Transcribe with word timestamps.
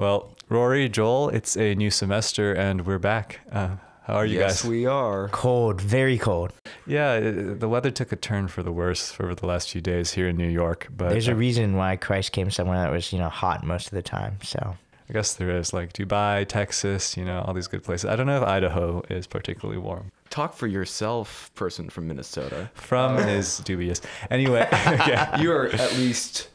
Well, 0.00 0.34
Rory, 0.48 0.88
Joel, 0.88 1.28
it's 1.28 1.58
a 1.58 1.74
new 1.74 1.90
semester 1.90 2.54
and 2.54 2.86
we're 2.86 2.98
back. 2.98 3.40
Uh, 3.52 3.76
how 4.04 4.14
are 4.14 4.24
you 4.24 4.38
yes, 4.38 4.62
guys? 4.62 4.70
we 4.70 4.86
are. 4.86 5.28
Cold, 5.28 5.78
very 5.78 6.16
cold. 6.16 6.54
Yeah, 6.86 7.16
it- 7.16 7.60
the 7.60 7.68
weather 7.68 7.90
took 7.90 8.10
a 8.10 8.16
turn 8.16 8.48
for 8.48 8.62
the 8.62 8.72
worse 8.72 9.14
over 9.20 9.34
the 9.34 9.44
last 9.44 9.70
few 9.70 9.82
days 9.82 10.12
here 10.12 10.26
in 10.26 10.38
New 10.38 10.48
York, 10.48 10.88
but 10.96 11.10
There's 11.10 11.28
uh, 11.28 11.32
a 11.32 11.34
reason 11.34 11.76
why 11.76 11.96
Christ 11.96 12.32
came 12.32 12.50
somewhere 12.50 12.78
that 12.78 12.90
was, 12.90 13.12
you 13.12 13.18
know, 13.18 13.28
hot 13.28 13.62
most 13.62 13.88
of 13.88 13.92
the 13.92 14.00
time. 14.00 14.38
So 14.42 14.74
I 15.10 15.12
guess 15.12 15.34
there 15.34 15.50
is 15.50 15.74
like 15.74 15.92
Dubai, 15.92 16.48
Texas, 16.48 17.18
you 17.18 17.24
know, 17.26 17.40
all 17.46 17.52
these 17.52 17.66
good 17.68 17.84
places. 17.84 18.06
I 18.08 18.16
don't 18.16 18.26
know 18.26 18.40
if 18.40 18.48
Idaho 18.48 19.02
is 19.10 19.26
particularly 19.26 19.78
warm. 19.78 20.12
Talk 20.30 20.54
for 20.54 20.66
yourself, 20.66 21.50
person 21.56 21.90
from 21.90 22.06
Minnesota. 22.06 22.70
From 22.72 23.18
is 23.18 23.58
dubious. 23.58 24.00
Anyway, 24.30 24.66
okay, 24.86 25.26
You 25.40 25.52
are 25.52 25.66
at 25.66 25.92
least 25.98 26.48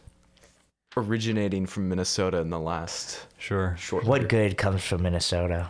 originating 0.97 1.65
from 1.65 1.89
Minnesota 1.89 2.37
in 2.37 2.49
the 2.49 2.59
last 2.59 3.25
sure. 3.37 3.75
short. 3.77 4.05
what 4.05 4.29
good 4.29 4.57
comes 4.57 4.83
from 4.83 5.03
Minnesota? 5.03 5.69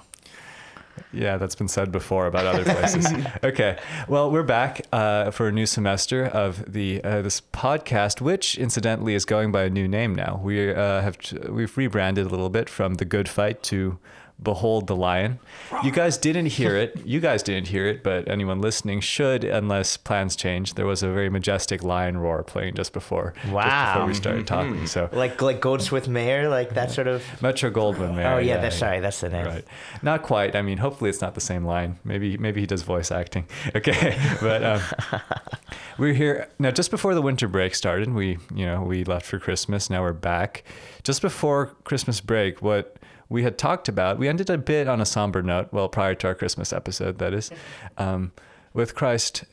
Yeah, 1.11 1.38
that's 1.38 1.55
been 1.55 1.67
said 1.67 1.91
before 1.91 2.27
about 2.27 2.45
other 2.45 2.63
places. 2.63 3.07
okay, 3.43 3.77
well, 4.07 4.31
we're 4.31 4.43
back 4.43 4.81
uh, 4.91 5.31
for 5.31 5.47
a 5.47 5.52
new 5.52 5.66
semester 5.66 6.25
of 6.25 6.71
the 6.71 7.03
uh, 7.03 7.21
this 7.21 7.41
podcast, 7.41 8.21
which 8.21 8.57
incidentally 8.57 9.13
is 9.13 9.25
going 9.25 9.52
by 9.52 9.63
a 9.63 9.69
new 9.69 9.88
name 9.88 10.16
now. 10.16 10.39
We 10.41 10.73
uh, 10.73 11.02
have 11.02 11.17
we've 11.49 11.75
rebranded 11.77 12.25
a 12.25 12.30
little 12.30 12.49
bit 12.49 12.69
from 12.69 12.95
the 12.95 13.05
Good 13.05 13.27
Fight 13.27 13.61
to 13.63 13.97
Behold 14.41 14.88
the 14.88 14.95
Lion. 14.95 15.39
You 15.84 15.91
guys 15.91 16.17
didn't 16.17 16.48
hear 16.48 16.75
it. 16.75 16.99
You 17.05 17.20
guys 17.20 17.41
didn't 17.41 17.70
hear 17.70 17.88
it, 17.88 18.03
but 18.03 18.27
anyone 18.27 18.59
listening 18.61 18.99
should, 18.99 19.44
unless 19.44 19.95
plans 19.98 20.35
change. 20.35 20.73
There 20.73 20.85
was 20.85 21.02
a 21.03 21.08
very 21.09 21.30
majestic 21.30 21.84
lion 21.84 22.17
roar 22.17 22.44
playing 22.44 22.75
just 22.75 22.91
before. 22.94 23.34
Just 23.35 23.45
before 23.45 23.55
Wow. 23.55 24.05
we 24.08 24.13
started 24.13 24.45
talking. 24.45 24.85
So 24.88 25.09
Like 25.13 25.41
like 25.41 25.61
Goldsmith 25.61 26.08
Mayer, 26.08 26.49
like 26.49 26.73
that 26.75 26.91
sort 26.91 27.08
of. 27.08 27.23
Metro 27.41 27.71
Goldwyn 27.71 28.16
Mayer. 28.16 28.27
Oh 28.34 28.38
yeah, 28.38 28.58
that's 28.58 28.75
sorry, 28.78 29.00
that's 29.00 29.22
the 29.22 29.30
name. 29.30 29.45
Right. 29.45 29.66
Not 30.03 30.22
quite. 30.22 30.56
I 30.56 30.61
mean, 30.61 30.78
hopefully 30.80 31.09
it's 31.09 31.22
not 31.22 31.33
the 31.33 31.41
same 31.41 31.66
line. 31.66 31.97
Maybe 32.03 32.38
maybe 32.38 32.59
he 32.61 32.67
does 32.67 32.83
voice 32.83 33.11
acting. 33.11 33.45
Okay. 33.75 34.17
But 34.41 34.63
um, 34.63 34.81
we're 35.97 36.13
here 36.13 36.50
now. 36.59 36.72
Just 36.72 36.91
before 36.91 37.13
the 37.16 37.22
winter 37.22 37.47
break 37.47 37.73
started, 37.75 38.13
we 38.13 38.38
you 38.53 38.66
know 38.66 38.81
we 38.81 39.03
left 39.03 39.25
for 39.25 39.39
Christmas. 39.39 39.89
Now 39.89 40.02
we're 40.02 40.13
back. 40.13 40.63
Just 41.03 41.22
before 41.22 41.67
Christmas 41.83 42.22
break, 42.22 42.61
what 42.61 42.97
we 43.30 43.44
had 43.44 43.58
talked 43.58 43.88
about, 43.88 44.20
we 44.20 44.28
ended 44.28 44.50
a 44.50 44.58
bit 44.58 44.88
on 44.88 45.02
a 45.02 45.06
somber 45.06 45.42
note. 45.42 45.70
Well, 45.72 45.90
prior 45.90 46.16
to 46.16 46.28
our 46.28 46.36
Christmas 46.36 46.72
episode, 46.72 47.18
that 47.20 47.34
is, 47.34 47.52
um, 47.98 48.31
with 48.73 48.95
Christ 48.95 49.45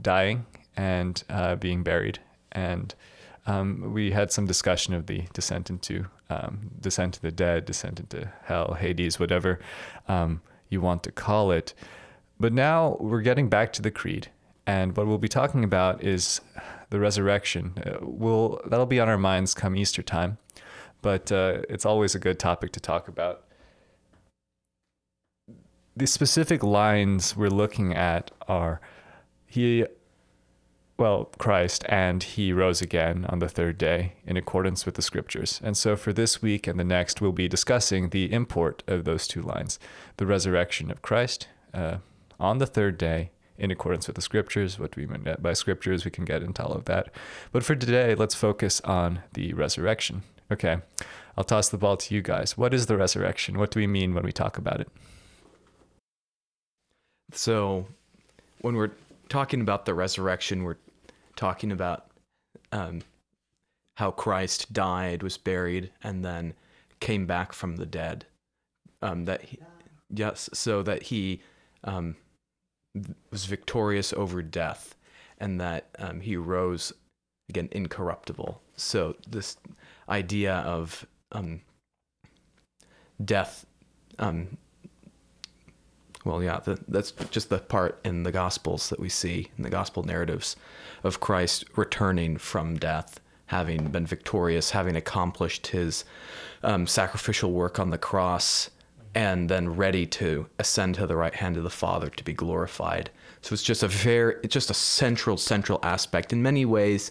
dying 0.00 0.46
and 0.76 1.22
uh, 1.30 1.56
being 1.56 1.82
buried, 1.82 2.18
and 2.52 2.94
um, 3.46 3.92
we 3.92 4.10
had 4.10 4.32
some 4.32 4.46
discussion 4.46 4.94
of 4.94 5.06
the 5.06 5.24
descent 5.32 5.70
into 5.70 6.06
um, 6.30 6.70
descent 6.80 7.14
to 7.14 7.22
the 7.22 7.30
dead, 7.30 7.66
descent 7.66 8.00
into 8.00 8.30
hell, 8.44 8.74
Hades, 8.74 9.20
whatever 9.20 9.60
um, 10.08 10.40
you 10.68 10.80
want 10.80 11.02
to 11.02 11.12
call 11.12 11.50
it. 11.50 11.74
But 12.40 12.52
now 12.52 12.96
we're 12.98 13.20
getting 13.20 13.48
back 13.48 13.72
to 13.74 13.82
the 13.82 13.90
creed, 13.90 14.28
and 14.66 14.96
what 14.96 15.06
we'll 15.06 15.18
be 15.18 15.28
talking 15.28 15.62
about 15.62 16.02
is 16.02 16.40
the 16.90 16.98
resurrection. 16.98 17.74
Uh, 17.84 17.98
we'll 18.00 18.60
that'll 18.66 18.86
be 18.86 19.00
on 19.00 19.08
our 19.08 19.18
minds 19.18 19.54
come 19.54 19.76
Easter 19.76 20.02
time, 20.02 20.38
but 21.04 21.30
uh, 21.30 21.60
it's 21.68 21.84
always 21.84 22.14
a 22.14 22.18
good 22.18 22.38
topic 22.38 22.72
to 22.72 22.80
talk 22.80 23.08
about. 23.08 23.44
The 25.94 26.06
specific 26.06 26.62
lines 26.62 27.36
we're 27.36 27.50
looking 27.50 27.92
at 27.94 28.30
are 28.48 28.80
he 29.46 29.84
well, 30.96 31.26
Christ, 31.38 31.84
and 31.88 32.22
he 32.22 32.52
rose 32.52 32.80
again 32.80 33.26
on 33.28 33.40
the 33.40 33.48
third 33.48 33.76
day 33.76 34.14
in 34.24 34.36
accordance 34.36 34.86
with 34.86 34.94
the 34.94 35.02
scriptures. 35.02 35.60
And 35.62 35.76
so 35.76 35.94
for 35.96 36.12
this 36.12 36.40
week 36.40 36.66
and 36.66 36.78
the 36.80 36.84
next, 36.84 37.20
we'll 37.20 37.32
be 37.32 37.48
discussing 37.48 38.08
the 38.08 38.32
import 38.32 38.82
of 38.86 39.04
those 39.04 39.26
two 39.26 39.42
lines 39.42 39.78
the 40.16 40.24
resurrection 40.24 40.90
of 40.90 41.02
Christ 41.02 41.48
uh, 41.74 41.98
on 42.40 42.58
the 42.58 42.66
third 42.66 42.96
day 42.96 43.30
in 43.58 43.70
accordance 43.70 44.06
with 44.06 44.16
the 44.16 44.22
scriptures. 44.22 44.78
What 44.78 44.92
do 44.92 45.02
we 45.02 45.06
mean 45.06 45.26
by 45.38 45.52
scriptures? 45.52 46.06
We 46.06 46.12
can 46.12 46.24
get 46.24 46.42
into 46.42 46.64
all 46.64 46.72
of 46.72 46.86
that. 46.86 47.10
But 47.52 47.62
for 47.62 47.74
today, 47.74 48.14
let's 48.14 48.34
focus 48.34 48.80
on 48.82 49.20
the 49.34 49.52
resurrection. 49.52 50.22
Okay, 50.52 50.78
I'll 51.36 51.44
toss 51.44 51.68
the 51.68 51.78
ball 51.78 51.96
to 51.96 52.14
you 52.14 52.22
guys. 52.22 52.56
What 52.56 52.74
is 52.74 52.86
the 52.86 52.96
resurrection? 52.96 53.58
What 53.58 53.70
do 53.70 53.80
we 53.80 53.86
mean 53.86 54.14
when 54.14 54.24
we 54.24 54.32
talk 54.32 54.58
about 54.58 54.80
it? 54.80 54.88
So, 57.32 57.86
when 58.60 58.76
we're 58.76 58.92
talking 59.28 59.60
about 59.60 59.86
the 59.86 59.94
resurrection, 59.94 60.62
we're 60.62 60.76
talking 61.34 61.72
about 61.72 62.06
um, 62.72 63.00
how 63.96 64.10
Christ 64.10 64.72
died, 64.72 65.22
was 65.22 65.38
buried, 65.38 65.90
and 66.02 66.24
then 66.24 66.54
came 67.00 67.26
back 67.26 67.52
from 67.52 67.76
the 67.76 67.86
dead. 67.86 68.26
Um, 69.02 69.24
that 69.24 69.42
he, 69.42 69.58
yes, 70.10 70.48
so 70.52 70.82
that 70.82 71.04
he 71.04 71.42
um, 71.84 72.16
was 73.30 73.46
victorious 73.46 74.12
over 74.12 74.42
death, 74.42 74.94
and 75.38 75.60
that 75.60 75.88
um, 75.98 76.20
he 76.20 76.36
rose 76.36 76.92
again 77.48 77.68
incorruptible. 77.72 78.60
So 78.76 79.16
this 79.28 79.56
idea 80.08 80.54
of 80.54 81.06
um, 81.32 81.60
death 83.24 83.66
um, 84.18 84.58
well, 86.24 86.42
yeah, 86.42 86.60
the, 86.60 86.78
that's 86.88 87.12
just 87.30 87.50
the 87.50 87.58
part 87.58 88.00
in 88.04 88.22
the 88.22 88.32
Gospels 88.32 88.88
that 88.88 88.98
we 88.98 89.08
see 89.08 89.50
in 89.58 89.62
the 89.62 89.70
Gospel 89.70 90.02
narratives 90.02 90.56
of 91.02 91.20
Christ 91.20 91.64
returning 91.76 92.38
from 92.38 92.76
death, 92.76 93.20
having 93.46 93.88
been 93.88 94.06
victorious, 94.06 94.70
having 94.70 94.96
accomplished 94.96 95.68
his 95.68 96.04
um, 96.62 96.86
sacrificial 96.86 97.52
work 97.52 97.78
on 97.78 97.90
the 97.90 97.98
cross, 97.98 98.70
and 99.14 99.48
then 99.50 99.76
ready 99.76 100.06
to 100.06 100.46
ascend 100.58 100.94
to 100.94 101.06
the 101.06 101.14
right 101.14 101.34
hand 101.34 101.58
of 101.58 101.62
the 101.62 101.70
Father 101.70 102.08
to 102.08 102.24
be 102.24 102.32
glorified. 102.32 103.10
So 103.42 103.52
it's 103.52 103.62
just 103.62 103.82
a 103.82 103.88
very, 103.88 104.36
it's 104.42 104.54
just 104.54 104.70
a 104.70 104.74
central, 104.74 105.36
central 105.36 105.78
aspect. 105.82 106.32
In 106.32 106.42
many 106.42 106.64
ways, 106.64 107.10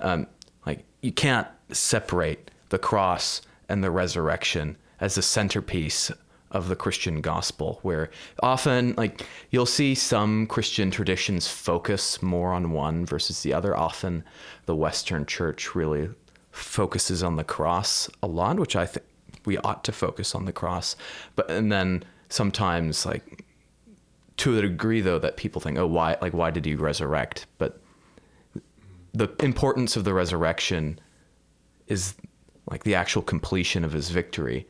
um, 0.00 0.26
like 0.70 0.84
you 1.02 1.12
can't 1.12 1.48
separate 1.72 2.50
the 2.68 2.78
cross 2.78 3.42
and 3.68 3.82
the 3.82 3.90
resurrection 3.90 4.76
as 5.00 5.14
the 5.16 5.22
centerpiece 5.22 6.12
of 6.50 6.68
the 6.68 6.76
Christian 6.76 7.20
gospel, 7.20 7.78
where 7.82 8.10
often, 8.42 8.94
like, 8.96 9.24
you'll 9.50 9.66
see 9.66 9.94
some 9.94 10.46
Christian 10.46 10.90
traditions 10.90 11.46
focus 11.46 12.20
more 12.22 12.52
on 12.52 12.72
one 12.72 13.06
versus 13.06 13.42
the 13.42 13.54
other. 13.54 13.76
Often, 13.76 14.24
the 14.66 14.74
Western 14.74 15.26
church 15.26 15.74
really 15.74 16.10
focuses 16.50 17.22
on 17.22 17.36
the 17.36 17.44
cross 17.44 18.10
a 18.22 18.26
lot, 18.26 18.58
which 18.58 18.74
I 18.74 18.86
think 18.86 19.06
we 19.44 19.58
ought 19.58 19.84
to 19.84 19.92
focus 19.92 20.34
on 20.34 20.44
the 20.44 20.52
cross. 20.52 20.96
But, 21.36 21.50
and 21.50 21.70
then 21.70 22.02
sometimes, 22.28 23.06
like, 23.06 23.44
to 24.38 24.58
a 24.58 24.62
degree, 24.62 25.00
though, 25.00 25.20
that 25.20 25.36
people 25.36 25.60
think, 25.60 25.78
oh, 25.78 25.86
why, 25.86 26.16
like, 26.20 26.34
why 26.34 26.50
did 26.50 26.64
he 26.64 26.74
resurrect? 26.74 27.46
But 27.58 27.79
the 29.12 29.28
importance 29.40 29.96
of 29.96 30.04
the 30.04 30.14
resurrection 30.14 30.98
is 31.86 32.14
like 32.70 32.84
the 32.84 32.94
actual 32.94 33.22
completion 33.22 33.84
of 33.84 33.92
his 33.92 34.10
victory. 34.10 34.66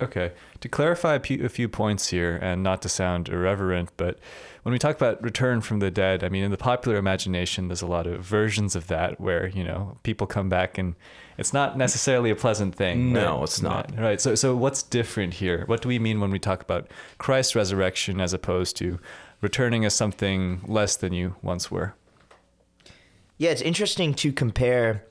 Okay. 0.00 0.32
To 0.60 0.68
clarify 0.68 1.14
a 1.14 1.20
few, 1.20 1.44
a 1.44 1.48
few 1.48 1.68
points 1.68 2.08
here, 2.08 2.36
and 2.36 2.62
not 2.62 2.82
to 2.82 2.88
sound 2.88 3.28
irreverent, 3.30 3.90
but 3.96 4.18
when 4.62 4.72
we 4.72 4.78
talk 4.78 4.94
about 4.94 5.22
return 5.22 5.62
from 5.62 5.78
the 5.78 5.90
dead, 5.90 6.22
I 6.22 6.28
mean, 6.28 6.44
in 6.44 6.50
the 6.50 6.58
popular 6.58 6.98
imagination, 6.98 7.68
there's 7.68 7.82
a 7.82 7.86
lot 7.86 8.06
of 8.06 8.20
versions 8.20 8.76
of 8.76 8.88
that 8.88 9.18
where, 9.18 9.46
you 9.48 9.64
know, 9.64 9.96
people 10.02 10.26
come 10.26 10.48
back 10.50 10.76
and 10.76 10.96
it's 11.38 11.54
not 11.54 11.78
necessarily 11.78 12.30
a 12.30 12.36
pleasant 12.36 12.74
thing. 12.74 13.12
No, 13.12 13.36
right? 13.36 13.42
it's 13.44 13.62
not. 13.62 13.98
Right. 13.98 14.20
So, 14.20 14.34
so 14.34 14.54
what's 14.54 14.82
different 14.82 15.34
here? 15.34 15.64
What 15.66 15.80
do 15.80 15.88
we 15.88 15.98
mean 15.98 16.20
when 16.20 16.30
we 16.30 16.38
talk 16.38 16.62
about 16.62 16.90
Christ's 17.16 17.54
resurrection 17.54 18.20
as 18.20 18.34
opposed 18.34 18.76
to 18.76 18.98
returning 19.40 19.84
as 19.84 19.94
something 19.94 20.60
less 20.66 20.96
than 20.96 21.14
you 21.14 21.36
once 21.42 21.70
were? 21.70 21.94
Yeah, 23.38 23.50
it's 23.50 23.62
interesting 23.62 24.14
to 24.14 24.32
compare 24.32 25.04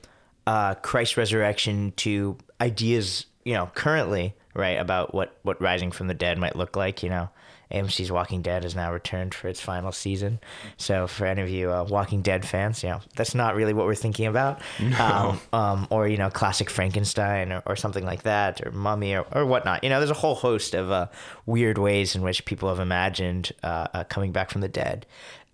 uh, 0.46 0.74
Christ's 0.74 1.16
resurrection 1.16 1.92
to 1.96 2.36
ideas, 2.60 3.26
you 3.44 3.54
know, 3.54 3.70
currently, 3.74 4.34
right, 4.54 4.78
about 4.80 5.14
what, 5.14 5.38
what 5.42 5.60
rising 5.60 5.92
from 5.92 6.08
the 6.08 6.14
dead 6.14 6.38
might 6.38 6.56
look 6.56 6.76
like. 6.76 7.02
You 7.02 7.10
know, 7.10 7.28
AMC's 7.70 8.12
Walking 8.12 8.42
Dead 8.42 8.62
has 8.62 8.74
now 8.74 8.92
returned 8.92 9.34
for 9.34 9.48
its 9.48 9.60
final 9.60 9.90
season. 9.90 10.40
So, 10.76 11.06
for 11.06 11.26
any 11.26 11.42
of 11.42 11.48
you 11.48 11.72
uh, 11.72 11.84
Walking 11.84 12.22
Dead 12.22 12.44
fans, 12.44 12.82
you 12.82 12.90
know, 12.90 13.00
that's 13.16 13.34
not 13.34 13.56
really 13.56 13.72
what 13.72 13.86
we're 13.86 13.94
thinking 13.94 14.26
about. 14.26 14.60
Um, 14.98 15.40
um, 15.52 15.86
or, 15.90 16.08
you 16.08 16.16
know, 16.16 16.30
classic 16.30 16.70
Frankenstein 16.70 17.52
or, 17.52 17.62
or 17.66 17.76
something 17.76 18.04
like 18.04 18.22
that, 18.22 18.64
or 18.64 18.70
Mummy 18.72 19.14
or, 19.14 19.26
or 19.32 19.44
whatnot. 19.44 19.84
You 19.84 19.90
know, 19.90 19.98
there's 19.98 20.10
a 20.10 20.14
whole 20.14 20.34
host 20.34 20.74
of 20.74 20.90
uh, 20.90 21.08
weird 21.44 21.78
ways 21.78 22.14
in 22.14 22.22
which 22.22 22.44
people 22.44 22.68
have 22.68 22.80
imagined 22.80 23.52
uh, 23.62 23.88
uh, 23.92 24.04
coming 24.04 24.32
back 24.32 24.50
from 24.50 24.62
the 24.62 24.68
dead. 24.68 25.06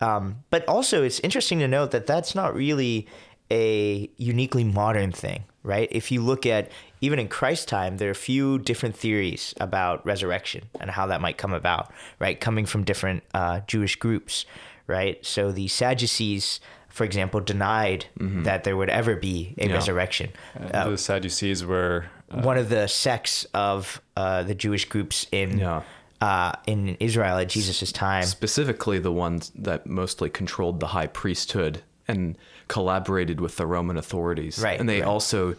Um, 0.02 0.44
but 0.50 0.66
also, 0.68 1.02
it's 1.02 1.20
interesting 1.20 1.58
to 1.60 1.68
note 1.68 1.90
that 1.92 2.06
that's 2.06 2.34
not 2.34 2.54
really 2.54 3.06
a 3.50 4.10
uniquely 4.16 4.64
modern 4.64 5.12
thing, 5.12 5.44
right? 5.62 5.88
If 5.92 6.10
you 6.10 6.20
look 6.22 6.44
at 6.46 6.70
even 7.00 7.18
in 7.18 7.28
Christ's 7.28 7.66
time, 7.66 7.98
there 7.98 8.08
are 8.08 8.12
a 8.12 8.14
few 8.32 8.58
different 8.58 8.96
theories 8.96 9.54
about 9.60 10.04
resurrection 10.06 10.64
and 10.80 10.90
how 10.90 11.06
that 11.06 11.20
might 11.20 11.38
come 11.38 11.52
about, 11.52 11.92
right? 12.18 12.38
Coming 12.40 12.66
from 12.66 12.84
different 12.84 13.22
uh, 13.34 13.60
Jewish 13.66 13.96
groups, 13.96 14.44
right? 14.86 15.24
So 15.24 15.52
the 15.52 15.68
Sadducees 15.68 16.60
for 16.88 17.04
example, 17.04 17.40
denied 17.40 18.04
that 18.18 18.64
there 18.64 18.76
would 18.76 18.90
ever 18.90 19.16
be 19.16 19.54
a 19.56 19.66
Yeah. 19.66 19.72
resurrection. 19.76 20.28
Uh, 20.74 20.90
the 20.90 20.98
Sadducees 20.98 21.64
were 21.64 22.04
uh, 22.30 22.42
one 22.42 22.58
of 22.58 22.68
the 22.68 22.86
sects 22.86 23.46
of 23.54 24.02
uh, 24.14 24.42
the 24.42 24.54
Jewish 24.54 24.84
groups 24.84 25.26
in 25.32 25.58
Yeah. 25.58 25.84
Uh, 26.22 26.52
in 26.66 26.96
Israel 27.00 27.38
at 27.38 27.48
Jesus' 27.48 27.90
time. 27.90 28.22
specifically 28.22 28.98
the 28.98 29.10
ones 29.12 29.50
that 29.56 29.86
mostly 29.86 30.30
controlled 30.30 30.78
the 30.78 30.86
high 30.88 31.08
priesthood 31.08 31.82
and 32.06 32.38
collaborated 32.68 33.40
with 33.40 33.56
the 33.56 33.66
Roman 33.66 33.96
authorities. 33.96 34.58
Right, 34.58 34.78
And 34.78 34.88
they 34.88 35.00
right. 35.00 35.08
also 35.08 35.56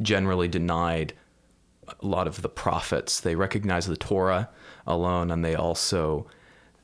generally 0.00 0.46
denied 0.48 1.14
a 1.88 2.06
lot 2.06 2.26
of 2.26 2.42
the 2.42 2.48
prophets. 2.48 3.20
They 3.20 3.34
recognized 3.34 3.88
the 3.88 3.96
Torah 3.96 4.48
alone, 4.86 5.30
and 5.30 5.44
they 5.44 5.54
also 5.54 6.26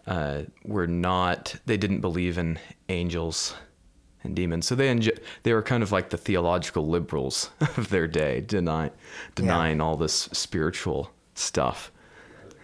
uh, 0.07 0.43
were 0.65 0.87
not. 0.87 1.55
They 1.67 1.77
didn't 1.77 2.01
believe 2.01 2.37
in 2.37 2.59
angels 2.89 3.55
and 4.25 4.35
demons. 4.35 4.67
So 4.67 4.75
they 4.75 4.89
enj- 4.95 5.19
they 5.45 5.53
were 5.55 5.63
kind 5.63 5.83
of 5.83 5.93
like 5.93 6.11
the 6.11 6.19
theological 6.19 6.89
liberals 6.89 7.51
of 7.61 7.91
their 7.91 8.07
day, 8.07 8.41
deny, 8.41 8.91
denying 9.35 9.81
all 9.81 9.97
this 9.97 10.29
spiritual 10.33 11.11
stuff. 11.35 11.93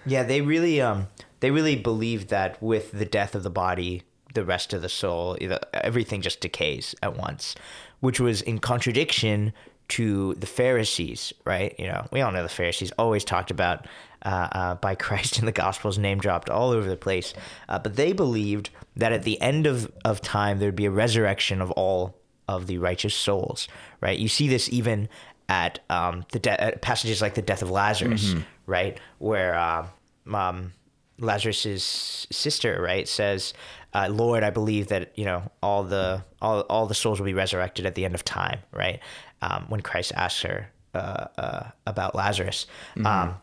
Yeah, 0.06 0.22
they 0.22 0.40
really 0.40 0.80
um 0.80 1.08
they 1.40 1.50
really 1.50 1.76
believed 1.76 2.28
that 2.30 2.62
with 2.62 2.92
the 2.92 3.04
death 3.04 3.34
of 3.34 3.42
the 3.42 3.50
body, 3.50 4.02
the 4.34 4.44
rest 4.44 4.72
of 4.72 4.82
the 4.82 4.88
soul, 4.88 5.36
everything 5.74 6.22
just 6.22 6.40
decays 6.40 6.94
at 7.02 7.16
once, 7.16 7.54
which 8.00 8.20
was 8.20 8.42
in 8.42 8.58
contradiction 8.58 9.52
to 9.88 10.34
the 10.34 10.46
Pharisees, 10.46 11.32
right? 11.44 11.74
You 11.78 11.86
know, 11.86 12.06
we 12.10 12.20
all 12.20 12.32
know 12.32 12.42
the 12.42 12.48
Pharisees 12.48 12.92
always 12.98 13.24
talked 13.24 13.50
about 13.50 13.86
uh, 14.24 14.48
uh, 14.52 14.74
by 14.76 14.94
Christ 14.94 15.38
in 15.38 15.46
the 15.46 15.52
Gospels, 15.52 15.98
name 15.98 16.18
dropped 16.18 16.50
all 16.50 16.70
over 16.70 16.88
the 16.88 16.96
place, 16.96 17.34
uh, 17.68 17.78
but 17.78 17.96
they 17.96 18.12
believed 18.12 18.70
that 18.96 19.12
at 19.12 19.22
the 19.22 19.40
end 19.40 19.66
of 19.66 19.92
of 20.04 20.20
time 20.20 20.58
there'd 20.58 20.74
be 20.76 20.86
a 20.86 20.90
resurrection 20.90 21.60
of 21.60 21.70
all 21.72 22.16
of 22.48 22.66
the 22.66 22.78
righteous 22.78 23.14
souls, 23.14 23.68
right? 24.00 24.18
You 24.18 24.28
see 24.28 24.48
this 24.48 24.68
even 24.70 25.08
at 25.48 25.78
um, 25.90 26.24
the 26.32 26.40
de- 26.40 26.60
at 26.60 26.82
passages 26.82 27.22
like 27.22 27.34
the 27.34 27.42
death 27.42 27.62
of 27.62 27.70
Lazarus, 27.70 28.34
right, 28.66 28.98
where 29.18 29.58
um, 29.58 29.88
um, 30.34 30.72
Lazarus's 31.18 32.26
sister, 32.30 32.80
right, 32.82 33.08
says, 33.08 33.54
uh, 33.94 34.08
"Lord, 34.10 34.42
I 34.42 34.50
believe 34.50 34.88
that 34.88 35.12
you 35.16 35.24
know 35.24 35.50
all 35.62 35.84
the 35.84 36.24
all 36.42 36.60
all 36.62 36.86
the 36.86 36.94
souls 36.94 37.18
will 37.18 37.26
be 37.26 37.34
resurrected 37.34 37.86
at 37.86 37.94
the 37.94 38.04
end 38.04 38.14
of 38.14 38.24
time," 38.24 38.60
right? 38.72 39.00
Um, 39.42 39.66
when 39.68 39.80
Christ 39.80 40.12
asks 40.14 40.42
her 40.42 40.70
uh, 40.94 41.26
uh, 41.38 41.70
about 41.86 42.14
Lazarus, 42.14 42.66
um, 43.04 43.36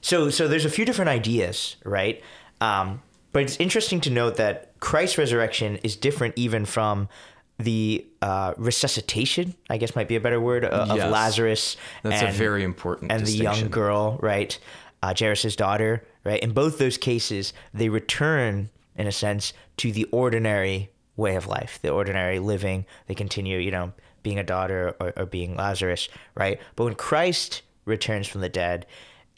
so 0.00 0.30
so 0.30 0.48
there's 0.48 0.64
a 0.64 0.70
few 0.70 0.84
different 0.84 1.08
ideas, 1.08 1.76
right? 1.84 2.22
Um, 2.60 3.02
but 3.32 3.42
it's 3.42 3.56
interesting 3.58 4.00
to 4.02 4.10
note 4.10 4.36
that 4.36 4.78
Christ's 4.80 5.18
resurrection 5.18 5.76
is 5.82 5.96
different 5.96 6.34
even 6.36 6.64
from 6.64 7.08
the 7.58 8.06
uh, 8.22 8.54
resuscitation, 8.56 9.54
I 9.68 9.78
guess 9.78 9.96
might 9.96 10.08
be 10.08 10.16
a 10.16 10.20
better 10.20 10.40
word, 10.40 10.64
uh, 10.64 10.86
of 10.90 10.96
Yes. 10.96 11.10
Lazarus. 11.12 11.76
That's 12.02 12.22
a 12.22 12.38
very 12.38 12.62
important 12.62 13.10
and 13.10 13.26
the 13.26 13.32
young 13.32 13.68
girl, 13.68 14.18
right? 14.22 14.56
Uh, 15.02 15.14
Jairus' 15.18 15.56
daughter, 15.56 16.04
right? 16.24 16.40
In 16.40 16.52
both 16.52 16.78
those 16.78 16.96
cases, 16.98 17.52
they 17.74 17.88
return, 17.88 18.70
in 18.96 19.06
a 19.06 19.12
sense, 19.12 19.52
to 19.78 19.92
the 19.92 20.04
ordinary 20.06 20.90
way 21.16 21.36
of 21.36 21.46
life, 21.46 21.78
the 21.82 21.90
ordinary 21.90 22.38
living. 22.38 22.86
They 23.06 23.14
continue, 23.14 23.58
you 23.58 23.70
know, 23.70 23.92
being 24.22 24.38
a 24.38 24.44
daughter 24.44 24.94
or, 25.00 25.12
or 25.16 25.26
being 25.26 25.56
Lazarus, 25.56 26.08
right? 26.34 26.60
But 26.76 26.84
when 26.84 26.94
Christ 26.94 27.62
returns 27.84 28.28
from 28.28 28.40
the 28.40 28.48
dead, 28.48 28.86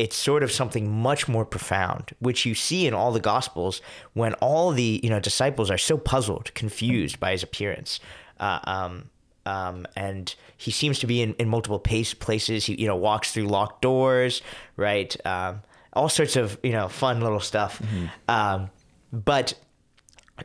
it's 0.00 0.16
sort 0.16 0.42
of 0.42 0.50
something 0.50 0.90
much 0.90 1.28
more 1.28 1.44
profound, 1.44 2.14
which 2.20 2.46
you 2.46 2.54
see 2.54 2.86
in 2.86 2.94
all 2.94 3.12
the 3.12 3.20
Gospels 3.20 3.82
when 4.14 4.32
all 4.34 4.72
the 4.72 4.98
you 5.02 5.10
know 5.10 5.20
disciples 5.20 5.70
are 5.70 5.76
so 5.76 5.98
puzzled, 5.98 6.52
confused 6.54 7.20
by 7.20 7.32
his 7.32 7.42
appearance. 7.42 8.00
Uh, 8.40 8.60
um, 8.64 9.10
um, 9.44 9.86
and 9.96 10.34
he 10.56 10.70
seems 10.70 10.98
to 11.00 11.06
be 11.06 11.20
in, 11.20 11.34
in 11.34 11.50
multiple 11.50 11.78
pace 11.78 12.14
places. 12.14 12.64
He 12.64 12.80
you 12.80 12.86
know 12.86 12.96
walks 12.96 13.32
through 13.32 13.48
locked 13.48 13.82
doors, 13.82 14.40
right? 14.78 15.14
Um, 15.26 15.60
all 15.92 16.08
sorts 16.08 16.34
of 16.34 16.58
you 16.62 16.72
know 16.72 16.88
fun 16.88 17.20
little 17.20 17.40
stuff. 17.40 17.82
Um, 18.26 18.70
but 19.12 19.52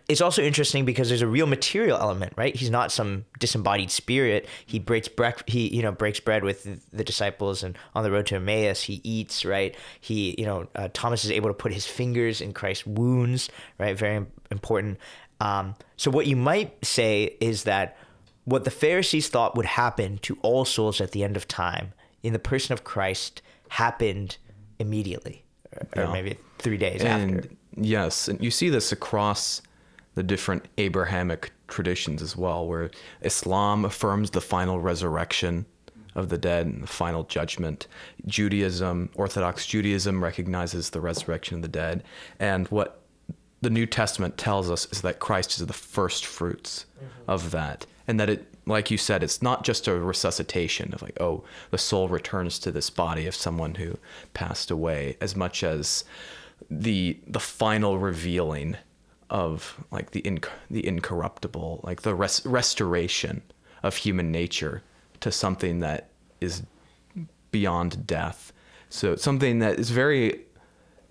it's 0.07 0.21
also 0.21 0.41
interesting 0.41 0.85
because 0.85 1.09
there's 1.09 1.21
a 1.21 1.27
real 1.27 1.47
material 1.47 1.97
element, 1.97 2.33
right? 2.35 2.55
He's 2.55 2.69
not 2.69 2.91
some 2.91 3.25
disembodied 3.39 3.91
spirit. 3.91 4.47
He 4.65 4.79
breaks 4.79 5.07
break, 5.07 5.47
he 5.47 5.73
you 5.75 5.81
know 5.81 5.91
breaks 5.91 6.19
bread 6.19 6.43
with 6.43 6.91
the 6.91 7.03
disciples, 7.03 7.63
and 7.63 7.77
on 7.93 8.03
the 8.03 8.11
road 8.11 8.27
to 8.27 8.35
Emmaus, 8.35 8.83
he 8.83 9.01
eats, 9.03 9.45
right? 9.45 9.75
He 9.99 10.35
you 10.37 10.45
know 10.45 10.67
uh, 10.75 10.89
Thomas 10.93 11.25
is 11.25 11.31
able 11.31 11.49
to 11.49 11.53
put 11.53 11.73
his 11.73 11.85
fingers 11.85 12.41
in 12.41 12.53
Christ's 12.53 12.85
wounds, 12.85 13.49
right? 13.79 13.97
Very 13.97 14.25
important. 14.51 14.97
Um, 15.39 15.75
so 15.97 16.11
what 16.11 16.27
you 16.27 16.35
might 16.35 16.83
say 16.85 17.35
is 17.41 17.63
that 17.63 17.97
what 18.45 18.63
the 18.63 18.71
Pharisees 18.71 19.27
thought 19.27 19.55
would 19.55 19.65
happen 19.65 20.17
to 20.19 20.37
all 20.41 20.65
souls 20.65 21.01
at 21.01 21.11
the 21.11 21.23
end 21.23 21.35
of 21.35 21.47
time 21.47 21.93
in 22.23 22.33
the 22.33 22.39
person 22.39 22.73
of 22.73 22.83
Christ 22.83 23.41
happened 23.69 24.37
immediately, 24.79 25.43
or, 25.95 26.03
or 26.03 26.11
maybe 26.11 26.37
three 26.59 26.77
days 26.77 27.01
and 27.01 27.37
after. 27.37 27.49
yes 27.75 28.27
and 28.27 28.41
you 28.43 28.49
see 28.49 28.69
this 28.69 28.91
across 28.91 29.61
the 30.15 30.23
different 30.23 30.65
abrahamic 30.77 31.51
traditions 31.67 32.21
as 32.21 32.35
well 32.35 32.67
where 32.67 32.89
islam 33.21 33.85
affirms 33.85 34.31
the 34.31 34.41
final 34.41 34.79
resurrection 34.79 35.65
of 36.15 36.29
the 36.29 36.37
dead 36.37 36.65
and 36.65 36.81
the 36.81 36.87
final 36.87 37.23
judgment. 37.25 37.87
Judaism 38.25 39.09
orthodox 39.15 39.65
judaism 39.65 40.23
recognizes 40.23 40.89
the 40.89 41.01
resurrection 41.01 41.57
of 41.57 41.61
the 41.61 41.67
dead. 41.67 42.03
And 42.39 42.67
what 42.69 43.01
the 43.61 43.69
new 43.69 43.85
testament 43.85 44.37
tells 44.37 44.69
us 44.69 44.87
is 44.91 45.01
that 45.01 45.19
christ 45.19 45.59
is 45.59 45.65
the 45.65 45.73
first 45.73 46.25
fruits 46.25 46.85
mm-hmm. 46.97 47.29
of 47.29 47.51
that. 47.51 47.85
And 48.07 48.19
that 48.19 48.29
it 48.29 48.47
like 48.65 48.89
you 48.89 48.97
said 48.97 49.21
it's 49.21 49.41
not 49.41 49.63
just 49.63 49.87
a 49.87 49.93
resuscitation 49.93 50.93
of 50.93 51.01
like 51.01 51.19
oh 51.19 51.43
the 51.71 51.77
soul 51.77 52.07
returns 52.07 52.57
to 52.59 52.71
this 52.71 52.89
body 52.89 53.27
of 53.27 53.35
someone 53.35 53.75
who 53.75 53.97
passed 54.33 54.71
away 54.71 55.17
as 55.19 55.35
much 55.35 55.63
as 55.63 56.05
the 56.71 57.19
the 57.27 57.39
final 57.39 57.97
revealing 57.97 58.77
of 59.29 59.83
like 59.91 60.11
the 60.11 60.21
inc- 60.21 60.49
the 60.69 60.85
incorruptible 60.85 61.81
like 61.83 62.01
the 62.03 62.13
res- 62.13 62.45
restoration 62.45 63.41
of 63.83 63.95
human 63.95 64.31
nature 64.31 64.83
to 65.19 65.31
something 65.31 65.79
that 65.79 66.09
is 66.41 66.63
beyond 67.51 68.05
death 68.05 68.53
so 68.89 69.15
something 69.15 69.59
that 69.59 69.79
is 69.79 69.89
very 69.89 70.41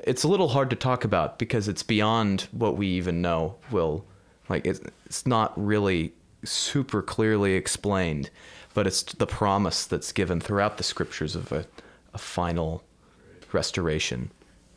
it's 0.01 0.23
a 0.23 0.29
little 0.29 0.49
hard 0.49 0.71
to 0.71 0.77
talk 0.77 1.05
about 1.05 1.39
because 1.39 1.67
it's 1.67 1.83
beyond 1.83 2.43
what 2.53 2.77
we 2.77 2.87
even 2.87 3.23
know 3.23 3.57
will 3.71 4.05
like 4.49 4.67
it's, 4.67 4.81
it's 5.07 5.27
not 5.27 5.53
really 5.57 6.13
super 6.45 7.03
clearly 7.03 7.55
explained 7.55 8.31
but 8.75 8.87
it's 8.87 9.03
the 9.03 9.27
promise 9.27 9.87
that's 9.87 10.13
given 10.13 10.41
throughout 10.41 10.77
the 10.77 10.85
scriptures 10.85 11.35
of 11.35 11.51
a, 11.51 11.65
a 12.13 12.19
final 12.19 12.85
restoration 13.53 14.31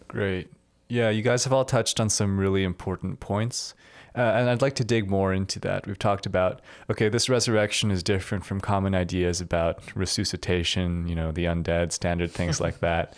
Great. 0.08 0.50
Yeah, 0.90 1.10
you 1.10 1.22
guys 1.22 1.44
have 1.44 1.54
all 1.54 1.66
touched 1.66 2.00
on 2.00 2.10
some 2.10 2.40
really 2.40 2.64
important 2.64 3.20
points. 3.20 3.74
Uh, 4.16 4.22
and 4.22 4.50
I'd 4.50 4.64
like 4.64 4.74
to 4.76 4.84
dig 4.84 5.10
more 5.10 5.32
into 5.32 5.60
that. 5.60 5.86
We've 5.86 6.00
talked 6.00 6.26
about, 6.26 6.62
okay, 6.90 7.08
this 7.08 7.30
resurrection 7.30 7.92
is 7.92 8.02
different 8.02 8.46
from 8.46 8.60
common 8.60 8.96
ideas 8.96 9.42
about 9.42 9.96
resuscitation, 9.96 11.08
you 11.08 11.14
know, 11.14 11.32
the 11.32 11.46
undead, 11.46 11.92
standard 11.92 12.32
things 12.32 12.60
like 12.60 12.80
that. 12.80 13.14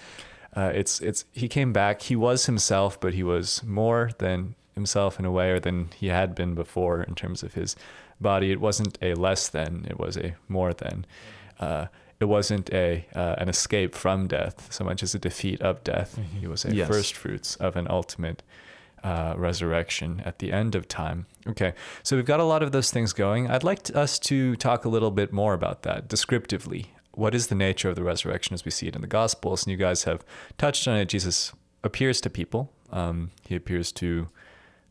Uh, 0.57 0.71
it's, 0.73 0.99
it's, 0.99 1.23
he 1.31 1.47
came 1.47 1.71
back, 1.71 2.01
he 2.01 2.17
was 2.17 2.47
himself, 2.47 2.99
but 2.99 3.13
he 3.13 3.23
was 3.23 3.63
more 3.63 4.09
than 4.17 4.55
himself 4.75 5.19
in 5.19 5.25
a 5.25 5.31
way, 5.31 5.51
or 5.51 5.59
than 5.59 5.89
he 5.95 6.07
had 6.07 6.35
been 6.35 6.53
before 6.53 7.01
in 7.01 7.15
terms 7.15 7.43
of 7.43 7.53
his 7.53 7.77
body. 8.19 8.51
It 8.51 8.59
wasn't 8.59 8.97
a 9.01 9.13
less 9.13 9.47
than, 9.47 9.85
it 9.89 9.99
was 9.99 10.17
a 10.17 10.35
more 10.49 10.73
than. 10.73 11.05
Uh, 11.61 11.85
it 12.19 12.25
wasn't 12.25 12.69
a 12.73 13.05
uh, 13.15 13.35
an 13.37 13.49
escape 13.49 13.95
from 13.95 14.27
death 14.27 14.67
so 14.71 14.83
much 14.83 15.03
as 15.03 15.15
a 15.15 15.19
defeat 15.19 15.61
of 15.61 15.83
death. 15.83 16.19
He 16.39 16.47
was 16.47 16.65
a 16.65 16.75
Yes. 16.75 16.87
first 16.87 17.13
fruits 17.15 17.55
of 17.57 17.75
an 17.75 17.87
ultimate 17.89 18.43
uh, 19.03 19.33
resurrection 19.37 20.21
at 20.25 20.39
the 20.39 20.51
end 20.51 20.75
of 20.75 20.87
time. 20.87 21.25
Okay, 21.47 21.73
so 22.03 22.15
we've 22.17 22.25
got 22.25 22.39
a 22.41 22.43
lot 22.43 22.61
of 22.61 22.71
those 22.71 22.91
things 22.91 23.13
going. 23.13 23.49
I'd 23.49 23.63
like 23.63 23.83
to, 23.83 23.97
us 23.97 24.19
to 24.19 24.55
talk 24.57 24.83
a 24.85 24.89
little 24.89 25.11
bit 25.11 25.31
more 25.31 25.53
about 25.53 25.83
that 25.83 26.07
descriptively. 26.09 26.93
What 27.13 27.33
is 27.33 27.47
the 27.47 27.55
nature 27.55 27.89
of 27.89 27.95
the 27.95 28.03
resurrection 28.03 28.53
as 28.53 28.65
we 28.65 28.71
see 28.71 28.87
it 28.87 28.95
in 28.95 29.01
the 29.01 29.07
Gospels? 29.07 29.63
And 29.65 29.71
you 29.71 29.77
guys 29.77 30.03
have 30.03 30.23
touched 30.57 30.87
on 30.87 30.97
it. 30.97 31.05
Jesus 31.09 31.53
appears 31.83 32.19
to 32.21 32.29
people. 32.29 32.71
Um, 32.91 33.31
he 33.47 33.55
appears 33.55 33.91
to 33.93 34.27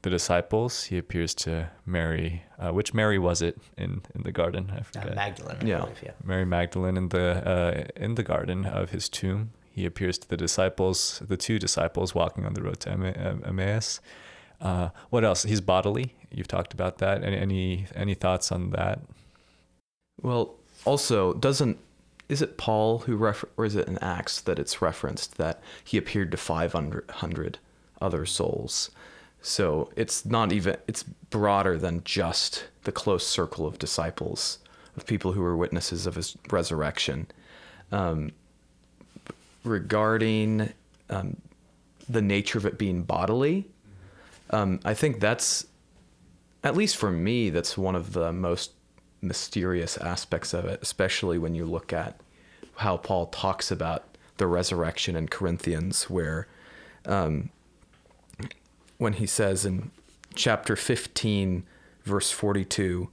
the 0.02 0.11
disciples. 0.11 0.85
He 0.85 0.99
appears 0.99 1.35
to 1.35 1.71
Mary. 1.87 2.43
Uh, 2.59 2.71
which 2.73 2.95
Mary 2.95 3.19
was 3.19 3.43
it 3.43 3.59
in, 3.76 4.02
in 4.14 4.23
the 4.23 4.33
garden? 4.33 4.71
I 4.73 4.78
Uh, 4.78 4.83
forget. 4.83 5.14
Magdalene, 5.14 5.57
I 5.61 5.64
Yeah. 5.67 5.78
believe, 5.81 6.02
yeah. 6.02 6.12
Mary 6.25 6.45
Magdalene 6.45 6.97
in 6.97 7.09
the 7.09 7.49
uh, 7.49 7.85
in 7.97 8.14
the 8.14 8.23
garden 8.23 8.64
of 8.67 8.90
his 8.90 9.09
tomb. 9.09 9.50
He 9.73 9.87
appears 9.87 10.19
to 10.19 10.28
the 10.28 10.37
disciples, 10.37 11.23
the 11.26 11.37
two 11.37 11.59
disciples 11.59 12.12
walking 12.14 12.45
on 12.45 12.55
the 12.55 12.62
road 12.62 12.81
to 12.81 12.90
Emma- 12.90 13.38
Emmaus. 13.47 14.00
Uh, 14.61 14.88
what 15.11 15.25
else? 15.25 15.45
He's 15.45 15.61
bodily. 15.61 16.14
You've 16.33 16.49
talked 16.49 16.73
about 16.73 16.99
that. 16.99 17.23
Any 17.23 17.37
any, 17.37 17.87
any 17.95 18.14
thoughts 18.14 18.50
on 18.50 18.71
that? 18.71 19.00
Well, 20.21 20.57
also, 20.85 21.33
doesn't 21.35 21.78
is 22.28 22.43
it 22.43 22.59
Paul 22.59 22.99
who 23.00 23.17
refer 23.17 23.49
or 23.57 23.64
is 23.64 23.75
it 23.76 23.88
in 23.88 23.99
Acts 23.99 24.40
that 24.43 24.59
it's 24.59 24.83
referenced 24.83 25.38
that 25.38 25.62
he 25.85 25.97
appeared 25.97 26.31
to 26.33 26.37
five 26.37 26.73
hundred 26.73 27.59
other 28.02 28.26
souls? 28.26 28.90
So 29.40 29.90
it's 29.97 30.25
not 30.25 30.52
even 30.52 30.76
it's 30.87 31.02
broader 31.02 31.78
than 31.78 32.02
just 32.04 32.66
the 32.85 32.92
close 32.92 33.26
circle 33.26 33.66
of 33.66 33.78
disciples 33.78 34.59
of 34.97 35.07
people 35.07 35.33
who 35.33 35.40
were 35.40 35.57
witnesses 35.57 36.07
of 36.07 36.16
his 36.16 36.37
resurrection. 36.50 37.26
Um, 37.92 38.33
regarding 39.64 40.73
um, 41.09 41.37
the 42.09 42.23
nature 42.23 42.59
of 42.59 42.66
it 42.66 42.78
being 42.78 43.02
bodily, 43.02 43.66
um, 44.50 44.80
I 44.85 44.95
think 44.95 45.21
that's 45.21 45.66
at 46.64 46.76
least 46.76 46.97
for 46.97 47.11
me 47.11 47.50
that's 47.50 47.78
one 47.78 47.95
of 47.95 48.12
the 48.12 48.33
most 48.33 48.73
mysterious 49.21 49.97
aspects 49.99 50.52
of 50.52 50.64
it, 50.64 50.80
especially 50.83 51.38
when 51.38 51.54
you 51.54 51.64
look 51.64 51.92
at 51.92 52.21
how 52.76 52.97
Paul 52.97 53.26
talks 53.26 53.71
about 53.71 54.04
the 54.37 54.47
resurrection 54.47 55.16
in 55.16 55.28
Corinthians, 55.28 56.04
where 56.04 56.47
um, 57.07 57.50
when 58.99 59.14
he 59.14 59.26
says 59.26 59.64
in 59.64 59.90
chapter 60.35 60.76
15, 60.76 61.64
verse 62.05 62.31
42, 62.31 63.09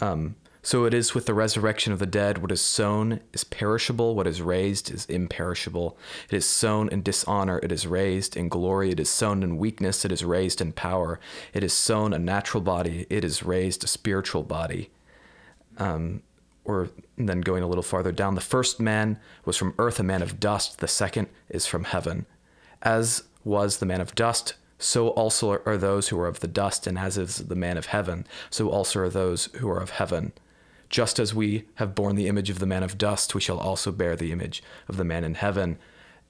um, 0.00 0.36
so 0.62 0.84
it 0.84 0.92
is 0.92 1.14
with 1.14 1.24
the 1.24 1.34
resurrection 1.34 1.92
of 1.92 1.98
the 1.98 2.06
dead. 2.06 2.38
What 2.38 2.52
is 2.52 2.60
sown 2.60 3.20
is 3.32 3.44
perishable, 3.44 4.14
what 4.14 4.26
is 4.26 4.42
raised 4.42 4.90
is 4.90 5.06
imperishable. 5.06 5.96
It 6.30 6.36
is 6.36 6.44
sown 6.44 6.88
in 6.90 7.02
dishonor, 7.02 7.58
it 7.62 7.72
is 7.72 7.86
raised 7.86 8.36
in 8.36 8.48
glory. 8.48 8.90
It 8.90 9.00
is 9.00 9.08
sown 9.08 9.42
in 9.42 9.56
weakness, 9.56 10.04
it 10.04 10.12
is 10.12 10.22
raised 10.22 10.60
in 10.60 10.72
power. 10.72 11.18
It 11.54 11.64
is 11.64 11.72
sown 11.72 12.12
a 12.12 12.18
natural 12.18 12.62
body, 12.62 13.06
it 13.08 13.24
is 13.24 13.42
raised 13.42 13.84
a 13.84 13.86
spiritual 13.86 14.42
body. 14.42 14.90
Um, 15.78 16.22
or 16.64 16.90
then 17.16 17.40
going 17.40 17.62
a 17.62 17.66
little 17.66 17.82
farther 17.82 18.12
down, 18.12 18.34
the 18.34 18.40
first 18.42 18.78
man 18.78 19.18
was 19.46 19.56
from 19.56 19.74
earth, 19.78 19.98
a 19.98 20.02
man 20.02 20.20
of 20.20 20.38
dust. 20.38 20.78
The 20.78 20.88
second 20.88 21.28
is 21.48 21.66
from 21.66 21.84
heaven. 21.84 22.26
As 22.82 23.24
was 23.44 23.78
the 23.78 23.86
man 23.86 24.02
of 24.02 24.14
dust, 24.14 24.54
so 24.80 25.08
also 25.08 25.62
are 25.64 25.76
those 25.76 26.08
who 26.08 26.18
are 26.18 26.26
of 26.26 26.40
the 26.40 26.48
dust, 26.48 26.86
and 26.86 26.98
as 26.98 27.16
is 27.16 27.36
the 27.36 27.54
man 27.54 27.76
of 27.76 27.86
heaven, 27.86 28.26
so 28.50 28.70
also 28.70 29.00
are 29.00 29.08
those 29.08 29.46
who 29.56 29.70
are 29.70 29.80
of 29.80 29.90
heaven. 29.90 30.32
Just 30.88 31.20
as 31.20 31.32
we 31.34 31.66
have 31.76 31.94
borne 31.94 32.16
the 32.16 32.26
image 32.26 32.50
of 32.50 32.58
the 32.58 32.66
man 32.66 32.82
of 32.82 32.98
dust, 32.98 33.34
we 33.34 33.40
shall 33.40 33.58
also 33.58 33.92
bear 33.92 34.16
the 34.16 34.32
image 34.32 34.62
of 34.88 34.96
the 34.96 35.04
man 35.04 35.22
in 35.22 35.34
heaven. 35.34 35.78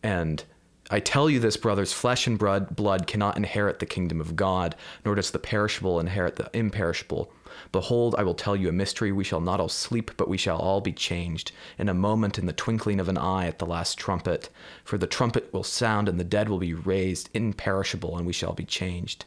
And 0.03 0.45
I 0.91 1.01
tell 1.01 1.31
you 1.31 1.41
this, 1.41 1.57
brothers, 1.57 1.93
flesh 1.93 2.27
and 2.27 2.39
blood, 2.39 2.77
blood 2.77 3.07
cannot 3.07 3.37
inherit 3.37 3.79
the 3.79 3.87
kingdom 3.87 4.21
of 4.21 4.37
God, 4.37 4.75
nor 5.05 5.15
does 5.15 5.31
the 5.31 5.39
perishable 5.39 6.01
inherit 6.01 6.37
the 6.37 6.51
imperishable. 6.53 7.33
Behold, 7.73 8.15
I 8.19 8.25
will 8.25 8.35
tell 8.35 8.57
you 8.57 8.69
a 8.69 8.73
mystery. 8.73 9.13
We 9.13 9.25
shall 9.25 9.41
not 9.41 9.61
all 9.61 9.69
sleep, 9.69 10.11
but 10.17 10.29
we 10.29 10.37
shall 10.37 10.59
all 10.59 10.81
be 10.81 10.93
changed 10.93 11.53
in 11.79 11.89
a 11.89 11.95
moment, 11.95 12.39
in 12.39 12.47
the 12.47 12.53
twinkling 12.53 12.99
of 12.99 13.09
an 13.09 13.19
eye, 13.19 13.47
at 13.47 13.59
the 13.59 13.67
last 13.67 13.99
trumpet. 13.99 14.49
For 14.85 14.99
the 14.99 15.07
trumpet 15.07 15.53
will 15.53 15.63
sound, 15.63 16.09
and 16.09 16.19
the 16.19 16.25
dead 16.25 16.49
will 16.49 16.59
be 16.59 16.75
raised 16.75 17.31
imperishable, 17.33 18.17
and 18.17 18.27
we 18.27 18.33
shall 18.33 18.53
be 18.53 18.65
changed. 18.65 19.25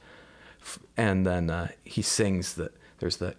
And 0.98 1.26
then 1.26 1.50
uh, 1.50 1.70
he 1.84 2.02
sings 2.02 2.56
that 2.56 2.74
there's 3.00 3.18
the 3.18 3.36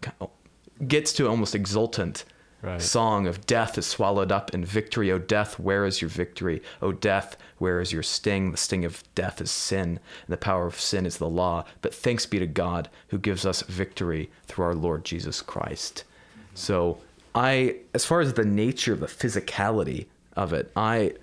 gets 0.88 1.12
to 1.14 1.28
almost 1.28 1.54
exultant 1.54 2.24
right. 2.64 2.82
song 2.82 3.26
of 3.26 3.46
death 3.46 3.78
is 3.78 3.86
swallowed 3.86 4.32
up 4.32 4.52
in 4.54 4.64
victory. 4.64 5.10
O 5.10 5.18
death, 5.18 5.58
where 5.58 5.84
is 5.84 6.00
your 6.00 6.08
victory? 6.08 6.62
O 6.80 6.92
death, 6.92 7.36
where 7.58 7.80
is 7.80 7.92
your 7.92 8.02
sting? 8.02 8.50
The 8.50 8.56
sting 8.56 8.84
of 8.84 9.02
death 9.14 9.40
is 9.40 9.50
sin, 9.50 9.88
and 9.88 10.28
the 10.28 10.36
power 10.36 10.66
of 10.66 10.80
sin 10.80 11.06
is 11.06 11.18
the 11.18 11.28
law. 11.28 11.64
But 11.82 11.94
thanks 11.94 12.26
be 12.26 12.38
to 12.38 12.46
God 12.46 12.88
who 13.08 13.18
gives 13.18 13.44
us 13.46 13.62
victory 13.62 14.30
through 14.46 14.64
our 14.64 14.74
Lord 14.74 15.04
Jesus 15.04 15.42
Christ. 15.42 16.04
So, 16.54 16.98
I, 17.34 17.76
as 17.92 18.04
far 18.04 18.20
as 18.20 18.34
the 18.34 18.44
nature 18.44 18.92
of 18.92 19.00
the 19.00 19.06
physicality 19.06 20.06
of 20.36 20.52
it, 20.52 20.70
I, 20.76 21.14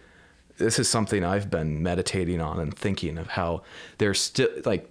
this 0.58 0.78
is 0.78 0.90
something 0.90 1.24
I've 1.24 1.50
been 1.50 1.82
meditating 1.82 2.42
on 2.42 2.60
and 2.60 2.78
thinking 2.78 3.18
of 3.18 3.28
how 3.28 3.62
there's 3.98 4.20
still 4.20 4.50
like 4.66 4.90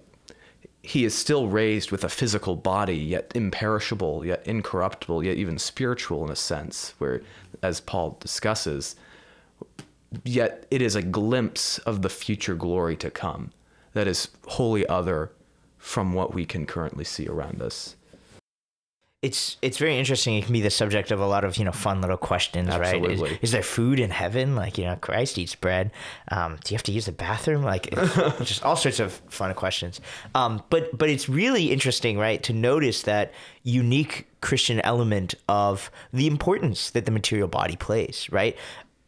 he 0.83 1.05
is 1.05 1.13
still 1.13 1.47
raised 1.47 1.91
with 1.91 2.03
a 2.03 2.09
physical 2.09 2.55
body, 2.55 2.97
yet 2.97 3.31
imperishable, 3.35 4.25
yet 4.25 4.45
incorruptible, 4.45 5.23
yet 5.23 5.37
even 5.37 5.57
spiritual 5.57 6.25
in 6.25 6.31
a 6.31 6.35
sense, 6.35 6.95
where, 6.97 7.21
as 7.61 7.79
Paul 7.79 8.17
discusses, 8.19 8.95
yet 10.23 10.65
it 10.71 10.81
is 10.81 10.95
a 10.95 11.01
glimpse 11.01 11.77
of 11.79 12.01
the 12.01 12.09
future 12.09 12.55
glory 12.55 12.95
to 12.97 13.11
come 13.11 13.51
that 13.93 14.07
is 14.07 14.29
wholly 14.47 14.85
other 14.87 15.31
from 15.77 16.13
what 16.13 16.33
we 16.33 16.45
can 16.45 16.65
currently 16.65 17.03
see 17.03 17.27
around 17.27 17.61
us 17.61 17.95
it's 19.21 19.57
it's 19.61 19.77
very 19.77 19.99
interesting. 19.99 20.35
It 20.35 20.45
can 20.45 20.53
be 20.53 20.61
the 20.61 20.71
subject 20.71 21.11
of 21.11 21.19
a 21.19 21.27
lot 21.27 21.43
of 21.43 21.57
you 21.57 21.63
know 21.63 21.71
fun 21.71 22.01
little 22.01 22.17
questions, 22.17 22.69
Absolutely. 22.69 23.21
right? 23.21 23.31
Is, 23.33 23.39
is, 23.41 23.51
there 23.51 23.61
food 23.61 23.99
in 23.99 24.09
heaven? 24.09 24.55
Like 24.55 24.79
you 24.79 24.85
know, 24.85 24.95
Christ 24.95 25.37
eats 25.37 25.53
bread. 25.53 25.91
Um, 26.29 26.57
do 26.63 26.73
you 26.73 26.75
have 26.75 26.83
to 26.83 26.91
use 26.91 27.05
the 27.05 27.11
bathroom? 27.11 27.61
Like 27.61 27.91
just 28.43 28.63
all 28.63 28.75
sorts 28.75 28.99
of 28.99 29.13
fun 29.29 29.53
questions. 29.53 30.01
Um, 30.33 30.63
but 30.71 30.97
but 30.97 31.07
it's 31.07 31.29
really 31.29 31.71
interesting, 31.71 32.17
right, 32.17 32.41
to 32.43 32.53
notice 32.53 33.03
that 33.03 33.31
unique 33.61 34.27
Christian 34.41 34.81
element 34.81 35.35
of 35.47 35.91
the 36.11 36.25
importance 36.25 36.89
that 36.89 37.05
the 37.05 37.11
material 37.11 37.47
body 37.47 37.75
plays, 37.75 38.27
right? 38.31 38.57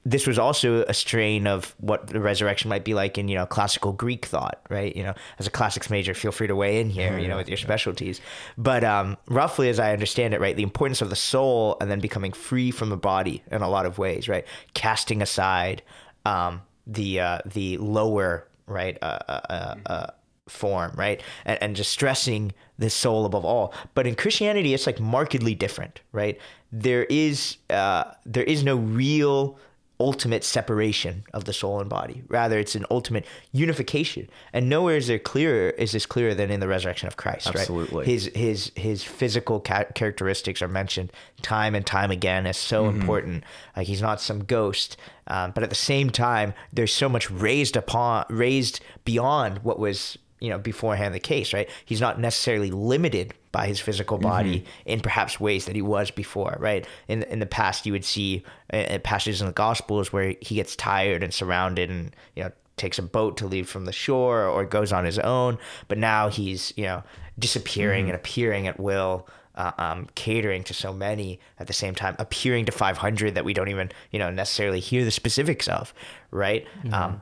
This 0.05 0.27
was 0.27 0.37
also 0.37 0.83
a 0.83 0.93
strain 0.93 1.47
of 1.47 1.75
what 1.79 2.07
the 2.07 2.19
resurrection 2.19 2.69
might 2.69 2.83
be 2.83 2.93
like 2.93 3.17
in 3.17 3.27
you 3.27 3.35
know 3.35 3.45
classical 3.45 3.93
Greek 3.93 4.25
thought, 4.25 4.59
right? 4.69 4.95
You 4.95 5.03
know, 5.03 5.13
as 5.39 5.47
a 5.47 5.51
classics 5.51 5.89
major, 5.89 6.13
feel 6.13 6.31
free 6.31 6.47
to 6.47 6.55
weigh 6.55 6.79
in 6.79 6.89
here, 6.89 7.17
you 7.17 7.27
know, 7.27 7.37
with 7.37 7.47
your 7.47 7.57
specialties. 7.69 8.19
But 8.57 8.83
um, 8.83 9.17
roughly, 9.27 9.69
as 9.69 9.79
I 9.79 9.93
understand 9.93 10.33
it, 10.33 10.41
right, 10.41 10.55
the 10.55 10.63
importance 10.63 11.01
of 11.01 11.09
the 11.09 11.15
soul 11.15 11.77
and 11.79 11.89
then 11.89 11.99
becoming 11.99 12.33
free 12.33 12.71
from 12.71 12.89
the 12.89 12.97
body 12.97 13.43
in 13.49 13.61
a 13.61 13.69
lot 13.69 13.85
of 13.85 13.97
ways, 13.97 14.27
right, 14.27 14.45
casting 14.73 15.21
aside 15.21 15.81
um, 16.25 16.61
the 16.85 17.19
uh, 17.19 17.39
the 17.45 17.77
lower 17.77 18.47
right 18.65 18.97
uh, 19.01 19.19
uh, 19.27 19.41
uh, 19.49 19.75
uh 19.85 20.07
form, 20.49 20.91
right, 20.97 21.21
and, 21.45 21.61
and 21.63 21.75
just 21.77 21.91
stressing 21.91 22.51
the 22.77 22.89
soul 22.89 23.25
above 23.25 23.45
all. 23.45 23.73
But 23.93 24.05
in 24.05 24.15
Christianity, 24.15 24.73
it's 24.73 24.85
like 24.85 24.99
markedly 24.99 25.55
different, 25.55 26.01
right? 26.11 26.37
There 26.73 27.05
is 27.05 27.57
uh, 27.69 28.11
there 28.25 28.43
is 28.43 28.65
no 28.65 28.75
real 28.75 29.57
ultimate 30.03 30.43
separation 30.43 31.23
of 31.33 31.45
the 31.45 31.53
soul 31.53 31.79
and 31.79 31.89
body. 31.89 32.23
Rather, 32.27 32.59
it's 32.59 32.75
an 32.75 32.85
ultimate 32.91 33.25
unification. 33.53 34.29
And 34.51 34.67
nowhere 34.67 34.97
is 34.97 35.07
there 35.07 35.17
clearer 35.17 35.69
is 35.69 35.93
this 35.93 36.05
clearer 36.05 36.33
than 36.33 36.51
in 36.51 36.59
the 36.59 36.67
resurrection 36.67 37.07
of 37.07 37.15
Christ. 37.15 37.47
Absolutely. 37.47 37.99
Right? 37.99 38.07
His 38.07 38.25
his 38.35 38.71
his 38.75 39.01
physical 39.01 39.61
ca- 39.61 39.85
characteristics 39.95 40.61
are 40.61 40.67
mentioned 40.67 41.13
time 41.41 41.73
and 41.73 41.85
time 41.85 42.11
again 42.11 42.45
as 42.45 42.57
so 42.57 42.83
mm-hmm. 42.83 42.99
important. 42.99 43.43
Like 43.77 43.87
he's 43.87 44.01
not 44.01 44.19
some 44.19 44.43
ghost, 44.43 44.97
um, 45.27 45.51
but 45.51 45.63
at 45.63 45.69
the 45.69 45.75
same 45.75 46.09
time, 46.09 46.53
there's 46.73 46.93
so 46.93 47.07
much 47.07 47.31
raised 47.31 47.77
upon 47.77 48.25
raised 48.29 48.81
beyond 49.05 49.59
what 49.59 49.79
was 49.79 50.17
you 50.43 50.49
know 50.49 50.59
beforehand 50.59 51.15
the 51.15 51.19
case. 51.19 51.53
Right? 51.53 51.69
He's 51.85 52.01
not 52.01 52.19
necessarily 52.19 52.69
limited 52.69 53.33
by 53.53 53.65
his 53.65 53.79
physical 53.79 54.17
body 54.17 54.59
mm-hmm. 54.59 54.89
in 54.89 54.99
perhaps 54.99 55.39
ways 55.39 55.65
that 55.65 55.75
he 55.75 55.81
was 55.81 56.11
before, 56.11 56.57
right? 56.59 56.85
In 57.07 57.23
in 57.23 57.39
the 57.39 57.45
past, 57.45 57.85
you 57.85 57.93
would 57.93 58.03
see 58.03 58.43
uh, 58.73 58.99
passages 59.03 59.39
in 59.39 59.47
the 59.47 59.53
Gospels 59.53 60.11
where 60.11 60.35
he 60.41 60.55
gets 60.55 60.75
tired 60.75 61.23
and 61.23 61.33
surrounded, 61.33 61.89
and 61.89 62.13
you 62.35 62.43
know 62.43 62.51
takes 62.75 62.99
a 62.99 63.03
boat 63.03 63.37
to 63.37 63.47
leave 63.47 63.69
from 63.69 63.85
the 63.85 63.93
shore 63.93 64.45
or 64.45 64.65
goes 64.65 64.91
on 64.91 65.05
his 65.05 65.17
own. 65.19 65.57
But 65.87 65.97
now 65.97 66.27
he's 66.27 66.73
you 66.75 66.83
know 66.83 67.03
disappearing 67.39 68.03
mm-hmm. 68.03 68.09
and 68.09 68.15
appearing 68.15 68.67
at 68.67 68.79
will. 68.79 69.27
Uh, 69.55 69.71
um, 69.77 70.07
catering 70.15 70.63
to 70.63 70.73
so 70.73 70.91
many 70.91 71.39
at 71.59 71.67
the 71.67 71.73
same 71.73 71.93
time, 71.93 72.15
appearing 72.17 72.65
to 72.65 72.71
500 72.71 73.35
that 73.35 73.45
we 73.45 73.53
don't 73.53 73.67
even, 73.67 73.91
you 74.09 74.17
know, 74.17 74.31
necessarily 74.31 74.79
hear 74.79 75.05
the 75.05 75.11
specifics 75.11 75.67
of, 75.67 75.93
right? 76.31 76.65
Mm-hmm. 76.79 76.91
Um, 76.91 77.21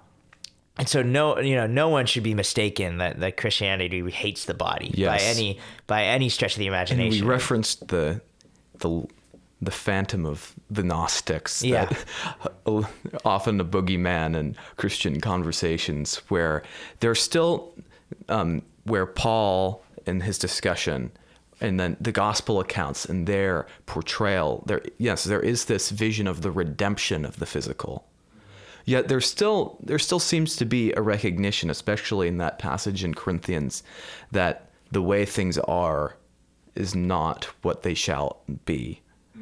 and 0.81 0.89
so 0.89 1.03
no 1.03 1.39
you 1.39 1.55
know 1.55 1.67
no 1.67 1.88
one 1.89 2.07
should 2.07 2.23
be 2.23 2.33
mistaken 2.33 2.97
that, 2.97 3.19
that 3.19 3.38
christianity 3.38 4.09
hates 4.09 4.45
the 4.45 4.53
body 4.53 4.91
yes. 4.95 5.21
by 5.21 5.25
any 5.27 5.59
by 5.85 6.03
any 6.03 6.27
stretch 6.27 6.53
of 6.53 6.59
the 6.59 6.65
imagination 6.65 7.13
and 7.13 7.21
we 7.21 7.27
referenced 7.27 7.88
the 7.88 8.19
the 8.79 9.07
the 9.61 9.71
phantom 9.71 10.25
of 10.25 10.55
the 10.71 10.81
gnostics 10.81 11.63
yeah. 11.63 11.88
often 13.23 13.61
a 13.61 13.65
boogeyman 13.65 14.35
in 14.35 14.55
christian 14.75 15.21
conversations 15.21 16.17
where 16.29 16.63
there's 17.00 17.21
still 17.21 17.73
um, 18.27 18.63
where 18.83 19.05
paul 19.05 19.83
in 20.07 20.19
his 20.19 20.39
discussion 20.39 21.11
and 21.61 21.79
then 21.79 21.95
the 22.01 22.11
gospel 22.11 22.59
accounts 22.59 23.05
and 23.05 23.27
their 23.27 23.67
portrayal 23.85 24.63
there 24.65 24.81
yes 24.97 25.25
there 25.25 25.41
is 25.41 25.65
this 25.65 25.91
vision 25.91 26.25
of 26.25 26.41
the 26.41 26.50
redemption 26.50 27.23
of 27.23 27.38
the 27.38 27.45
physical 27.45 28.07
Yet 28.85 29.07
there 29.07 29.21
still 29.21 29.77
there 29.81 30.00
still 30.00 30.19
seems 30.19 30.55
to 30.57 30.65
be 30.65 30.93
a 30.93 31.01
recognition, 31.01 31.69
especially 31.69 32.27
in 32.27 32.38
that 32.38 32.59
passage 32.59 33.03
in 33.03 33.13
Corinthians, 33.13 33.83
that 34.31 34.69
the 34.91 35.01
way 35.01 35.25
things 35.25 35.57
are 35.59 36.15
is 36.75 36.95
not 36.95 37.45
what 37.61 37.83
they 37.83 37.93
shall 37.93 38.41
be, 38.65 39.01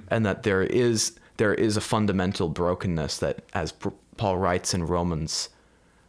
and 0.09 0.25
that 0.25 0.43
there 0.43 0.63
is 0.63 1.17
there 1.37 1.53
is 1.53 1.77
a 1.77 1.81
fundamental 1.81 2.49
brokenness 2.49 3.17
that, 3.19 3.39
as 3.53 3.73
Paul 4.17 4.37
writes 4.37 4.73
in 4.73 4.85
Romans, 4.85 5.49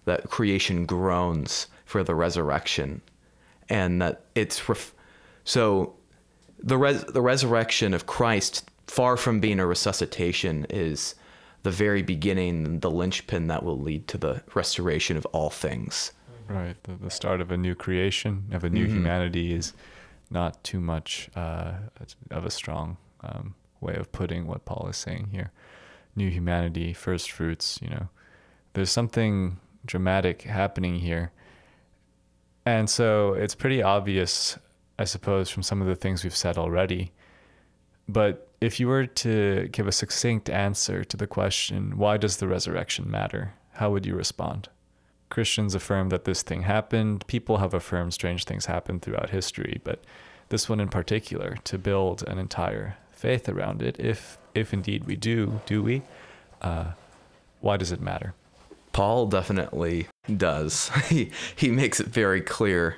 that 0.05 0.29
creation 0.29 0.87
groans 0.87 1.69
for 1.85 2.03
the 2.03 2.15
resurrection, 2.15 3.01
and 3.69 4.03
that 4.03 4.25
it's 4.35 4.69
ref- 4.69 4.93
so 5.45 5.95
the 6.59 6.77
res- 6.77 7.05
the 7.05 7.23
resurrection 7.23 7.95
of 7.95 8.07
Christ, 8.07 8.69
far 8.87 9.17
from 9.17 9.41
being 9.41 9.61
a 9.61 9.67
resuscitation, 9.67 10.67
is 10.69 11.15
the 11.63 11.71
very 11.71 12.03
beginning, 12.03 12.81
the 12.81 12.91
linchpin 12.91 13.49
that 13.49 13.63
will 13.63 13.79
lead 13.79 14.09
to 14.09 14.19
the 14.19 14.43
restoration 14.55 15.17
of 15.17 15.27
all 15.27 15.51
things. 15.51 16.13
Right. 16.49 16.77
The, 16.85 16.93
the 16.95 17.11
start 17.11 17.41
of 17.41 17.51
a 17.51 17.57
new 17.57 17.75
creation, 17.75 18.47
of 18.53 18.65
a 18.65 18.71
new 18.71 18.87
Mhm. 18.87 18.91
humanity 18.93 19.53
is 19.55 19.73
not 20.31 20.63
too 20.65 20.81
much 20.81 21.29
uh, 21.37 21.75
of 22.31 22.45
a 22.45 22.51
strong 22.51 22.97
um, 23.23 23.55
way 23.81 23.95
of 23.95 24.11
putting 24.13 24.47
what 24.47 24.65
Paul 24.65 24.89
is 24.89 24.97
saying 24.97 25.29
here. 25.33 25.53
New 26.17 26.29
humanity, 26.31 26.93
first 26.93 27.31
fruits, 27.31 27.79
you 27.83 27.89
know. 27.91 28.09
There's 28.73 28.91
something 28.91 29.59
dramatic 29.87 30.43
happening 30.43 30.97
here. 31.01 31.33
And 32.67 32.89
so 32.91 33.33
it's 33.35 33.55
pretty 33.55 33.83
obvious, 33.83 34.59
I 34.99 35.05
suppose, 35.05 35.51
from 35.51 35.63
some 35.63 35.81
of 35.81 35.89
the 35.89 35.97
things 35.97 36.23
we've 36.25 36.37
said 36.37 36.59
already. 36.59 37.13
But 38.09 38.49
if 38.61 38.79
you 38.79 38.89
were 38.89 39.07
to 39.07 39.69
give 39.73 39.87
a 39.87 39.93
succinct 39.93 40.51
answer 40.51 41.05
to 41.05 41.17
the 41.17 41.27
question, 41.27 41.97
why 41.97 42.17
does 42.17 42.37
the 42.37 42.49
resurrection 42.49 43.11
matter? 43.11 43.55
How 43.75 43.91
would 43.91 44.05
you 44.05 44.15
respond? 44.15 44.69
Christians 45.31 45.75
affirm 45.75 46.09
that 46.11 46.25
this 46.25 46.43
thing 46.43 46.63
happened. 46.63 47.27
People 47.27 47.59
have 47.59 47.73
affirmed 47.73 48.13
strange 48.13 48.45
things 48.45 48.67
happened 48.67 49.03
throughout 49.03 49.31
history, 49.31 49.81
but 49.85 50.03
this 50.51 50.69
one 50.69 50.81
in 50.81 50.89
particular, 50.89 51.57
to 51.65 51.79
build 51.79 52.25
an 52.27 52.39
entire 52.39 52.97
faith 53.13 53.49
around 53.49 53.83
it, 53.83 53.97
if 53.99 54.37
if 54.55 54.75
indeed 54.75 55.05
we 55.05 55.15
do, 55.15 55.61
do 55.65 55.83
we? 55.83 56.03
Uh, 56.61 56.93
why 57.61 57.77
does 57.77 57.93
it 57.93 58.01
matter? 58.01 58.35
Paul 58.93 59.27
definitely 59.29 60.09
does. 60.37 60.91
he 61.09 61.31
he 61.55 61.71
makes 61.71 62.01
it 62.01 62.09
very 62.09 62.41
clear 62.41 62.97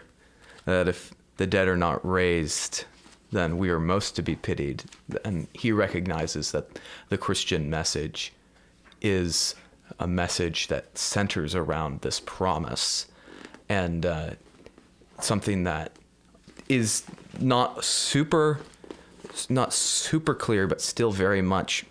that 0.64 0.88
if 0.88 1.12
the 1.36 1.46
dead 1.46 1.68
are 1.68 1.76
not 1.76 2.04
raised, 2.08 2.84
then 3.32 3.58
we 3.58 3.70
are 3.70 3.80
most 3.80 4.14
to 4.16 4.22
be 4.22 4.36
pitied. 4.36 4.84
And 5.24 5.48
he 5.54 5.72
recognizes 5.72 6.52
that 6.52 6.78
the 7.08 7.18
Christian 7.18 7.70
message 7.70 8.32
is 9.00 9.54
a 9.98 10.06
message 10.06 10.68
that 10.68 10.96
centers 10.96 11.54
around 11.54 12.02
this 12.02 12.20
promise 12.20 13.06
and 13.68 14.06
uh, 14.06 14.30
something 15.20 15.64
that 15.64 15.92
is 16.68 17.04
not 17.40 17.84
super 17.84 18.60
not 19.48 19.72
super 19.72 20.34
clear 20.34 20.66
but 20.66 20.80
still 20.80 21.10
very 21.10 21.40
much 21.40 21.86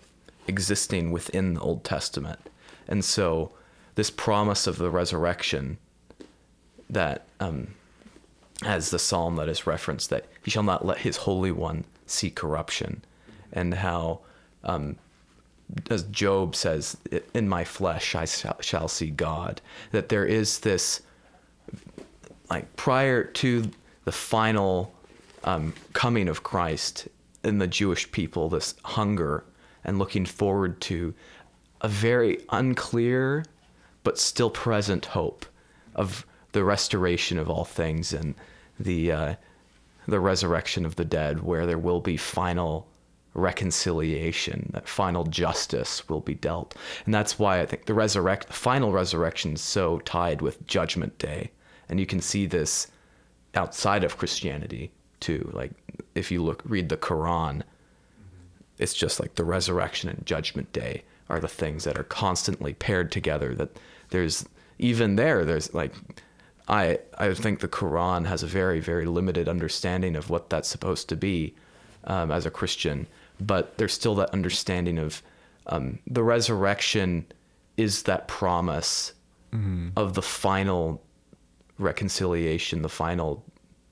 existing 0.46 1.10
within 1.10 1.54
the 1.54 1.60
Old 1.60 1.82
Testament. 1.82 2.38
And 2.86 3.04
so 3.04 3.52
this 3.94 4.10
promise 4.10 4.66
of 4.66 4.78
the 4.78 4.90
resurrection 4.90 5.78
that 6.88 7.26
um, 7.40 7.74
as 8.64 8.90
the 8.90 8.98
psalm 8.98 9.36
that 9.36 9.48
is 9.48 9.66
referenced 9.66 10.10
that 10.10 10.26
he 10.42 10.50
shall 10.50 10.62
not 10.62 10.84
let 10.84 10.98
his 10.98 11.18
holy 11.18 11.52
one 11.52 11.84
see 12.06 12.30
corruption. 12.30 13.02
And 13.52 13.74
how 13.74 14.20
um, 14.64 14.96
as 15.90 16.02
job 16.04 16.54
says 16.54 16.96
in 17.34 17.48
my 17.48 17.64
flesh 17.64 18.14
i 18.14 18.24
shall, 18.24 18.88
see 18.88 19.10
god. 19.10 19.60
That 19.90 20.08
there 20.08 20.26
is 20.26 20.60
this 20.60 21.02
like 22.50 22.74
prior 22.76 23.24
to 23.24 23.70
the 24.04 24.12
final 24.12 24.92
um, 25.44 25.72
coming 25.92 26.28
of 26.28 26.42
christ 26.42 27.08
in 27.44 27.58
the 27.58 27.66
jewish 27.66 28.10
people 28.12 28.48
this 28.48 28.74
hunger 28.84 29.44
and 29.84 29.98
looking 29.98 30.26
forward 30.26 30.80
to 30.82 31.14
a 31.80 31.88
very 31.88 32.38
unclear 32.50 33.44
but 34.04 34.18
still 34.18 34.50
present 34.50 35.06
hope 35.06 35.46
of 35.94 36.26
the 36.52 36.62
restoration 36.62 37.38
of 37.38 37.50
all 37.50 37.64
things 37.64 38.12
and 38.12 38.34
the 38.78 39.12
uh, 39.12 39.34
the 40.06 40.20
resurrection 40.20 40.84
of 40.84 40.96
the 40.96 41.04
dead, 41.04 41.42
where 41.42 41.66
there 41.66 41.78
will 41.78 42.00
be 42.00 42.16
final 42.16 42.88
reconciliation, 43.34 44.70
that 44.74 44.88
final 44.88 45.24
justice 45.24 46.08
will 46.08 46.20
be 46.20 46.34
dealt, 46.34 46.74
and 47.04 47.14
that's 47.14 47.38
why 47.38 47.60
I 47.60 47.66
think 47.66 47.86
the 47.86 47.94
resurrect, 47.94 48.48
the 48.48 48.52
final 48.52 48.92
resurrection, 48.92 49.54
is 49.54 49.60
so 49.60 49.98
tied 50.00 50.42
with 50.42 50.66
Judgment 50.66 51.18
Day, 51.18 51.50
and 51.88 51.98
you 52.00 52.06
can 52.06 52.20
see 52.20 52.46
this 52.46 52.88
outside 53.54 54.04
of 54.04 54.18
Christianity 54.18 54.90
too. 55.20 55.50
Like 55.54 55.72
if 56.14 56.30
you 56.30 56.42
look, 56.42 56.62
read 56.64 56.88
the 56.88 56.96
Quran, 56.96 57.62
it's 58.78 58.94
just 58.94 59.20
like 59.20 59.34
the 59.36 59.44
resurrection 59.44 60.08
and 60.08 60.26
Judgment 60.26 60.72
Day 60.72 61.04
are 61.28 61.40
the 61.40 61.48
things 61.48 61.84
that 61.84 61.98
are 61.98 62.04
constantly 62.04 62.74
paired 62.74 63.12
together. 63.12 63.54
That 63.54 63.78
there's 64.10 64.46
even 64.78 65.16
there, 65.16 65.44
there's 65.44 65.72
like 65.72 65.94
I 66.68 66.98
I 67.18 67.34
think 67.34 67.60
the 67.60 67.68
Quran 67.68 68.26
has 68.26 68.42
a 68.42 68.46
very 68.46 68.80
very 68.80 69.06
limited 69.06 69.48
understanding 69.48 70.16
of 70.16 70.30
what 70.30 70.50
that's 70.50 70.68
supposed 70.68 71.08
to 71.08 71.16
be 71.16 71.54
um, 72.04 72.30
as 72.30 72.46
a 72.46 72.50
Christian, 72.50 73.06
but 73.40 73.76
there's 73.78 73.92
still 73.92 74.14
that 74.16 74.30
understanding 74.30 74.98
of 74.98 75.22
um, 75.66 75.98
the 76.06 76.22
resurrection 76.22 77.26
is 77.76 78.02
that 78.04 78.28
promise 78.28 79.12
of 79.96 80.14
the 80.14 80.22
final 80.22 81.02
reconciliation, 81.78 82.82
the 82.82 82.88
final 82.88 83.44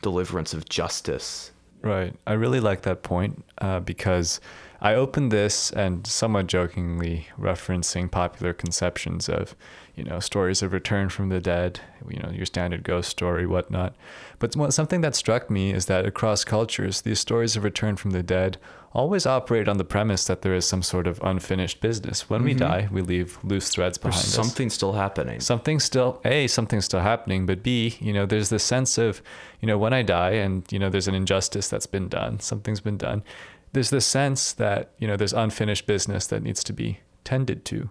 deliverance 0.03 0.55
of 0.55 0.69
justice. 0.69 1.53
Right. 1.83 2.15
I 2.27 2.33
really 2.35 2.61
like 2.61 2.83
that 2.83 3.03
point 3.03 3.45
uh, 3.59 3.81
because 3.81 4.41
I 4.83 4.95
opened 4.95 5.31
this 5.31 5.71
and 5.71 6.07
somewhat 6.07 6.47
jokingly 6.47 7.27
referencing 7.39 8.11
popular 8.11 8.55
conceptions 8.55 9.29
of, 9.29 9.55
you 9.95 10.05
know, 10.05 10.21
stories 10.21 10.63
of 10.63 10.73
return 10.73 11.11
from 11.11 11.29
the 11.29 11.41
dead, 11.41 11.81
you 12.09 12.19
know, 12.19 12.31
your 12.31 12.47
standard 12.47 12.83
ghost 12.83 13.11
story, 13.11 13.47
whatnot. 13.47 13.95
But 14.39 14.55
something 14.73 15.03
that 15.03 15.15
struck 15.15 15.51
me 15.51 15.71
is 15.71 15.85
that 15.87 16.07
across 16.07 16.45
cultures, 16.45 17.03
these 17.03 17.21
stories 17.21 17.57
of 17.57 17.65
return 17.65 17.97
from 17.97 18.13
the 18.13 18.23
dead 18.23 18.57
always 18.93 19.27
operate 19.27 19.69
on 19.69 19.77
the 19.77 19.85
premise 19.85 20.25
that 20.27 20.43
there 20.43 20.55
is 20.55 20.65
some 20.65 20.83
sort 20.83 21.07
of 21.07 21.21
unfinished 21.23 21.81
business. 21.81 22.31
When 22.31 22.43
we 22.43 22.55
mm-hmm. 22.55 22.59
die, 22.59 22.89
we 22.91 23.03
leave 23.03 23.39
loose 23.45 23.69
threads 23.69 23.99
behind 23.99 24.15
There's 24.15 24.39
us 24.39 24.47
something 24.47 24.71
still 24.71 24.95
happening. 24.95 25.41
something's 25.41 25.85
still 25.85 26.21
a 26.25 26.47
something's 26.47 26.87
still 26.87 27.01
happening 27.01 27.47
but 27.47 27.63
b 27.63 27.97
you 28.01 28.13
know 28.13 28.27
there's 28.27 28.49
this 28.49 28.65
sense 28.65 28.99
of 28.99 29.23
you 29.61 29.67
know 29.67 29.79
when 29.79 29.93
i 29.93 30.03
die 30.03 30.31
and 30.31 30.65
you 30.73 30.79
know 30.79 30.89
there's 30.89 31.09
an 31.09 31.15
injustice 31.15 31.69
that's 31.69 31.87
been 31.87 32.09
done 32.09 32.41
something's 32.41 32.81
been 32.81 32.97
done 32.97 33.23
there's 33.73 33.91
this 33.91 34.07
sense 34.07 34.53
that 34.55 34.93
you 34.99 35.07
know 35.07 35.17
there's 35.17 35.33
unfinished 35.33 35.87
business 35.87 36.27
that 36.27 36.43
needs 36.43 36.65
to 36.65 36.73
be 36.73 37.01
tended 37.25 37.65
to. 37.67 37.91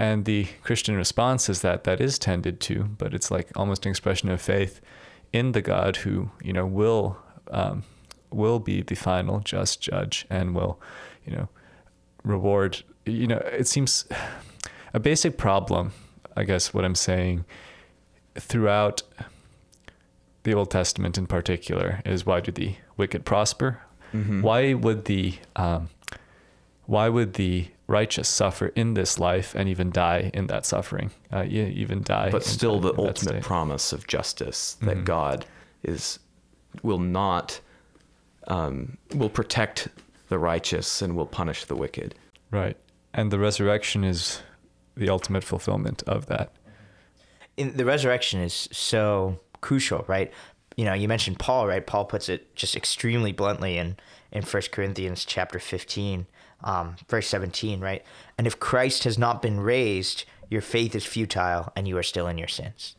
And 0.00 0.26
the 0.26 0.46
christian 0.62 0.94
response 0.94 1.48
is 1.48 1.60
that 1.62 1.82
that 1.82 2.00
is 2.00 2.20
tended 2.20 2.60
to 2.60 2.84
but 2.84 3.12
it's 3.12 3.32
like 3.32 3.50
almost 3.56 3.84
an 3.84 3.90
expression 3.90 4.28
of 4.28 4.40
faith 4.40 4.80
in 5.32 5.50
the 5.52 5.60
god 5.60 5.96
who 5.96 6.30
you 6.40 6.52
know 6.52 6.64
will 6.64 7.18
um, 7.50 7.82
will 8.30 8.60
be 8.60 8.80
the 8.80 8.94
final 8.94 9.40
just 9.40 9.80
judge 9.80 10.24
and 10.30 10.54
will 10.54 10.80
you 11.26 11.32
know 11.32 11.48
reward. 12.22 12.82
You 13.06 13.26
know 13.26 13.38
it 13.38 13.66
seems 13.66 14.06
a 14.94 15.00
basic 15.00 15.36
problem 15.36 15.92
i 16.36 16.44
guess 16.44 16.72
what 16.72 16.84
i'm 16.84 16.94
saying 16.94 17.44
throughout 18.36 19.02
the 20.44 20.54
old 20.54 20.70
testament 20.70 21.18
in 21.18 21.26
particular 21.26 22.00
is 22.04 22.24
why 22.24 22.40
do 22.40 22.52
the 22.52 22.76
wicked 22.96 23.24
prosper 23.24 23.80
Mm-hmm. 24.14 24.42
why 24.42 24.74
would 24.74 25.04
the 25.04 25.34
um, 25.56 25.88
why 26.86 27.08
would 27.08 27.34
the 27.34 27.68
righteous 27.86 28.28
suffer 28.28 28.68
in 28.74 28.94
this 28.94 29.18
life 29.18 29.54
and 29.54 29.68
even 29.68 29.90
die 29.90 30.30
in 30.34 30.46
that 30.46 30.64
suffering 30.66 31.10
uh, 31.32 31.44
yeah, 31.48 31.64
even 31.64 32.02
die 32.02 32.30
but 32.30 32.42
in- 32.42 32.48
still 32.48 32.80
the 32.80 32.94
ultimate 32.98 33.42
promise 33.42 33.92
of 33.92 34.06
justice 34.06 34.74
that 34.82 34.98
Mhm. 34.98 35.04
God 35.04 35.46
is 35.82 36.18
will 36.82 36.98
not 37.00 37.60
um, 38.46 38.96
will 39.14 39.28
protect 39.30 39.88
the 40.28 40.38
righteous 40.38 41.02
and 41.02 41.14
will 41.16 41.26
punish 41.26 41.64
the 41.66 41.74
wicked. 41.76 42.14
right 42.50 42.76
and 43.14 43.30
the 43.30 43.38
resurrection 43.38 44.04
is 44.04 44.40
the 44.96 45.08
ultimate 45.10 45.44
fulfillment 45.44 46.02
of 46.06 46.26
that 46.26 46.52
in 47.56 47.76
the 47.76 47.84
resurrection 47.84 48.40
is 48.40 48.68
so 48.72 49.38
crucial, 49.60 50.04
right? 50.06 50.32
You 50.78 50.84
know, 50.84 50.94
you 50.94 51.08
mentioned 51.08 51.40
Paul, 51.40 51.66
right? 51.66 51.84
Paul 51.84 52.04
puts 52.04 52.28
it 52.28 52.54
just 52.54 52.76
extremely 52.76 53.32
bluntly 53.32 53.78
in 53.78 53.96
in 54.30 54.42
First 54.42 54.70
Corinthians 54.70 55.24
chapter 55.24 55.58
fifteen, 55.58 56.26
um, 56.62 56.94
verse 57.08 57.26
seventeen, 57.26 57.80
right? 57.80 58.04
And 58.38 58.46
if 58.46 58.60
Christ 58.60 59.02
has 59.02 59.18
not 59.18 59.42
been 59.42 59.58
raised, 59.58 60.22
your 60.48 60.60
faith 60.62 60.94
is 60.94 61.04
futile, 61.04 61.72
and 61.74 61.88
you 61.88 61.98
are 61.98 62.04
still 62.04 62.28
in 62.28 62.38
your 62.38 62.46
sins, 62.46 62.94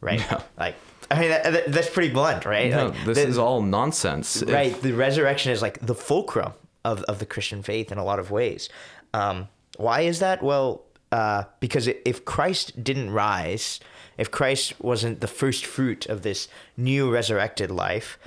right? 0.00 0.20
Yeah. 0.20 0.42
Like, 0.56 0.76
I 1.10 1.18
mean, 1.20 1.30
that, 1.30 1.52
that- 1.52 1.72
that's 1.72 1.90
pretty 1.90 2.10
blunt, 2.14 2.44
right? 2.44 2.70
No, 2.70 2.86
Like, 2.90 3.04
this 3.04 3.18
the- 3.18 3.26
is 3.26 3.36
all 3.36 3.62
nonsense. 3.62 4.40
If- 4.40 4.48
right 4.48 4.80
the 4.80 4.92
resurrection 4.92 5.50
is 5.50 5.60
like 5.60 5.80
the 5.84 5.96
fulcrum 5.96 6.52
of, 6.84 7.02
of 7.02 7.18
the 7.18 7.26
christian 7.26 7.62
faith 7.64 7.90
in 7.90 7.98
a 7.98 8.04
lot 8.04 8.20
of 8.20 8.30
ways 8.30 8.68
um, 9.12 9.48
why 9.76 10.02
is 10.02 10.20
that 10.20 10.40
well 10.44 10.84
uh, 11.10 11.42
because 11.58 11.88
if 11.88 12.24
christ 12.24 12.84
didn't 12.84 13.10
rise 13.10 13.80
if 14.18 14.30
christ 14.30 14.74
wasn't 14.80 15.20
the 15.20 15.26
first 15.26 15.64
fruit 15.64 16.04
of 16.06 16.22
this 16.22 16.48
new 16.76 17.10
resurrected 17.10 17.70
life 17.70 18.18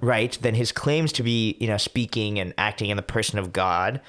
right 0.00 0.38
then 0.42 0.54
his 0.54 0.72
claims 0.72 1.12
to 1.12 1.22
be 1.22 1.56
you 1.58 1.66
know 1.66 1.78
speaking 1.78 2.38
and 2.38 2.52
acting 2.58 2.90
in 2.90 2.96
the 2.96 3.02
person 3.02 3.38
of 3.38 3.52
god 3.52 4.00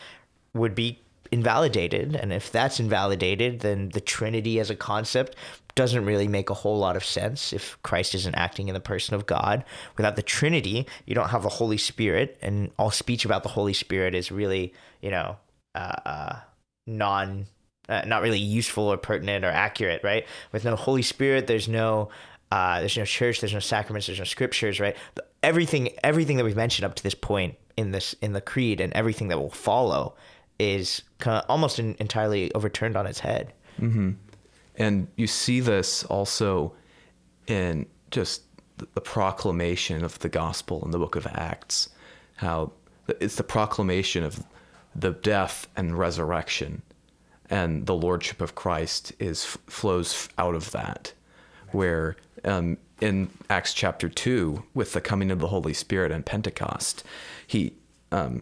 would 0.53 0.75
be 0.75 0.99
invalidated. 1.31 2.15
And 2.15 2.33
if 2.33 2.51
that's 2.51 2.79
invalidated 2.79 3.61
then 3.61 3.89
the 3.89 4.01
trinity 4.01 4.59
as 4.59 4.69
a 4.69 4.75
concept 4.75 5.35
doesn't 5.73 6.03
really 6.05 6.27
make 6.27 6.49
a 6.49 6.53
whole 6.53 6.77
lot 6.77 6.97
of 6.97 7.05
sense. 7.05 7.53
If 7.53 7.81
christ 7.83 8.13
isn't 8.15 8.35
acting 8.35 8.67
in 8.67 8.73
the 8.73 8.81
person 8.81 9.15
of 9.15 9.25
god 9.25 9.63
without 9.97 10.17
the 10.17 10.23
trinity 10.23 10.85
you 11.05 11.15
don't 11.15 11.29
have 11.29 11.43
the 11.43 11.49
holy 11.49 11.77
spirit 11.77 12.37
and 12.41 12.71
all 12.77 12.91
speech 12.91 13.23
about 13.23 13.43
the 13.43 13.49
holy 13.49 13.73
spirit 13.73 14.13
is 14.13 14.31
really 14.31 14.73
you 15.01 15.09
know 15.09 15.37
uh, 15.73 15.95
uh, 16.05 16.39
non 16.85 17.47
uh, 17.91 18.03
not 18.05 18.21
really 18.21 18.39
useful 18.39 18.85
or 18.85 18.97
pertinent 18.97 19.45
or 19.45 19.49
accurate, 19.49 20.01
right? 20.03 20.25
With 20.51 20.63
no 20.65 20.75
Holy 20.75 21.01
Spirit, 21.01 21.47
there's 21.47 21.67
no 21.67 22.09
uh, 22.51 22.79
there's 22.79 22.97
no 22.97 23.05
church, 23.05 23.39
there's 23.39 23.53
no 23.53 23.59
sacraments, 23.59 24.07
there's 24.07 24.19
no 24.19 24.25
scriptures, 24.25 24.79
right? 24.79 24.95
Everything 25.43 25.89
everything 26.03 26.37
that 26.37 26.43
we've 26.43 26.55
mentioned 26.55 26.85
up 26.85 26.95
to 26.95 27.03
this 27.03 27.15
point 27.15 27.55
in 27.77 27.91
this 27.91 28.15
in 28.21 28.33
the 28.33 28.41
creed 28.41 28.81
and 28.81 28.91
everything 28.93 29.27
that 29.27 29.37
will 29.37 29.51
follow 29.51 30.15
is 30.59 31.01
kind 31.19 31.37
of 31.37 31.45
almost 31.49 31.79
in, 31.79 31.95
entirely 31.99 32.53
overturned 32.53 32.95
on 32.95 33.05
its 33.07 33.19
head. 33.19 33.53
And 34.75 35.07
you 35.15 35.27
see 35.27 35.59
this 35.59 36.03
also 36.05 36.73
in 37.47 37.85
just 38.09 38.43
the 38.95 39.01
proclamation 39.01 40.03
of 40.03 40.17
the 40.19 40.29
gospel 40.29 40.83
in 40.85 40.91
the 40.91 40.97
book 40.97 41.15
of 41.15 41.27
Acts, 41.27 41.89
how 42.35 42.71
it's 43.19 43.35
the 43.35 43.43
proclamation 43.43 44.23
of 44.23 44.43
the 44.95 45.11
death 45.11 45.67
and 45.75 45.97
resurrection, 45.97 46.81
and 47.51 47.85
the 47.85 47.93
lordship 47.93 48.41
of 48.41 48.55
Christ 48.55 49.11
is 49.19 49.45
flows 49.67 50.29
out 50.37 50.55
of 50.55 50.71
that, 50.71 51.13
where 51.71 52.15
um, 52.45 52.77
in 53.01 53.29
Acts 53.49 53.73
chapter 53.73 54.07
two, 54.09 54.63
with 54.73 54.93
the 54.93 55.01
coming 55.01 55.29
of 55.29 55.39
the 55.39 55.49
Holy 55.49 55.73
Spirit 55.73 56.11
and 56.11 56.25
Pentecost, 56.25 57.03
he 57.45 57.73
um, 58.11 58.41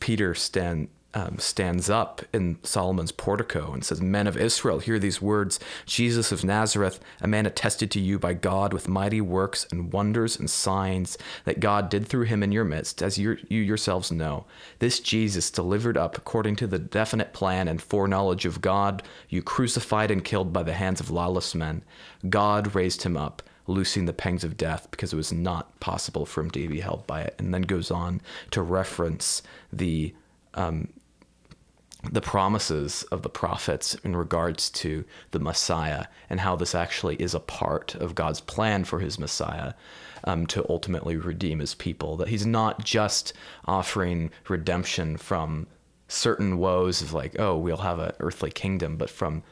Peter 0.00 0.34
stand, 0.34 0.88
um, 1.16 1.38
stands 1.38 1.88
up 1.88 2.20
in 2.34 2.58
Solomon's 2.62 3.10
portico 3.10 3.72
and 3.72 3.82
says, 3.82 4.02
Men 4.02 4.26
of 4.26 4.36
Israel, 4.36 4.80
hear 4.80 4.98
these 4.98 5.22
words 5.22 5.58
Jesus 5.86 6.30
of 6.30 6.44
Nazareth, 6.44 7.00
a 7.22 7.26
man 7.26 7.46
attested 7.46 7.90
to 7.92 8.00
you 8.00 8.18
by 8.18 8.34
God 8.34 8.74
with 8.74 8.86
mighty 8.86 9.22
works 9.22 9.66
and 9.70 9.94
wonders 9.94 10.38
and 10.38 10.50
signs 10.50 11.16
that 11.46 11.58
God 11.58 11.88
did 11.88 12.06
through 12.06 12.24
him 12.24 12.42
in 12.42 12.52
your 12.52 12.64
midst, 12.64 13.02
as 13.02 13.16
you, 13.16 13.38
you 13.48 13.62
yourselves 13.62 14.12
know. 14.12 14.44
This 14.78 15.00
Jesus, 15.00 15.50
delivered 15.50 15.96
up 15.96 16.18
according 16.18 16.56
to 16.56 16.66
the 16.66 16.78
definite 16.78 17.32
plan 17.32 17.66
and 17.66 17.80
foreknowledge 17.80 18.44
of 18.44 18.60
God, 18.60 19.02
you 19.30 19.40
crucified 19.40 20.10
and 20.10 20.22
killed 20.22 20.52
by 20.52 20.64
the 20.64 20.74
hands 20.74 21.00
of 21.00 21.10
lawless 21.10 21.54
men. 21.54 21.82
God 22.28 22.74
raised 22.74 23.04
him 23.04 23.16
up 23.16 23.42
loosing 23.66 24.04
the 24.04 24.12
pangs 24.12 24.44
of 24.44 24.58
death 24.58 24.86
because 24.90 25.14
it 25.14 25.16
was 25.16 25.32
not 25.32 25.80
possible 25.80 26.26
for 26.26 26.42
him 26.42 26.50
to 26.50 26.68
be 26.68 26.80
held 26.80 27.06
by 27.06 27.22
it. 27.22 27.36
And 27.38 27.54
then 27.54 27.62
goes 27.62 27.90
on 27.90 28.20
to 28.50 28.60
reference 28.60 29.40
the 29.72 30.14
um, 30.52 30.88
the 32.12 32.20
promises 32.20 33.02
of 33.04 33.22
the 33.22 33.28
prophets 33.28 33.94
in 34.04 34.16
regards 34.16 34.70
to 34.70 35.04
the 35.30 35.38
Messiah 35.38 36.06
and 36.28 36.40
how 36.40 36.56
this 36.56 36.74
actually 36.74 37.16
is 37.16 37.34
a 37.34 37.40
part 37.40 37.94
of 37.94 38.14
God's 38.14 38.40
plan 38.40 38.84
for 38.84 39.00
his 39.00 39.18
Messiah 39.18 39.74
um, 40.24 40.46
to 40.48 40.66
ultimately 40.68 41.16
redeem 41.16 41.58
his 41.58 41.74
people. 41.74 42.16
That 42.16 42.28
he's 42.28 42.46
not 42.46 42.84
just 42.84 43.32
offering 43.64 44.30
redemption 44.48 45.16
from 45.16 45.66
certain 46.08 46.58
woes 46.58 47.02
of 47.02 47.12
like, 47.12 47.38
oh, 47.38 47.56
we'll 47.56 47.78
have 47.78 47.98
an 47.98 48.12
earthly 48.20 48.50
kingdom, 48.50 48.96
but 48.96 49.10
from 49.10 49.42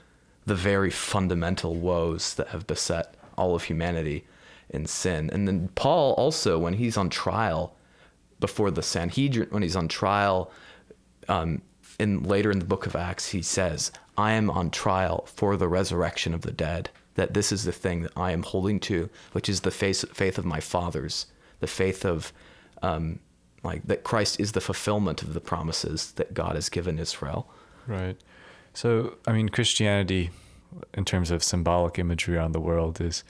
the 0.46 0.54
very 0.54 0.90
fundamental 0.90 1.74
woes 1.74 2.34
that 2.34 2.48
have 2.48 2.66
beset 2.66 3.14
all 3.36 3.54
of 3.54 3.64
humanity 3.64 4.24
in 4.70 4.86
sin. 4.86 5.30
And 5.32 5.48
then 5.48 5.68
Paul 5.74 6.12
also, 6.14 6.58
when 6.58 6.74
he's 6.74 6.96
on 6.96 7.10
trial 7.10 7.76
before 8.40 8.70
the 8.70 8.82
Sanhedrin, 8.82 9.48
when 9.50 9.62
he's 9.62 9.76
on 9.76 9.88
trial, 9.88 10.50
um, 11.28 11.62
in 11.98 12.22
later 12.22 12.50
in 12.50 12.58
the 12.58 12.64
book 12.64 12.86
of 12.86 12.96
Acts, 12.96 13.28
he 13.28 13.42
says, 13.42 13.92
"I 14.16 14.32
am 14.32 14.50
on 14.50 14.70
trial 14.70 15.28
for 15.34 15.56
the 15.56 15.68
resurrection 15.68 16.34
of 16.34 16.42
the 16.42 16.52
dead. 16.52 16.90
That 17.14 17.34
this 17.34 17.52
is 17.52 17.64
the 17.64 17.72
thing 17.72 18.02
that 18.02 18.12
I 18.16 18.32
am 18.32 18.42
holding 18.42 18.80
to, 18.80 19.08
which 19.32 19.48
is 19.48 19.60
the 19.60 19.70
faith 19.70 20.04
faith 20.12 20.38
of 20.38 20.44
my 20.44 20.60
fathers, 20.60 21.26
the 21.60 21.66
faith 21.66 22.04
of." 22.04 22.32
Um, 22.82 23.20
like 23.62 23.86
that 23.86 24.04
Christ 24.04 24.38
is 24.38 24.52
the 24.52 24.60
fulfillment 24.60 25.22
of 25.22 25.32
the 25.32 25.40
promises 25.40 26.12
that 26.12 26.34
God 26.34 26.54
has 26.54 26.68
given 26.68 26.98
Israel. 26.98 27.48
Right. 27.86 28.16
So, 28.74 29.16
I 29.26 29.32
mean, 29.32 29.48
Christianity, 29.48 30.30
in 30.92 31.04
terms 31.04 31.30
of 31.30 31.42
symbolic 31.42 31.98
imagery 31.98 32.36
around 32.36 32.52
the 32.52 32.60
world, 32.60 33.00
is 33.00 33.24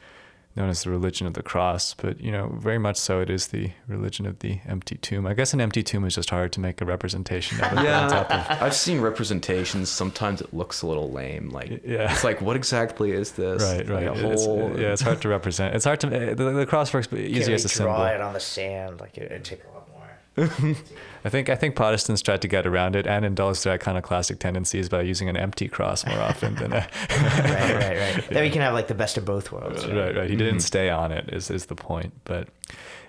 known 0.56 0.68
as 0.68 0.84
the 0.84 0.90
religion 0.90 1.26
of 1.26 1.34
the 1.34 1.42
cross, 1.42 1.94
but, 1.94 2.20
you 2.20 2.30
know, 2.30 2.56
very 2.60 2.78
much 2.78 2.96
so 2.96 3.20
it 3.20 3.28
is 3.28 3.48
the 3.48 3.72
religion 3.88 4.24
of 4.24 4.38
the 4.38 4.60
empty 4.66 4.96
tomb. 4.96 5.26
I 5.26 5.34
guess 5.34 5.52
an 5.52 5.60
empty 5.60 5.82
tomb 5.82 6.04
is 6.04 6.14
just 6.14 6.30
hard 6.30 6.52
to 6.52 6.60
make 6.60 6.80
a 6.80 6.84
representation 6.84 7.60
of. 7.60 7.72
it 7.72 7.78
on 7.88 8.08
top 8.10 8.30
of. 8.30 8.62
I've 8.62 8.74
seen 8.74 9.00
representations. 9.00 9.88
Sometimes 9.88 10.40
it 10.40 10.54
looks 10.54 10.82
a 10.82 10.86
little 10.86 11.10
lame. 11.10 11.50
Like, 11.50 11.82
Yeah. 11.84 12.12
it's 12.12 12.22
like, 12.22 12.40
what 12.40 12.54
exactly 12.54 13.10
is 13.10 13.32
this? 13.32 13.62
Right, 13.62 13.88
right. 13.88 14.06
Like 14.08 14.16
a 14.22 14.30
It's- 14.32 14.46
yeah, 14.46 14.92
it's 14.92 15.02
hard 15.02 15.20
to 15.22 15.28
represent. 15.28 15.74
It's 15.74 15.84
hard 15.84 15.98
to. 16.00 16.08
The, 16.10 16.34
the 16.52 16.66
cross 16.66 16.94
works 16.94 17.08
Can't 17.08 17.20
easy 17.22 17.40
really 17.40 17.54
as 17.54 17.64
a 17.64 17.68
symbol. 17.68 17.94
draw 17.94 18.06
it 18.06 18.20
on 18.20 18.32
the 18.32 18.40
sand 18.40 19.00
like 19.00 19.18
it, 19.18 19.32
it'd 19.32 19.44
take 19.44 19.62
a 19.64 19.68
lot 19.68 19.88
more. 19.88 20.74
I 21.24 21.30
think 21.30 21.48
I 21.48 21.54
think 21.54 21.74
Protestants 21.74 22.20
tried 22.20 22.42
to 22.42 22.48
get 22.48 22.66
around 22.66 22.94
it 22.96 23.06
and 23.06 23.24
indulge 23.24 23.62
their 23.62 23.72
iconoclastic 23.72 24.38
tendencies 24.38 24.90
by 24.90 25.00
using 25.00 25.30
an 25.30 25.36
empty 25.36 25.68
cross 25.68 26.04
more 26.06 26.18
often 26.18 26.54
than 26.56 26.72
a. 26.72 26.76
right, 27.10 27.74
right, 27.74 27.98
right. 27.98 28.28
Then 28.28 28.42
we 28.42 28.50
can 28.50 28.60
have 28.60 28.74
like 28.74 28.88
the 28.88 28.94
best 28.94 29.16
of 29.16 29.24
both 29.24 29.50
worlds. 29.50 29.86
right, 29.86 30.14
right. 30.14 30.28
He 30.28 30.36
didn't 30.36 30.56
mm-hmm. 30.56 30.60
stay 30.60 30.90
on 30.90 31.12
it. 31.12 31.30
Is 31.32 31.50
is 31.50 31.66
the 31.66 31.74
point? 31.74 32.12
But 32.24 32.48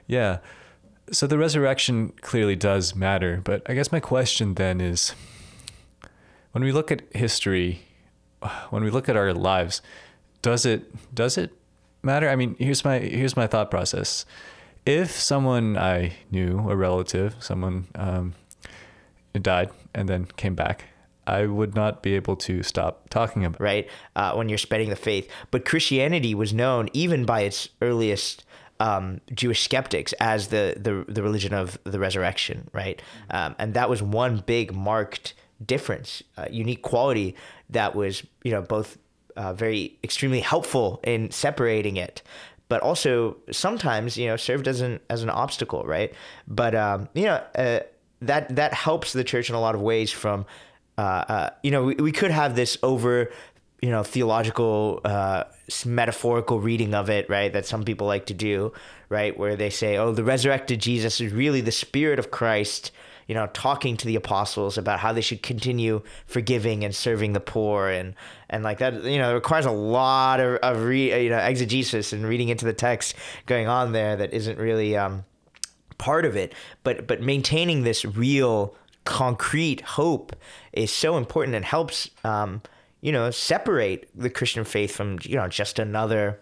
yeah. 0.08 0.38
So 1.12 1.28
the 1.28 1.38
resurrection 1.38 2.13
clearly 2.21 2.56
does 2.56 2.95
matter. 2.95 3.41
But 3.43 3.62
I 3.69 3.73
guess 3.73 3.91
my 3.91 3.99
question 3.99 4.56
then 4.56 4.80
is, 4.80 5.13
when 6.54 6.63
we 6.63 6.71
look 6.71 6.91
at 6.91 7.01
history, 7.13 7.82
when 8.69 8.84
we 8.84 8.89
look 8.89 9.10
at 9.10 9.17
our 9.17 9.34
lives, 9.34 9.82
does 10.41 10.65
it 10.65 11.13
does 11.13 11.38
it 11.38 11.51
matter? 12.01 12.30
I 12.30 12.38
mean, 12.38 12.56
here's 12.60 12.86
my 12.86 12.99
here's 12.99 13.36
my 13.36 13.45
thought 13.45 13.69
process. 13.69 14.25
If 14.86 15.12
someone 15.12 15.78
I 15.78 16.13
knew, 16.30 16.69
a 16.69 16.76
relative, 16.76 17.36
someone 17.39 17.88
um, 17.95 18.34
died 19.34 19.71
and 19.93 20.08
then 20.08 20.26
came 20.26 20.56
back, 20.56 20.86
I 21.28 21.48
would 21.48 21.74
not 21.74 22.04
be 22.04 22.13
able 22.13 22.36
to 22.38 22.62
stop 22.62 23.10
talking 23.10 23.45
about. 23.45 23.60
it. 23.60 23.63
right? 23.63 23.89
Uh, 24.15 24.34
when 24.34 24.48
you're 24.48 24.60
spreading 24.60 24.89
the 24.89 24.95
faith. 24.95 25.30
But 25.50 25.65
Christianity 25.65 26.36
was 26.36 26.54
known 26.54 26.89
even 26.93 27.26
by 27.26 27.41
its 27.41 27.69
earliest 27.82 28.45
um, 28.80 29.21
Jewish 29.34 29.63
skeptics 29.63 30.13
as 30.19 30.50
the, 30.50 30.76
the 30.78 31.12
the 31.12 31.24
religion 31.24 31.54
of 31.54 31.78
the 31.86 31.98
resurrection, 32.00 32.69
right? 32.74 33.02
Um, 33.30 33.56
and 33.58 33.74
that 33.74 33.89
was 33.89 34.02
one 34.02 34.43
big 34.45 34.74
marked 34.74 35.34
difference, 35.65 36.21
uh, 36.38 36.48
unique 36.52 36.82
quality 36.82 37.36
that 37.69 37.95
was 37.95 38.24
you 38.43 38.52
know 38.52 38.62
both 38.62 38.98
uh, 39.38 39.54
very 39.54 39.98
extremely 40.04 40.41
helpful 40.41 41.00
in 41.04 41.32
separating 41.32 41.98
it. 41.98 42.21
But 42.67 42.82
also 42.82 43.38
sometimes 43.51 44.17
you 44.17 44.28
know 44.28 44.38
served 44.38 44.67
as 44.67 44.82
an 44.82 44.99
as 45.10 45.23
an 45.23 45.30
obstacle, 45.30 45.84
right? 45.84 46.13
But 46.47 46.75
um, 46.75 47.10
you 47.13 47.25
know 47.25 47.43
uh, 47.56 47.80
that 48.21 48.56
that 48.56 48.73
helps 48.73 49.13
the 49.13 49.23
church 49.23 49.49
in 49.49 49.56
a 49.56 49.60
lot 49.60 49.75
of 49.75 49.82
ways. 49.82 50.12
From 50.12 50.45
uh, 50.97 51.01
uh, 51.01 51.49
you 51.63 51.71
know 51.71 51.84
we, 51.84 51.95
we 51.95 52.12
could 52.12 52.32
have 52.32 52.56
this 52.56 52.78
over 52.82 53.32
you 53.82 53.91
know 53.91 54.04
theological 54.04 55.01
uh, 55.06 55.43
metaphorical 55.86 56.60
reading 56.60 56.93
of 56.93 57.10
it 57.10 57.30
right 57.30 57.54
that 57.54 57.65
some 57.65 57.84
people 57.84 58.08
like 58.08 58.25
to 58.25 58.34
do 58.34 58.71
right 59.10 59.38
where 59.38 59.56
they 59.56 59.69
say 59.69 59.97
oh 59.97 60.12
the 60.12 60.23
resurrected 60.23 60.80
jesus 60.80 61.21
is 61.21 61.32
really 61.32 61.62
the 61.62 61.71
spirit 61.71 62.17
of 62.17 62.32
christ 62.32 62.91
you 63.28 63.36
know 63.36 63.48
talking 63.48 63.98
to 63.98 64.06
the 64.06 64.16
apostles 64.16 64.78
about 64.78 65.00
how 65.00 65.12
they 65.14 65.22
should 65.22 65.42
continue 65.42 66.02
forgiving 66.26 66.84
and 66.84 66.96
serving 66.96 67.34
the 67.34 67.40
poor 67.40 67.88
and 67.90 68.14
and 68.50 68.64
like 68.64 68.78
that 68.78 69.04
you 69.04 69.18
know 69.18 69.32
it 69.32 69.34
requires 69.34 69.66
a 69.66 69.72
lot 69.72 70.40
of, 70.40 70.56
of 70.58 70.84
re, 70.84 71.24
you 71.24 71.30
know 71.30 71.38
exegesis 71.40 72.14
and 72.14 72.26
reading 72.26 72.50
into 72.50 72.66
the 72.66 72.74
text 72.74 73.16
going 73.46 73.68
on 73.68 73.92
there 73.92 74.16
that 74.16 74.34
isn't 74.34 74.58
really 74.58 74.96
um 74.96 75.24
part 75.98 76.26
of 76.26 76.36
it. 76.36 76.54
But 76.84 77.08
but 77.08 77.22
maintaining 77.22 77.84
this 77.84 78.06
real 78.06 78.76
concrete 79.06 79.82
hope 79.82 80.36
is 80.74 80.92
so 80.92 81.18
important 81.18 81.56
and 81.56 81.64
helps 81.64 82.10
um 82.24 82.62
you 83.02 83.12
know 83.12 83.30
separate 83.30 84.10
the 84.16 84.32
christian 84.32 84.64
faith 84.64 84.96
from 84.96 85.20
you 85.22 85.36
know 85.36 85.48
just 85.48 85.78
another 85.78 86.40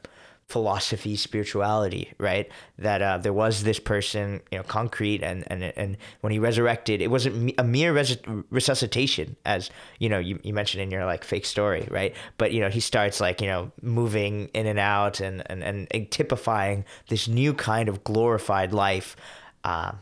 philosophy 0.50 1.16
spirituality 1.16 2.14
right 2.20 2.50
that 2.78 3.02
uh, 3.02 3.18
there 3.18 3.34
was 3.34 3.64
this 3.64 3.80
person 3.80 4.42
you 4.52 4.58
know 4.58 4.64
concrete 4.64 5.24
and 5.24 5.44
and 5.48 5.64
and 5.64 5.98
when 6.22 6.32
he 6.32 6.40
resurrected 6.40 7.02
it 7.02 7.08
wasn't 7.08 7.54
a 7.58 7.64
mere 7.64 7.94
res- 7.94 8.18
resuscitation 8.50 9.36
as 9.46 9.70
you 10.00 10.10
know 10.10 10.20
you, 10.20 10.40
you 10.44 10.54
mentioned 10.54 10.84
in 10.84 10.92
your 10.92 11.06
like 11.06 11.24
fake 11.24 11.46
story 11.46 11.88
right 11.90 12.16
but 12.38 12.52
you 12.52 12.60
know 12.60 12.70
he 12.70 12.80
starts 12.80 13.20
like 13.20 13.42
you 13.42 13.48
know 13.48 13.72
moving 13.82 14.48
in 14.54 14.68
and 14.68 14.80
out 14.80 15.20
and 15.20 15.44
and, 15.50 15.64
and 15.64 16.12
typifying 16.12 16.86
this 17.08 17.28
new 17.28 17.54
kind 17.54 17.90
of 17.90 18.04
glorified 18.04 18.74
life 18.74 19.16
um, 19.64 19.98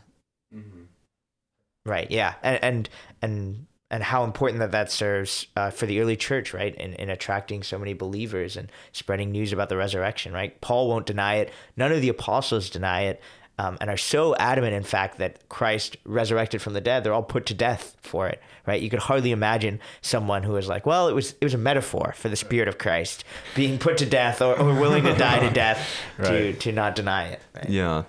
Right. 1.84 2.10
Yeah. 2.10 2.34
And 2.42 2.58
and 2.62 2.88
and 3.22 3.66
and 3.92 4.02
how 4.02 4.24
important 4.24 4.58
that 4.60 4.72
that 4.72 4.90
serves 4.90 5.46
uh, 5.54 5.70
for 5.70 5.84
the 5.84 6.00
early 6.00 6.16
church, 6.16 6.54
right? 6.54 6.74
In 6.74 6.94
in 6.94 7.10
attracting 7.10 7.62
so 7.62 7.78
many 7.78 7.92
believers 7.92 8.56
and 8.56 8.72
spreading 8.90 9.30
news 9.30 9.52
about 9.52 9.68
the 9.68 9.76
resurrection, 9.76 10.32
right? 10.32 10.58
Paul 10.62 10.88
won't 10.88 11.06
deny 11.06 11.36
it. 11.36 11.52
None 11.76 11.92
of 11.92 12.00
the 12.00 12.08
apostles 12.08 12.70
deny 12.70 13.02
it. 13.02 13.20
Um, 13.58 13.76
and 13.82 13.90
are 13.90 13.98
so 13.98 14.34
adamant, 14.36 14.72
in 14.72 14.82
fact, 14.82 15.18
that 15.18 15.46
Christ 15.50 15.98
resurrected 16.04 16.62
from 16.62 16.72
the 16.72 16.80
dead, 16.80 17.04
they're 17.04 17.12
all 17.12 17.22
put 17.22 17.44
to 17.46 17.54
death 17.54 17.94
for 18.00 18.26
it, 18.26 18.40
right? 18.66 18.80
You 18.80 18.88
could 18.88 18.98
hardly 18.98 19.30
imagine 19.30 19.78
someone 20.00 20.42
who 20.42 20.52
was 20.52 20.68
like, 20.68 20.86
"Well, 20.86 21.06
it 21.08 21.14
was 21.14 21.32
it 21.32 21.44
was 21.44 21.52
a 21.52 21.58
metaphor 21.58 22.14
for 22.16 22.30
the 22.30 22.34
Spirit 22.36 22.66
of 22.66 22.78
Christ 22.78 23.24
being 23.54 23.78
put 23.78 23.98
to 23.98 24.06
death 24.06 24.40
or, 24.40 24.58
or 24.58 24.74
willing 24.80 25.04
to 25.04 25.14
die 25.14 25.40
to 25.40 25.50
death 25.64 25.86
to 26.24 26.54
to 26.54 26.72
not 26.72 26.94
deny 26.96 27.26
it." 27.26 27.40
Right? 27.54 27.68
Yeah. 27.68 28.04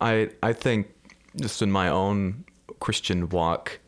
I 0.00 0.30
I 0.42 0.52
think 0.52 0.86
just 1.36 1.60
in 1.60 1.72
my 1.72 1.88
own 1.88 2.44
Christian 2.78 3.28
walk, 3.28 3.80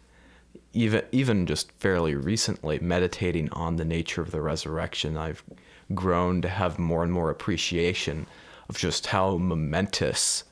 even 0.75 1.03
even 1.13 1.47
just 1.47 1.73
fairly 1.73 2.15
recently 2.15 2.79
meditating 2.81 3.49
on 3.53 3.77
the 3.77 3.85
nature 3.85 4.21
of 4.21 4.31
the 4.31 4.41
resurrection, 4.41 5.17
I've 5.17 5.43
grown 5.95 6.43
to 6.43 6.49
have 6.49 6.79
more 6.79 7.03
and 7.03 7.13
more 7.13 7.31
appreciation 7.31 8.27
of 8.69 8.77
just 8.77 9.07
how 9.07 9.37
momentous 9.37 10.45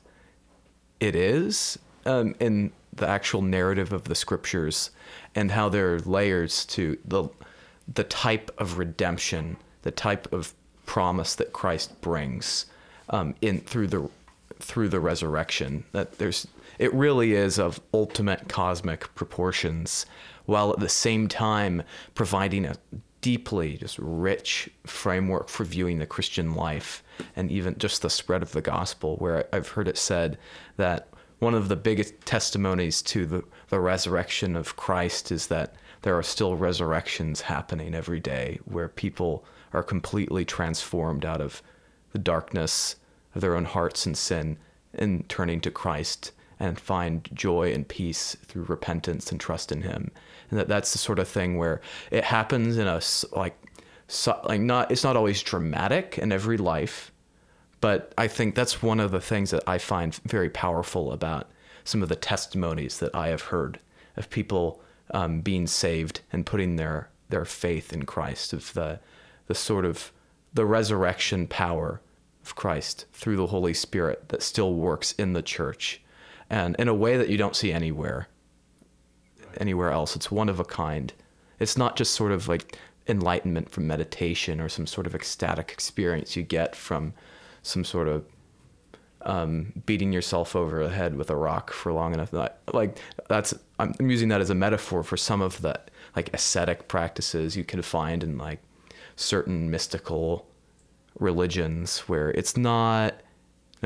it 0.99 1.15
is 1.15 1.77
um, 2.05 2.35
in 2.39 2.71
the 2.93 3.07
actual 3.07 3.41
narrative 3.41 3.91
of 3.91 4.05
the 4.05 4.15
scriptures 4.15 4.91
and 5.35 5.51
how 5.51 5.69
there 5.69 5.95
are 5.95 5.99
layers 5.99 6.65
to 6.65 6.97
the 7.05 7.27
the 7.93 8.03
type 8.05 8.49
of 8.57 8.77
redemption, 8.77 9.57
the 9.81 9.91
type 9.91 10.31
of 10.31 10.53
promise 10.85 11.35
that 11.35 11.51
Christ 11.51 11.99
brings 12.01 12.65
um, 13.09 13.35
in 13.41 13.59
through 13.59 13.87
the 13.87 14.09
through 14.59 14.89
the 14.89 14.99
resurrection. 14.99 15.83
That 15.91 16.17
there's 16.17 16.47
it 16.83 16.93
really 16.93 17.31
is 17.31 17.57
of 17.59 17.79
ultimate 17.93 18.49
cosmic 18.49 19.15
proportions, 19.15 20.05
while 20.43 20.69
at 20.71 20.81
the 20.81 20.89
same 20.89 21.29
time 21.29 21.81
providing 22.13 22.65
a 22.65 22.75
deeply 23.21 23.77
just 23.77 23.97
rich 23.99 24.69
framework 24.85 25.47
for 25.47 25.63
viewing 25.63 25.99
the 25.99 26.05
Christian 26.05 26.55
life 26.55 27.01
and 27.37 27.49
even 27.49 27.77
just 27.77 28.01
the 28.01 28.09
spread 28.09 28.41
of 28.43 28.51
the 28.51 28.59
gospel. 28.59 29.15
Where 29.15 29.47
I've 29.53 29.69
heard 29.69 29.87
it 29.87 29.97
said 29.97 30.37
that 30.75 31.07
one 31.39 31.53
of 31.53 31.69
the 31.69 31.77
biggest 31.77 32.19
testimonies 32.25 33.01
to 33.03 33.25
the, 33.25 33.43
the 33.69 33.79
resurrection 33.79 34.57
of 34.57 34.75
Christ 34.75 35.31
is 35.31 35.47
that 35.47 35.75
there 36.01 36.17
are 36.17 36.23
still 36.23 36.57
resurrections 36.57 37.39
happening 37.39 37.95
every 37.95 38.19
day 38.19 38.59
where 38.65 38.89
people 38.89 39.45
are 39.71 39.83
completely 39.83 40.43
transformed 40.43 41.23
out 41.23 41.39
of 41.39 41.63
the 42.11 42.19
darkness 42.19 42.97
of 43.33 43.39
their 43.39 43.55
own 43.55 43.63
hearts 43.63 44.05
and 44.05 44.17
sin 44.17 44.57
and 44.93 45.29
turning 45.29 45.61
to 45.61 45.71
Christ 45.71 46.33
and 46.63 46.79
find 46.79 47.29
joy 47.33 47.73
and 47.73 47.87
peace 47.87 48.37
through 48.45 48.63
repentance 48.63 49.31
and 49.31 49.39
trust 49.39 49.71
in 49.71 49.81
him. 49.81 50.11
And 50.49 50.59
that 50.59 50.67
that's 50.67 50.91
the 50.91 50.97
sort 50.97 51.19
of 51.19 51.27
thing 51.27 51.57
where 51.57 51.81
it 52.11 52.23
happens 52.23 52.77
in 52.77 52.87
a 52.87 53.01
like 53.31 53.57
so, 54.07 54.39
like 54.45 54.61
not 54.61 54.91
it's 54.91 55.03
not 55.03 55.17
always 55.17 55.41
dramatic 55.41 56.17
in 56.17 56.31
every 56.31 56.57
life 56.57 57.11
but 57.83 58.13
I 58.17 58.29
think 58.29 58.55
that's 58.55 58.81
one 58.81 59.01
of 59.01 59.11
the 59.11 59.19
things 59.19 59.51
that 59.51 59.67
I 59.67 59.77
find 59.77 60.15
very 60.23 60.49
powerful 60.49 61.11
about 61.11 61.49
some 61.83 62.01
of 62.01 62.07
the 62.07 62.15
testimonies 62.15 62.99
that 62.99 63.13
I 63.13 63.27
have 63.27 63.41
heard 63.41 63.77
of 64.15 64.29
people 64.29 64.81
um, 65.13 65.41
being 65.41 65.67
saved 65.67 66.21
and 66.31 66.45
putting 66.45 66.77
their 66.77 67.09
their 67.27 67.43
faith 67.43 67.91
in 67.91 68.05
Christ, 68.05 68.53
of 68.53 68.73
the 68.73 69.01
the 69.47 69.53
sort 69.53 69.83
of 69.83 70.13
the 70.53 70.65
resurrection 70.65 71.45
power 71.45 71.99
of 72.45 72.55
Christ 72.55 73.05
through 73.11 73.35
the 73.35 73.47
Holy 73.47 73.73
Spirit 73.73 74.29
that 74.29 74.41
still 74.41 74.75
works 74.75 75.11
in 75.17 75.33
the 75.33 75.41
church, 75.41 76.01
and 76.53 76.75
in 76.77 76.87
a 76.87 76.93
way 76.93 77.17
that 77.17 77.29
you 77.29 77.37
don't 77.37 77.55
see 77.55 77.71
anywhere 77.71 78.27
anywhere 79.57 79.91
else. 79.91 80.15
It's 80.15 80.31
one 80.31 80.49
of 80.49 80.59
a 80.59 80.63
kind. 80.63 81.11
It's 81.59 81.77
not 81.77 81.95
just 81.95 82.13
sort 82.13 82.31
of 82.31 82.47
like 82.47 82.77
enlightenment 83.07 83.69
from 83.69 83.87
meditation 83.87 84.61
or 84.61 84.69
some 84.69 84.87
sort 84.87 85.07
of 85.07 85.15
ecstatic 85.15 85.71
experience 85.71 86.35
you 86.35 86.43
get 86.43 86.75
from 86.75 87.13
some 87.63 87.83
sort 87.83 88.07
of 88.07 88.25
um, 89.23 89.73
beating 89.85 90.13
yourself 90.13 90.55
over 90.55 90.83
the 90.83 90.93
head 90.93 91.15
with 91.15 91.29
a 91.29 91.35
rock 91.35 91.71
for 91.71 91.91
long 91.91 92.13
enough. 92.13 92.31
Like 92.71 92.99
that's 93.29 93.53
I'm 93.79 93.95
using 93.99 94.29
that 94.29 94.41
as 94.41 94.51
a 94.51 94.55
metaphor 94.55 95.01
for 95.03 95.17
some 95.17 95.41
of 95.41 95.61
the 95.61 95.79
like 96.15 96.31
ascetic 96.35 96.87
practices 96.87 97.57
you 97.57 97.63
can 97.63 97.81
find 97.81 98.23
in 98.23 98.37
like 98.37 98.59
certain 99.15 99.71
mystical 99.71 100.47
religions 101.19 101.99
where 102.01 102.29
it's 102.31 102.55
not 102.57 103.15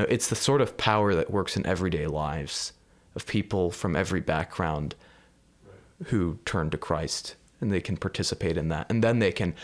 it's 0.03 0.27
the 0.27 0.35
sort 0.35 0.61
of 0.61 0.77
power 0.77 1.15
that 1.15 1.31
works 1.31 1.57
in 1.57 1.65
everyday 1.65 2.07
lives 2.07 2.73
of 3.15 3.25
people 3.25 3.71
from 3.71 3.95
every 3.95 4.21
background 4.21 4.95
who 6.05 6.37
turn 6.45 6.69
to 6.69 6.77
Christ 6.77 7.35
and 7.59 7.71
they 7.71 7.81
can 7.81 7.97
participate 7.97 8.57
in 8.57 8.69
that. 8.69 8.85
And 8.89 9.03
then 9.03 9.19
they 9.19 9.31
can, 9.31 9.55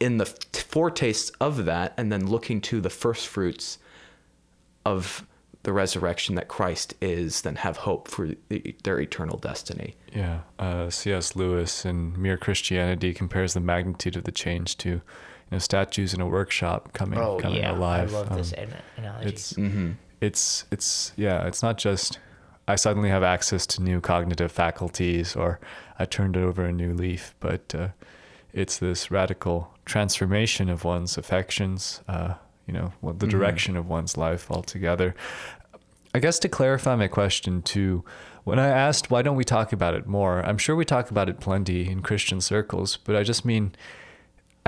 in 0.00 0.18
the 0.18 0.26
foretastes 0.26 1.30
of 1.40 1.64
that, 1.64 1.94
and 1.96 2.12
then 2.12 2.26
looking 2.26 2.60
to 2.62 2.80
the 2.80 2.90
first 2.90 3.26
fruits 3.26 3.78
of 4.84 5.26
the 5.62 5.72
resurrection 5.72 6.34
that 6.34 6.48
Christ 6.48 6.94
is, 7.00 7.42
then 7.42 7.56
have 7.56 7.78
hope 7.78 8.08
for 8.08 8.30
the, 8.48 8.74
their 8.84 9.00
eternal 9.00 9.38
destiny. 9.38 9.96
Yeah. 10.14 10.40
Uh, 10.58 10.90
C.S. 10.90 11.36
Lewis 11.36 11.84
in 11.84 12.20
Mere 12.20 12.36
Christianity 12.36 13.12
compares 13.12 13.54
the 13.54 13.60
magnitude 13.60 14.16
of 14.16 14.24
the 14.24 14.32
change 14.32 14.76
to, 14.78 15.00
know, 15.52 15.58
statues 15.58 16.14
in 16.14 16.20
a 16.20 16.26
workshop 16.26 16.92
coming, 16.92 17.18
oh, 17.18 17.38
coming 17.38 17.58
yeah. 17.58 17.72
alive. 17.72 18.14
I 18.14 18.18
love 18.18 18.30
um, 18.32 18.38
this 18.38 18.52
analogy. 18.96 19.28
It's, 19.28 19.52
mm-hmm. 19.54 19.92
it's, 20.20 20.64
it's, 20.70 21.12
yeah, 21.16 21.46
it's 21.46 21.62
not 21.62 21.78
just 21.78 22.18
I 22.68 22.76
suddenly 22.76 23.08
have 23.08 23.22
access 23.22 23.66
to 23.68 23.82
new 23.82 24.00
cognitive 24.00 24.52
faculties 24.52 25.34
or 25.34 25.58
I 25.98 26.04
turned 26.04 26.36
over 26.36 26.64
a 26.64 26.72
new 26.72 26.92
leaf. 26.92 27.34
But 27.40 27.74
uh, 27.74 27.88
it's 28.52 28.78
this 28.78 29.10
radical 29.10 29.72
transformation 29.86 30.68
of 30.68 30.84
one's 30.84 31.16
affections, 31.16 32.02
uh, 32.08 32.34
you 32.66 32.74
know, 32.74 32.92
the 33.02 33.12
mm-hmm. 33.12 33.28
direction 33.28 33.76
of 33.76 33.88
one's 33.88 34.18
life 34.18 34.50
altogether. 34.50 35.14
I 36.14 36.18
guess 36.18 36.38
to 36.40 36.48
clarify 36.48 36.94
my 36.94 37.08
question 37.08 37.62
too, 37.62 38.04
when 38.44 38.58
I 38.58 38.68
asked 38.68 39.10
why 39.10 39.22
don't 39.22 39.36
we 39.36 39.44
talk 39.44 39.72
about 39.72 39.94
it 39.94 40.06
more, 40.06 40.44
I'm 40.44 40.58
sure 40.58 40.76
we 40.76 40.84
talk 40.84 41.10
about 41.10 41.28
it 41.28 41.40
plenty 41.40 41.88
in 41.88 42.02
Christian 42.02 42.40
circles, 42.40 42.98
but 42.98 43.16
I 43.16 43.22
just 43.22 43.44
mean 43.46 43.74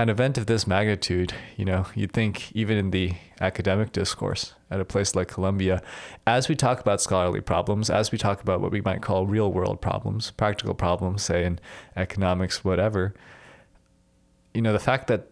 an 0.01 0.09
event 0.09 0.37
of 0.37 0.47
this 0.47 0.65
magnitude, 0.65 1.33
you 1.55 1.63
know, 1.63 1.85
you'd 1.93 2.11
think 2.11 2.51
even 2.53 2.75
in 2.75 2.89
the 2.89 3.13
academic 3.39 3.91
discourse 3.91 4.55
at 4.71 4.79
a 4.79 4.85
place 4.85 5.15
like 5.15 5.27
Columbia, 5.27 5.81
as 6.25 6.49
we 6.49 6.55
talk 6.55 6.79
about 6.79 7.01
scholarly 7.01 7.41
problems, 7.41 7.89
as 7.89 8.11
we 8.11 8.17
talk 8.17 8.41
about 8.41 8.61
what 8.61 8.71
we 8.71 8.81
might 8.81 9.03
call 9.03 9.27
real 9.27 9.51
world 9.51 9.79
problems, 9.79 10.31
practical 10.31 10.73
problems, 10.73 11.23
say 11.23 11.45
in 11.45 11.59
economics, 11.95 12.63
whatever, 12.63 13.13
you 14.55 14.61
know, 14.61 14.73
the 14.73 14.79
fact 14.79 15.05
that 15.07 15.27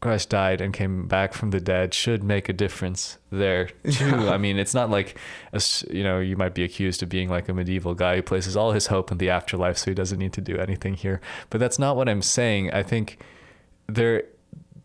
Christ 0.00 0.30
died 0.30 0.60
and 0.60 0.72
came 0.72 1.06
back 1.06 1.32
from 1.32 1.50
the 1.50 1.60
dead 1.60 1.94
should 1.94 2.24
make 2.24 2.48
a 2.48 2.52
difference 2.52 3.18
there 3.30 3.66
too. 3.90 4.28
I 4.28 4.38
mean, 4.38 4.58
it's 4.58 4.74
not 4.74 4.90
like, 4.90 5.16
a, 5.52 5.60
you 5.88 6.02
know, 6.02 6.18
you 6.18 6.36
might 6.36 6.54
be 6.54 6.64
accused 6.64 7.02
of 7.02 7.08
being 7.10 7.28
like 7.28 7.48
a 7.48 7.54
medieval 7.54 7.94
guy 7.94 8.16
who 8.16 8.22
places 8.22 8.56
all 8.56 8.72
his 8.72 8.88
hope 8.88 9.12
in 9.12 9.18
the 9.18 9.30
afterlife, 9.30 9.78
so 9.78 9.90
he 9.90 9.94
doesn't 9.94 10.18
need 10.18 10.32
to 10.32 10.40
do 10.40 10.56
anything 10.56 10.94
here. 10.94 11.20
But 11.48 11.60
that's 11.60 11.78
not 11.78 11.96
what 11.96 12.08
I'm 12.08 12.22
saying. 12.22 12.72
I 12.72 12.82
think 12.82 13.18
there 13.94 14.24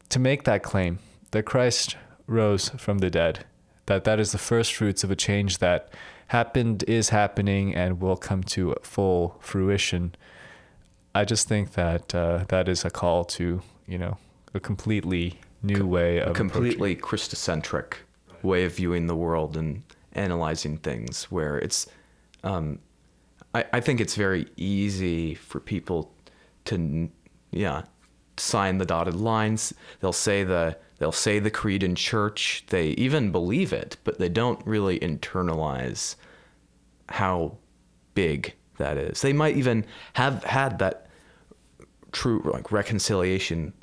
to 0.09 0.19
make 0.19 0.43
that 0.43 0.63
claim 0.63 0.99
that 1.31 1.43
Christ 1.43 1.97
rose 2.27 2.69
from 2.69 2.99
the 2.99 3.09
dead, 3.09 3.45
that 3.85 4.03
that 4.03 4.19
is 4.19 4.31
the 4.31 4.37
first 4.37 4.73
fruits 4.73 5.03
of 5.03 5.11
a 5.11 5.15
change 5.15 5.59
that 5.59 5.89
happened, 6.27 6.83
is 6.87 7.09
happening, 7.09 7.75
and 7.75 8.01
will 8.01 8.17
come 8.17 8.43
to 8.43 8.75
full 8.81 9.37
fruition. 9.39 10.15
I 11.13 11.25
just 11.25 11.47
think 11.47 11.73
that 11.73 12.13
uh, 12.13 12.45
that 12.49 12.67
is 12.67 12.83
a 12.85 12.89
call 12.89 13.25
to 13.25 13.61
you 13.87 13.97
know 13.97 14.17
a 14.53 14.59
completely 14.59 15.39
new 15.61 15.85
way 15.85 16.19
of 16.19 16.31
a 16.31 16.33
completely 16.33 16.95
Christocentric 16.95 17.95
way 18.43 18.65
of 18.65 18.75
viewing 18.75 19.07
the 19.07 19.15
world 19.15 19.57
and 19.57 19.83
analyzing 20.13 20.77
things. 20.77 21.25
Where 21.25 21.57
it's, 21.57 21.87
um, 22.43 22.79
I 23.53 23.65
I 23.73 23.79
think 23.79 23.99
it's 23.99 24.15
very 24.15 24.47
easy 24.57 25.35
for 25.35 25.59
people 25.59 26.11
to 26.65 27.09
yeah 27.51 27.83
sign 28.37 28.77
the 28.77 28.85
dotted 28.85 29.15
lines. 29.15 29.73
They'll 29.99 30.13
say 30.13 30.43
the 30.43 30.77
they'll 30.97 31.11
say 31.11 31.39
the 31.39 31.51
creed 31.51 31.83
in 31.83 31.95
church. 31.95 32.63
They 32.67 32.89
even 32.89 33.31
believe 33.31 33.73
it, 33.73 33.97
but 34.03 34.19
they 34.19 34.29
don't 34.29 34.65
really 34.65 34.99
internalize 34.99 36.15
how 37.09 37.57
big 38.13 38.53
that 38.77 38.97
is. 38.97 39.21
They 39.21 39.33
might 39.33 39.57
even 39.57 39.85
have 40.13 40.43
had 40.43 40.79
that 40.79 41.07
true 42.11 42.41
like 42.45 42.71
reconciliation 42.71 43.73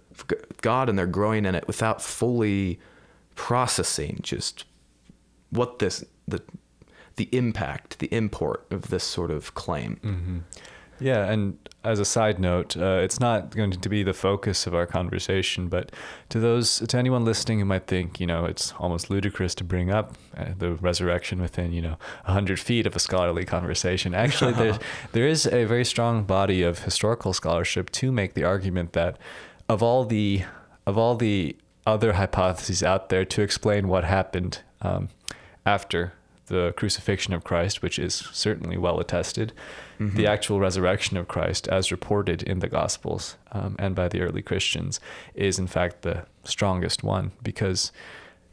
God 0.61 0.89
and 0.89 0.99
they're 0.99 1.07
growing 1.07 1.45
in 1.45 1.55
it 1.55 1.67
without 1.67 2.01
fully 2.03 2.79
processing 3.35 4.21
just 4.23 4.65
what 5.51 5.79
this 5.79 6.05
the 6.27 6.43
the 7.17 7.29
impact, 7.33 7.99
the 7.99 8.13
import 8.13 8.67
of 8.71 8.89
this 8.89 9.05
sort 9.05 9.31
of 9.31 9.55
claim. 9.55 10.01
Mm-hmm. 10.03 10.39
Yeah, 11.01 11.31
and 11.31 11.59
as 11.85 11.99
a 11.99 12.05
side 12.05 12.39
note, 12.39 12.77
uh, 12.77 13.01
it's 13.03 13.19
not 13.19 13.55
going 13.57 13.73
to 13.73 13.89
be 13.89 14.03
the 14.03 14.13
focus 14.13 14.67
of 14.67 14.75
our 14.75 14.87
conversation, 14.87 15.69
but 15.69 15.91
to 16.29 16.39
those, 16.39 16.79
to 16.79 16.97
anyone 16.97 17.25
listening 17.25 17.59
who 17.59 17.65
might 17.65 17.87
think, 17.87 18.21
you 18.21 18.27
know, 18.27 18.45
it's 18.45 18.73
almost 18.79 19.11
ludicrous 19.11 19.55
to 19.57 19.65
bring 19.65 19.91
up 19.91 20.17
uh, 20.37 20.47
the 20.57 20.75
resurrection 20.75 21.41
within, 21.41 21.73
you 21.73 21.83
know, 21.83 21.97
hundred 22.25 22.61
feet 22.61 22.87
of 22.87 22.95
a 22.95 23.01
scholarly 23.01 23.45
conversation. 23.45 24.15
Actually, 24.15 24.53
there's 24.53 24.79
there 25.13 25.27
is 25.27 25.47
a 25.47 25.65
very 25.65 25.85
strong 25.85 26.23
body 26.23 26.63
of 26.63 26.81
historical 26.81 27.33
scholarship 27.33 27.91
to 27.91 28.13
make 28.13 28.35
the 28.35 28.45
argument 28.45 28.93
that 28.93 29.19
of 29.69 29.83
all 29.83 30.05
the 30.05 30.45
of 30.87 30.97
all 30.97 31.17
the 31.17 31.57
other 31.85 32.13
hypotheses 32.13 32.83
out 32.83 33.09
there 33.09 33.25
to 33.25 33.43
explain 33.43 33.89
what 33.89 34.05
happened 34.05 34.61
um, 34.83 35.09
after 35.67 36.13
the 36.53 36.75
crucifixion 36.77 37.33
of 37.33 37.45
Christ, 37.45 37.81
which 37.81 37.99
is 37.99 38.15
certainly 38.15 38.77
well 38.77 39.01
attested, 39.01 39.55
mm-hmm. 39.99 40.15
the 40.17 40.27
actual 40.27 40.61
resurrection 40.61 41.17
of 41.17 41.27
Christ, 41.27 41.67
as 41.69 41.91
reported 41.91 42.43
in 42.43 42.59
the 42.59 42.69
Gospels 42.69 43.37
um, 43.53 43.75
and 43.79 43.95
by 43.95 44.07
the 44.07 44.21
early 44.21 44.43
Christians, 44.43 45.01
is 45.35 45.59
in 45.59 45.67
fact 45.67 46.03
the 46.03 46.27
strongest 46.45 47.03
one 47.03 47.33
because 47.43 47.91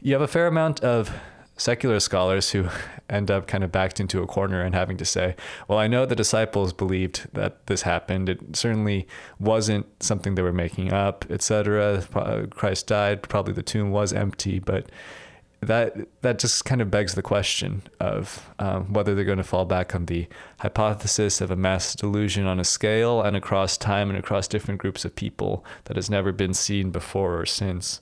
you 0.00 0.14
have 0.14 0.22
a 0.22 0.26
fair 0.26 0.46
amount 0.46 0.80
of 0.80 1.12
secular 1.58 2.00
scholars 2.00 2.52
who 2.52 2.68
end 3.10 3.30
up 3.30 3.46
kind 3.46 3.62
of 3.62 3.70
backed 3.70 4.00
into 4.00 4.22
a 4.22 4.26
corner 4.26 4.62
and 4.62 4.74
having 4.74 4.96
to 4.96 5.04
say, 5.04 5.36
well, 5.68 5.78
I 5.78 5.86
know 5.86 6.06
the 6.06 6.16
disciples 6.16 6.72
believed 6.72 7.28
that 7.34 7.66
this 7.66 7.82
happened. 7.82 8.30
It 8.30 8.56
certainly 8.56 9.06
wasn't 9.38 9.86
something 10.02 10.36
they 10.36 10.42
were 10.42 10.54
making 10.54 10.90
up, 10.90 11.26
etc. 11.28 12.02
Christ 12.50 12.86
died. 12.86 13.22
Probably 13.22 13.52
the 13.52 13.62
tomb 13.62 13.90
was 13.90 14.14
empty, 14.14 14.58
but 14.58 14.86
that 15.60 15.94
that 16.22 16.38
just 16.38 16.64
kind 16.64 16.80
of 16.80 16.90
begs 16.90 17.14
the 17.14 17.22
question 17.22 17.82
of 18.00 18.48
um, 18.58 18.92
whether 18.92 19.14
they're 19.14 19.24
going 19.24 19.38
to 19.38 19.44
fall 19.44 19.66
back 19.66 19.94
on 19.94 20.06
the 20.06 20.26
hypothesis 20.60 21.40
of 21.40 21.50
a 21.50 21.56
mass 21.56 21.94
delusion 21.94 22.46
on 22.46 22.58
a 22.58 22.64
scale 22.64 23.20
and 23.20 23.36
across 23.36 23.76
time 23.76 24.08
and 24.08 24.18
across 24.18 24.48
different 24.48 24.80
groups 24.80 25.04
of 25.04 25.14
people 25.14 25.64
that 25.84 25.96
has 25.96 26.08
never 26.08 26.32
been 26.32 26.54
seen 26.54 26.90
before 26.90 27.38
or 27.38 27.44
since, 27.44 28.00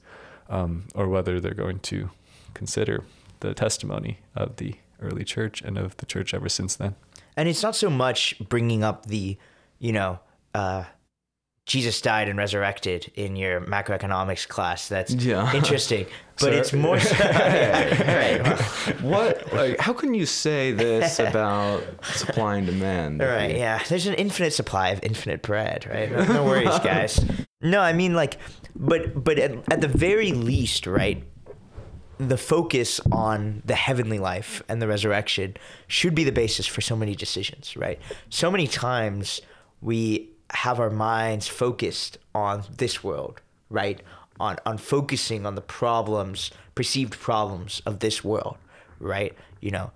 um, 0.48 0.84
or 0.94 1.08
whether 1.08 1.40
they're 1.40 1.52
going 1.52 1.80
to 1.80 2.10
consider 2.54 3.04
the 3.40 3.54
testimony 3.54 4.18
of 4.36 4.56
the 4.56 4.74
early 5.00 5.24
church 5.24 5.60
and 5.62 5.76
of 5.76 5.96
the 5.96 6.06
church 6.06 6.32
ever 6.32 6.48
since 6.48 6.76
then. 6.76 6.94
And 7.36 7.48
it's 7.48 7.62
not 7.62 7.76
so 7.76 7.90
much 7.90 8.36
bringing 8.48 8.84
up 8.84 9.06
the, 9.06 9.36
you 9.78 9.92
know, 9.92 10.20
uh, 10.54 10.84
Jesus 11.68 12.00
died 12.00 12.30
and 12.30 12.38
resurrected 12.38 13.12
in 13.14 13.36
your 13.36 13.60
macroeconomics 13.60 14.48
class. 14.48 14.88
That's 14.88 15.12
yeah. 15.12 15.54
interesting, 15.54 16.06
but 16.40 16.54
it's 16.54 16.72
more. 16.72 16.96
right. 17.20 18.40
What? 19.02 19.52
Like, 19.52 19.78
how 19.78 19.92
can 19.92 20.14
you 20.14 20.24
say 20.24 20.72
this 20.72 21.18
about 21.18 21.84
supply 22.06 22.56
and 22.56 22.66
demand? 22.66 23.20
Right. 23.20 23.54
Yeah. 23.54 23.82
There's 23.86 24.06
an 24.06 24.14
infinite 24.14 24.54
supply 24.54 24.88
of 24.88 25.00
infinite 25.02 25.42
bread. 25.42 25.86
Right. 25.86 26.10
No, 26.10 26.24
no 26.24 26.44
worries, 26.44 26.78
guys. 26.78 27.20
No, 27.60 27.80
I 27.80 27.92
mean 27.92 28.14
like, 28.14 28.38
but 28.74 29.22
but 29.22 29.38
at, 29.38 29.52
at 29.70 29.82
the 29.82 29.88
very 29.88 30.32
least, 30.32 30.86
right? 30.86 31.22
The 32.16 32.38
focus 32.38 32.98
on 33.12 33.62
the 33.66 33.74
heavenly 33.74 34.18
life 34.18 34.62
and 34.70 34.80
the 34.80 34.88
resurrection 34.88 35.54
should 35.86 36.14
be 36.14 36.24
the 36.24 36.32
basis 36.32 36.66
for 36.66 36.80
so 36.80 36.96
many 36.96 37.14
decisions, 37.14 37.76
right? 37.76 38.00
So 38.30 38.50
many 38.50 38.66
times 38.66 39.42
we 39.82 40.30
have 40.50 40.80
our 40.80 40.90
minds 40.90 41.46
focused 41.46 42.18
on 42.34 42.64
this 42.76 43.04
world, 43.04 43.40
right? 43.70 44.00
On 44.40 44.56
on 44.64 44.78
focusing 44.78 45.46
on 45.46 45.54
the 45.54 45.60
problems, 45.60 46.50
perceived 46.74 47.18
problems 47.18 47.82
of 47.86 48.00
this 48.00 48.24
world, 48.24 48.56
right? 49.00 49.34
You 49.60 49.72
know, 49.72 49.90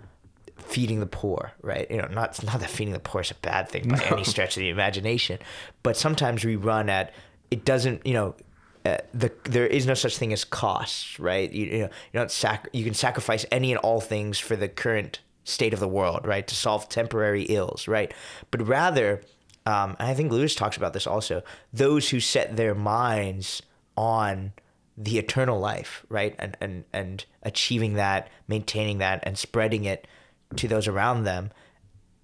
feeding 0.58 1.00
the 1.00 1.06
poor, 1.06 1.52
right? 1.62 1.90
You 1.90 1.98
know, 1.98 2.08
not 2.08 2.42
not 2.44 2.60
that 2.60 2.70
feeding 2.70 2.92
the 2.92 3.00
poor 3.00 3.20
is 3.20 3.30
a 3.30 3.34
bad 3.34 3.68
thing 3.68 3.88
by 3.88 3.96
no. 3.96 4.16
any 4.16 4.24
stretch 4.32 4.56
of 4.56 4.60
the 4.60 4.68
imagination, 4.68 5.38
but 5.82 5.96
sometimes 5.96 6.44
we 6.44 6.56
run 6.56 6.88
at 6.88 7.12
it 7.50 7.64
doesn't, 7.64 8.06
you 8.06 8.14
know, 8.14 8.34
uh, 8.84 8.96
the 9.14 9.30
there 9.44 9.66
is 9.66 9.86
no 9.86 9.94
such 9.94 10.16
thing 10.16 10.32
as 10.32 10.44
costs, 10.44 11.20
right? 11.20 11.52
You, 11.52 11.66
you 11.66 11.78
know, 11.78 11.84
you 11.84 12.18
don't 12.18 12.30
sac- 12.30 12.68
you 12.72 12.84
can 12.84 12.94
sacrifice 12.94 13.46
any 13.52 13.70
and 13.70 13.78
all 13.78 14.00
things 14.00 14.38
for 14.38 14.56
the 14.56 14.68
current 14.68 15.20
state 15.44 15.72
of 15.72 15.80
the 15.80 15.88
world, 15.88 16.26
right? 16.26 16.46
To 16.46 16.54
solve 16.54 16.88
temporary 16.88 17.44
ills, 17.44 17.86
right? 17.86 18.12
But 18.50 18.66
rather 18.66 19.22
um, 19.66 19.96
and 19.98 20.09
I 20.09 20.14
think 20.14 20.33
Lewis 20.33 20.55
talks 20.55 20.77
about 20.77 20.92
this 20.92 21.07
also, 21.07 21.42
those 21.72 22.11
who 22.11 22.20
set 22.20 22.57
their 22.57 22.75
minds 22.75 23.62
on 23.96 24.53
the 24.96 25.18
eternal 25.18 25.59
life, 25.59 26.05
right? 26.09 26.35
And, 26.38 26.57
and, 26.61 26.85
and 26.92 27.25
achieving 27.42 27.94
that, 27.94 28.29
maintaining 28.48 28.98
that, 28.98 29.22
and 29.25 29.38
spreading 29.38 29.85
it 29.85 30.07
to 30.57 30.68
those 30.68 30.88
around 30.88 31.25
them 31.25 31.51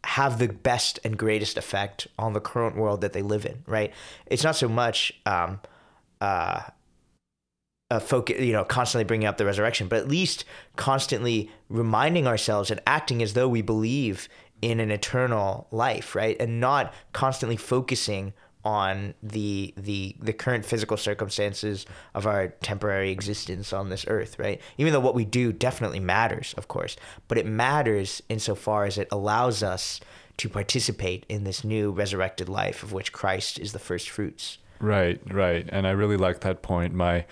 have 0.04 0.38
the 0.38 0.48
best 0.48 0.98
and 1.04 1.18
greatest 1.18 1.56
effect 1.56 2.06
on 2.18 2.32
the 2.32 2.40
current 2.40 2.76
world 2.76 3.00
that 3.00 3.12
they 3.12 3.22
live 3.22 3.44
in, 3.44 3.62
right? 3.66 3.92
It's 4.26 4.44
not 4.44 4.56
so 4.56 4.68
much 4.68 5.12
um, 5.26 5.60
uh, 6.20 6.62
a 7.90 8.00
focus, 8.00 8.40
you 8.40 8.52
know, 8.52 8.64
constantly 8.64 9.04
bringing 9.04 9.26
up 9.26 9.38
the 9.38 9.44
resurrection, 9.44 9.88
but 9.88 9.98
at 9.98 10.08
least 10.08 10.44
constantly 10.76 11.50
reminding 11.68 12.26
ourselves 12.26 12.70
and 12.70 12.80
acting 12.86 13.22
as 13.22 13.32
though 13.32 13.48
we 13.48 13.62
believe 13.62 14.28
in 14.62 14.80
an 14.80 14.90
eternal 14.90 15.66
life, 15.70 16.14
right? 16.14 16.36
And 16.40 16.60
not 16.60 16.92
constantly 17.12 17.56
focusing 17.56 18.32
on 18.64 19.14
the 19.22 19.72
the 19.76 20.16
the 20.20 20.32
current 20.32 20.64
physical 20.64 20.96
circumstances 20.96 21.86
of 22.14 22.26
our 22.26 22.48
temporary 22.48 23.10
existence 23.10 23.72
on 23.72 23.88
this 23.88 24.04
earth, 24.08 24.38
right? 24.38 24.60
Even 24.76 24.92
though 24.92 25.00
what 25.00 25.14
we 25.14 25.24
do 25.24 25.52
definitely 25.52 26.00
matters, 26.00 26.54
of 26.58 26.68
course, 26.68 26.96
but 27.28 27.38
it 27.38 27.46
matters 27.46 28.22
insofar 28.28 28.84
as 28.84 28.98
it 28.98 29.08
allows 29.10 29.62
us 29.62 30.00
to 30.38 30.48
participate 30.48 31.24
in 31.28 31.44
this 31.44 31.64
new 31.64 31.90
resurrected 31.90 32.48
life 32.48 32.82
of 32.82 32.92
which 32.92 33.12
Christ 33.12 33.58
is 33.58 33.72
the 33.72 33.78
first 33.78 34.10
fruits. 34.10 34.58
Right, 34.80 35.20
right. 35.32 35.68
And 35.70 35.86
I 35.86 35.90
really 35.90 36.16
like 36.16 36.40
that 36.40 36.62
point. 36.62 36.94
My 36.94 37.24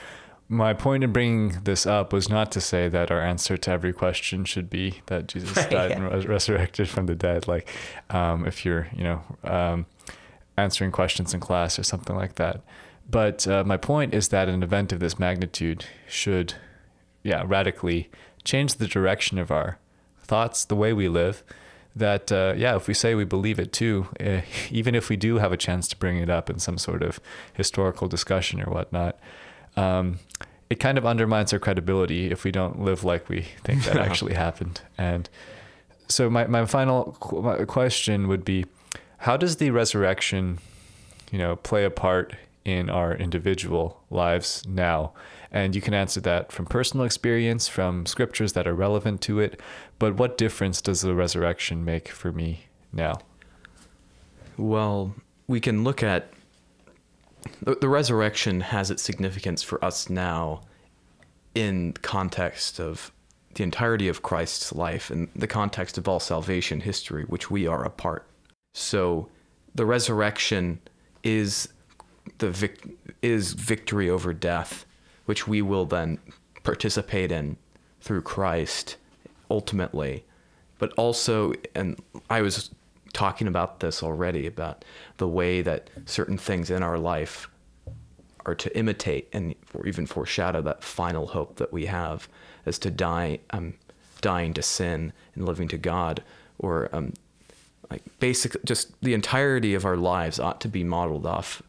my 0.48 0.72
point 0.72 1.02
in 1.02 1.12
bringing 1.12 1.61
this 1.64 1.87
up 1.87 2.12
was 2.12 2.28
not 2.28 2.52
to 2.52 2.61
say 2.61 2.88
that 2.88 3.11
our 3.11 3.20
answer 3.20 3.56
to 3.56 3.70
every 3.70 3.92
question 3.92 4.44
should 4.44 4.70
be 4.70 5.00
that 5.06 5.26
Jesus 5.26 5.66
died 5.66 5.90
yeah. 5.90 5.96
and 5.96 6.09
was 6.09 6.26
resurrected 6.26 6.88
from 6.88 7.06
the 7.06 7.16
dead. 7.16 7.48
Like, 7.48 7.68
um, 8.11 8.46
if 8.46 8.64
you're, 8.64 8.88
you 8.94 9.02
know, 9.02 9.22
um, 9.44 9.87
answering 10.56 10.92
questions 10.92 11.35
in 11.35 11.40
class 11.40 11.78
or 11.78 11.82
something 11.82 12.16
like 12.16 12.37
that. 12.37 12.62
But 13.09 13.46
uh, 13.46 13.64
my 13.64 13.76
point 13.76 14.14
is 14.14 14.28
that 14.28 14.48
an 14.48 14.62
event 14.62 14.92
of 14.92 15.00
this 15.00 15.18
magnitude 15.18 15.85
should, 16.09 16.54
yeah, 17.22 17.42
radically 17.46 18.11
change 18.44 18.74
the 18.74 18.87
direction 18.87 19.38
of 19.38 19.50
our 19.50 19.78
thoughts, 20.22 20.64
the 20.64 20.76
way 20.76 20.92
we 20.92 21.09
live. 21.09 21.42
That, 21.94 22.30
uh, 22.30 22.54
yeah, 22.56 22.76
if 22.76 22.88
we 22.88 22.94
say 22.94 23.14
we 23.14 23.24
believe 23.24 23.59
it 23.59 23.72
too, 23.72 24.09
uh, 24.20 24.42
even 24.70 24.94
if 24.94 25.09
we 25.09 25.16
do 25.16 25.38
have 25.38 25.52
a 25.52 25.56
chance 25.56 25.88
to 25.88 25.96
bring 25.96 26.18
it 26.18 26.28
up 26.28 26.50
in 26.50 26.59
some 26.59 26.78
sort 26.78 27.02
of 27.02 27.20
historical 27.54 28.06
discussion 28.06 28.61
or 28.61 28.70
whatnot, 28.70 29.18
um, 29.77 30.19
it 30.69 30.81
kind 30.81 30.99
of 30.99 31.07
undermines 31.07 31.53
our 31.53 31.59
credibility 31.59 32.31
if 32.31 32.45
we 32.45 32.51
don't 32.51 32.81
live 32.81 33.05
like 33.05 33.29
we 33.29 33.43
think 33.65 33.85
that 33.85 33.97
actually 34.07 34.35
happened. 34.35 34.81
And 34.99 35.29
so 36.09 36.29
my, 36.31 36.47
my 36.47 36.67
final 36.67 37.12
question 37.69 38.29
would 38.29 38.45
be, 38.45 38.67
how 39.19 39.37
does 39.37 39.57
the 39.57 39.71
resurrection, 39.71 40.59
you 41.31 41.39
know, 41.39 41.57
play 41.57 41.85
a 41.85 41.91
part 41.91 42.35
in 42.65 42.91
our 42.91 43.15
individual 43.15 44.03
lives 44.11 44.65
now? 44.67 45.12
And 45.53 45.75
you 45.75 45.81
can 45.81 45.95
answer 45.95 46.21
that 46.21 46.53
from 46.53 46.67
personal 46.67 47.07
experience, 47.07 47.69
from 47.69 48.05
scriptures 48.05 48.53
that 48.55 48.67
are 48.67 48.75
relevant 48.75 49.21
to 49.23 49.41
it. 49.41 49.61
But 49.99 50.17
what 50.17 50.37
difference 50.37 50.83
does 50.83 51.01
the 51.01 51.15
resurrection 51.15 51.85
make 51.85 52.09
for 52.09 52.33
me 52.33 52.67
now? 52.93 53.21
Well, 54.59 55.15
we 55.47 55.61
can 55.61 55.85
look 55.85 56.03
at 56.03 56.31
the, 57.62 57.76
the 57.76 57.88
resurrection 57.88 58.61
has 58.61 58.90
its 58.90 59.02
significance 59.02 59.62
for 59.62 59.85
us 59.85 60.09
now 60.11 60.62
in 61.54 61.92
context 62.02 62.78
of 62.78 63.12
the 63.54 63.62
entirety 63.62 64.09
of 64.09 64.22
Christ's 64.22 64.72
life 64.72 65.11
and 65.11 65.28
the 65.35 65.46
context 65.46 65.96
of 65.96 66.06
all 66.06 66.20
salvation 66.20 66.80
history, 66.80 67.24
which 67.24 67.50
we 67.50 67.66
are 67.66 67.85
a 67.85 67.90
part. 67.90 68.28
So 68.74 69.28
the 69.74 69.87
resurrection 69.87 70.80
is 71.22 71.68
the 72.38 72.50
vic- 72.50 72.87
is 73.22 73.54
victory 73.54 74.11
over 74.11 74.35
death, 74.35 74.85
which 75.24 75.48
we 75.48 75.62
will 75.62 75.87
then 75.87 76.18
participate 76.62 77.32
in 77.32 77.56
through 78.00 78.22
Christ 78.22 78.96
ultimately. 79.50 80.24
But 80.78 80.92
also, 80.98 81.54
and 81.74 81.98
I 82.28 82.42
was 82.42 82.70
talking 83.16 83.48
about 83.48 83.81
this 83.81 84.02
already 84.02 84.46
about 84.46 84.85
the 85.16 85.26
way 85.26 85.62
that 85.62 85.88
certain 86.05 86.37
things 86.37 86.70
in 86.70 86.83
our 86.83 86.98
life 86.98 87.48
are 88.44 88.55
to 88.55 88.76
imitate 88.76 89.26
and 89.33 89.55
or 89.72 89.87
even 89.87 90.05
foreshadow 90.05 90.61
that 90.61 90.85
final 90.85 91.29
hope 91.29 91.57
that 91.57 91.72
we 91.72 91.87
have 91.87 92.29
as 92.66 92.79
to 92.79 92.90
die 92.90 93.38
um, 93.50 93.72
dying 94.20 94.52
to 94.52 94.61
sin 94.61 95.14
and 95.35 95.46
living 95.46 95.66
to 95.66 95.79
God 95.79 96.22
or 96.59 96.90
um, 96.92 97.14
like 97.90 98.02
basic 98.20 98.62
just 98.66 98.92
the 99.00 99.14
entirety 99.14 99.72
of 99.72 99.87
our 99.87 99.96
lives 99.96 100.38
ought 100.38 100.61
to 100.61 100.68
be 100.68 100.85
modeled 100.85 101.24
off 101.24 101.62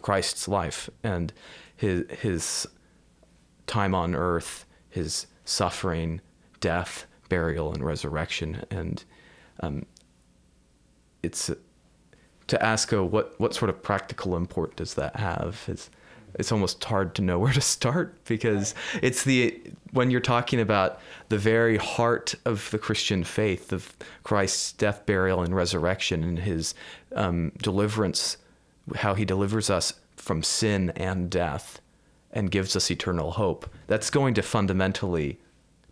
Christ's 0.00 0.46
life 0.46 0.88
and 1.02 1.32
his 1.76 2.04
his 2.20 2.68
time 3.66 3.92
on 3.92 4.14
earth 4.14 4.66
his 4.88 5.26
suffering 5.44 6.20
death 6.60 7.06
burial 7.28 7.72
and 7.72 7.84
resurrection 7.84 8.64
and 8.70 9.02
um, 9.62 9.84
it's 11.22 11.50
to 12.46 12.64
ask 12.64 12.92
oh, 12.92 13.04
what 13.04 13.38
what 13.38 13.54
sort 13.54 13.68
of 13.68 13.82
practical 13.82 14.36
import 14.36 14.76
does 14.76 14.94
that 14.94 15.16
have 15.16 15.64
it's 15.68 15.90
it's 16.34 16.52
almost 16.52 16.82
hard 16.84 17.14
to 17.16 17.22
know 17.22 17.38
where 17.40 17.52
to 17.52 17.60
start 17.60 18.22
because 18.24 18.74
it's 19.02 19.24
the 19.24 19.60
when 19.92 20.10
you're 20.10 20.20
talking 20.20 20.60
about 20.60 21.00
the 21.28 21.38
very 21.38 21.76
heart 21.76 22.34
of 22.44 22.70
the 22.70 22.78
Christian 22.78 23.24
faith 23.24 23.72
of 23.72 23.96
Christ's 24.22 24.72
death, 24.72 25.04
burial, 25.06 25.42
and 25.42 25.54
resurrection, 25.54 26.22
and 26.22 26.38
His 26.38 26.74
um, 27.14 27.52
deliverance, 27.58 28.36
how 28.96 29.14
He 29.14 29.24
delivers 29.24 29.68
us 29.68 29.94
from 30.16 30.42
sin 30.42 30.90
and 30.90 31.30
death, 31.30 31.80
and 32.30 32.50
gives 32.50 32.76
us 32.76 32.90
eternal 32.90 33.32
hope. 33.32 33.68
That's 33.88 34.10
going 34.10 34.34
to 34.34 34.42
fundamentally 34.42 35.40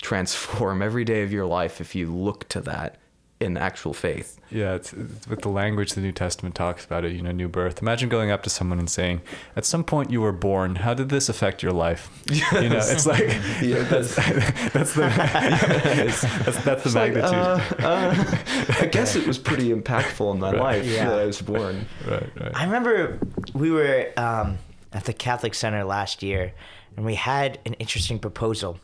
transform 0.00 0.80
every 0.80 1.04
day 1.04 1.22
of 1.22 1.32
your 1.32 1.46
life 1.46 1.80
if 1.80 1.94
you 1.94 2.14
look 2.14 2.48
to 2.50 2.60
that 2.60 2.96
in 3.40 3.56
actual 3.56 3.94
faith. 3.94 4.40
Yeah, 4.50 4.74
it's, 4.74 4.92
it's 4.92 5.28
with 5.28 5.42
the 5.42 5.48
language 5.48 5.92
the 5.92 6.00
New 6.00 6.10
Testament 6.12 6.54
talks 6.54 6.84
about 6.84 7.04
it, 7.04 7.12
you 7.12 7.22
know, 7.22 7.30
new 7.32 7.48
birth. 7.48 7.80
Imagine 7.82 8.08
going 8.08 8.30
up 8.30 8.42
to 8.44 8.50
someone 8.50 8.78
and 8.78 8.88
saying, 8.90 9.20
"At 9.54 9.64
some 9.64 9.84
point 9.84 10.10
you 10.10 10.20
were 10.20 10.32
born. 10.32 10.76
How 10.76 10.94
did 10.94 11.08
this 11.10 11.28
affect 11.28 11.62
your 11.62 11.72
life?" 11.72 12.10
You 12.30 12.40
know, 12.70 12.78
it's 12.78 13.06
like 13.06 13.20
Yeah. 13.62 13.82
that's 13.90 14.14
that's 14.16 14.94
the 14.94 15.06
it's- 15.06 16.22
that's, 16.44 16.64
that's 16.64 16.84
the 16.84 16.98
Like, 16.98 17.14
magnitude. 17.14 17.84
uh, 17.84 17.88
uh, 17.88 18.34
I 18.80 18.86
guess 18.90 19.16
it 19.16 19.26
was 19.26 19.38
pretty 19.38 19.70
impactful 19.70 20.32
in 20.34 20.40
my 20.40 20.52
Right. 20.52 20.60
life 20.60 20.86
Yeah. 20.86 21.08
that 21.10 21.18
I 21.20 21.26
was 21.26 21.40
born. 21.42 21.86
right, 22.06 22.28
right. 22.40 22.52
I 22.54 22.64
remember 22.64 23.18
we 23.54 23.70
were 23.70 24.10
um, 24.16 24.58
at 24.92 25.04
the 25.04 25.12
Catholic 25.12 25.54
Center 25.54 25.84
last 25.84 26.22
year, 26.22 26.52
and 26.96 27.04
we 27.04 27.14
had 27.14 27.58
an 27.66 27.74
interesting 27.74 28.18
proposal 28.18 28.80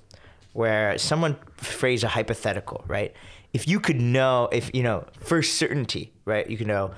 where 0.52 0.96
someone 0.98 1.36
phrased 1.56 2.04
a 2.04 2.08
hypothetical, 2.08 2.84
right? 2.86 3.12
If 3.54 3.66
you 3.66 3.80
could 3.80 4.00
know, 4.00 4.50
if 4.52 4.70
you 4.74 4.82
know, 4.82 5.06
for 5.20 5.42
certainty, 5.42 6.12
right? 6.26 6.48
You 6.48 6.58
can 6.58 6.66
know 6.66 6.92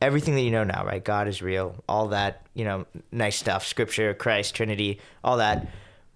everything 0.00 0.34
that 0.34 0.40
you 0.40 0.50
know 0.50 0.64
now, 0.64 0.84
right? 0.84 1.04
God 1.04 1.28
is 1.28 1.42
real, 1.42 1.84
all 1.88 2.08
that, 2.08 2.46
you 2.54 2.64
know, 2.64 2.86
nice 3.12 3.36
stuff, 3.36 3.66
Scripture, 3.66 4.14
Christ, 4.14 4.54
Trinity, 4.54 5.00
all 5.22 5.36
that. 5.36 5.68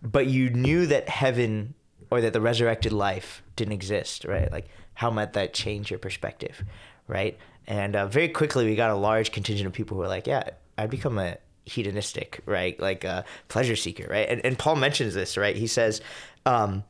But 0.02 0.26
you 0.26 0.48
knew 0.50 0.86
that 0.86 1.08
heaven 1.08 1.74
or 2.10 2.20
that 2.20 2.32
the 2.32 2.40
resurrected 2.40 2.92
life 2.92 3.42
didn't 3.56 3.72
exist, 3.72 4.24
right? 4.24 4.50
Like, 4.50 4.68
how 4.94 5.10
might 5.10 5.34
that 5.34 5.54
change 5.54 5.90
your 5.90 5.98
perspective, 5.98 6.64
right? 7.06 7.38
And 7.66 7.94
uh, 7.94 8.06
very 8.06 8.28
quickly, 8.28 8.64
we 8.64 8.74
got 8.76 8.90
a 8.90 8.96
large 8.96 9.32
contingent 9.32 9.66
of 9.66 9.72
people 9.72 9.96
who 9.96 10.02
were 10.02 10.08
like, 10.08 10.26
"Yeah, 10.26 10.50
I'd 10.76 10.90
become 10.90 11.18
a 11.18 11.36
hedonistic, 11.64 12.40
right? 12.46 12.78
Like 12.80 13.04
a 13.04 13.24
pleasure 13.48 13.76
seeker, 13.76 14.06
right?" 14.10 14.28
And, 14.28 14.44
and 14.44 14.58
Paul 14.58 14.76
mentions 14.76 15.14
this, 15.14 15.36
right? 15.36 15.54
He 15.54 15.66
says, 15.66 16.00
um, 16.46 16.84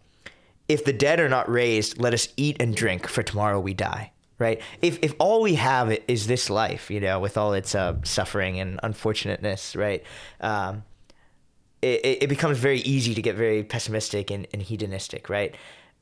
"If 0.71 0.85
the 0.85 0.93
dead 0.93 1.21
are 1.21 1.29
not 1.29 1.51
raised, 1.51 2.01
let 2.01 2.15
us 2.15 2.29
eat 2.37 2.57
and 2.61 2.75
drink, 2.75 3.07
for 3.09 3.23
tomorrow 3.23 3.59
we 3.61 3.75
die." 3.75 4.13
Right? 4.39 4.63
If 4.81 4.99
if 5.03 5.13
all 5.19 5.43
we 5.43 5.57
have 5.57 5.99
is 6.09 6.27
this 6.27 6.49
life, 6.49 6.91
you 6.91 7.01
know, 7.01 7.21
with 7.21 7.37
all 7.37 7.53
its 7.53 7.75
uh, 7.75 7.97
suffering 8.05 8.59
and 8.59 8.81
unfortunateness, 8.83 9.77
right? 9.77 10.03
Um, 10.41 10.85
it, 11.83 12.23
it 12.23 12.29
becomes 12.29 12.59
very 12.59 12.81
easy 12.81 13.15
to 13.15 13.23
get 13.23 13.37
very 13.37 13.63
pessimistic 13.63 14.31
and, 14.31 14.47
and 14.53 14.63
hedonistic, 14.63 15.29
right? 15.29 15.55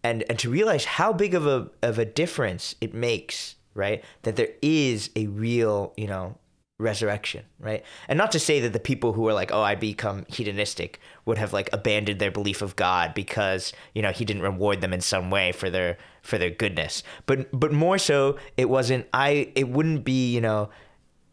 And 0.02 0.24
and 0.28 0.38
to 0.38 0.50
realize 0.50 0.84
how 0.84 1.12
big 1.12 1.34
of 1.34 1.46
a 1.46 1.68
of 1.82 1.98
a 1.98 2.04
difference 2.04 2.74
it 2.80 2.94
makes, 2.94 3.56
right? 3.74 4.04
That 4.22 4.36
there 4.36 4.50
is 4.62 5.10
a 5.16 5.26
real, 5.26 5.92
you 5.96 6.06
know, 6.06 6.36
resurrection, 6.78 7.44
right? 7.58 7.84
And 8.06 8.16
not 8.16 8.30
to 8.32 8.38
say 8.38 8.60
that 8.60 8.72
the 8.72 8.78
people 8.78 9.12
who 9.12 9.26
are 9.28 9.34
like, 9.34 9.52
oh, 9.52 9.62
I 9.62 9.74
become 9.74 10.24
hedonistic 10.28 11.00
would 11.24 11.38
have 11.38 11.52
like 11.52 11.68
abandoned 11.72 12.20
their 12.20 12.30
belief 12.30 12.62
of 12.62 12.76
God 12.76 13.14
because 13.14 13.72
you 13.94 14.02
know 14.02 14.12
he 14.12 14.24
didn't 14.24 14.42
reward 14.42 14.80
them 14.80 14.92
in 14.92 15.00
some 15.00 15.30
way 15.30 15.52
for 15.52 15.70
their 15.70 15.98
for 16.22 16.38
their 16.38 16.50
goodness, 16.50 17.02
but 17.26 17.48
but 17.58 17.72
more 17.72 17.98
so 17.98 18.36
it 18.56 18.68
wasn't. 18.68 19.06
I 19.12 19.52
it 19.54 19.68
wouldn't 19.68 20.04
be 20.04 20.32
you 20.32 20.40
know 20.40 20.70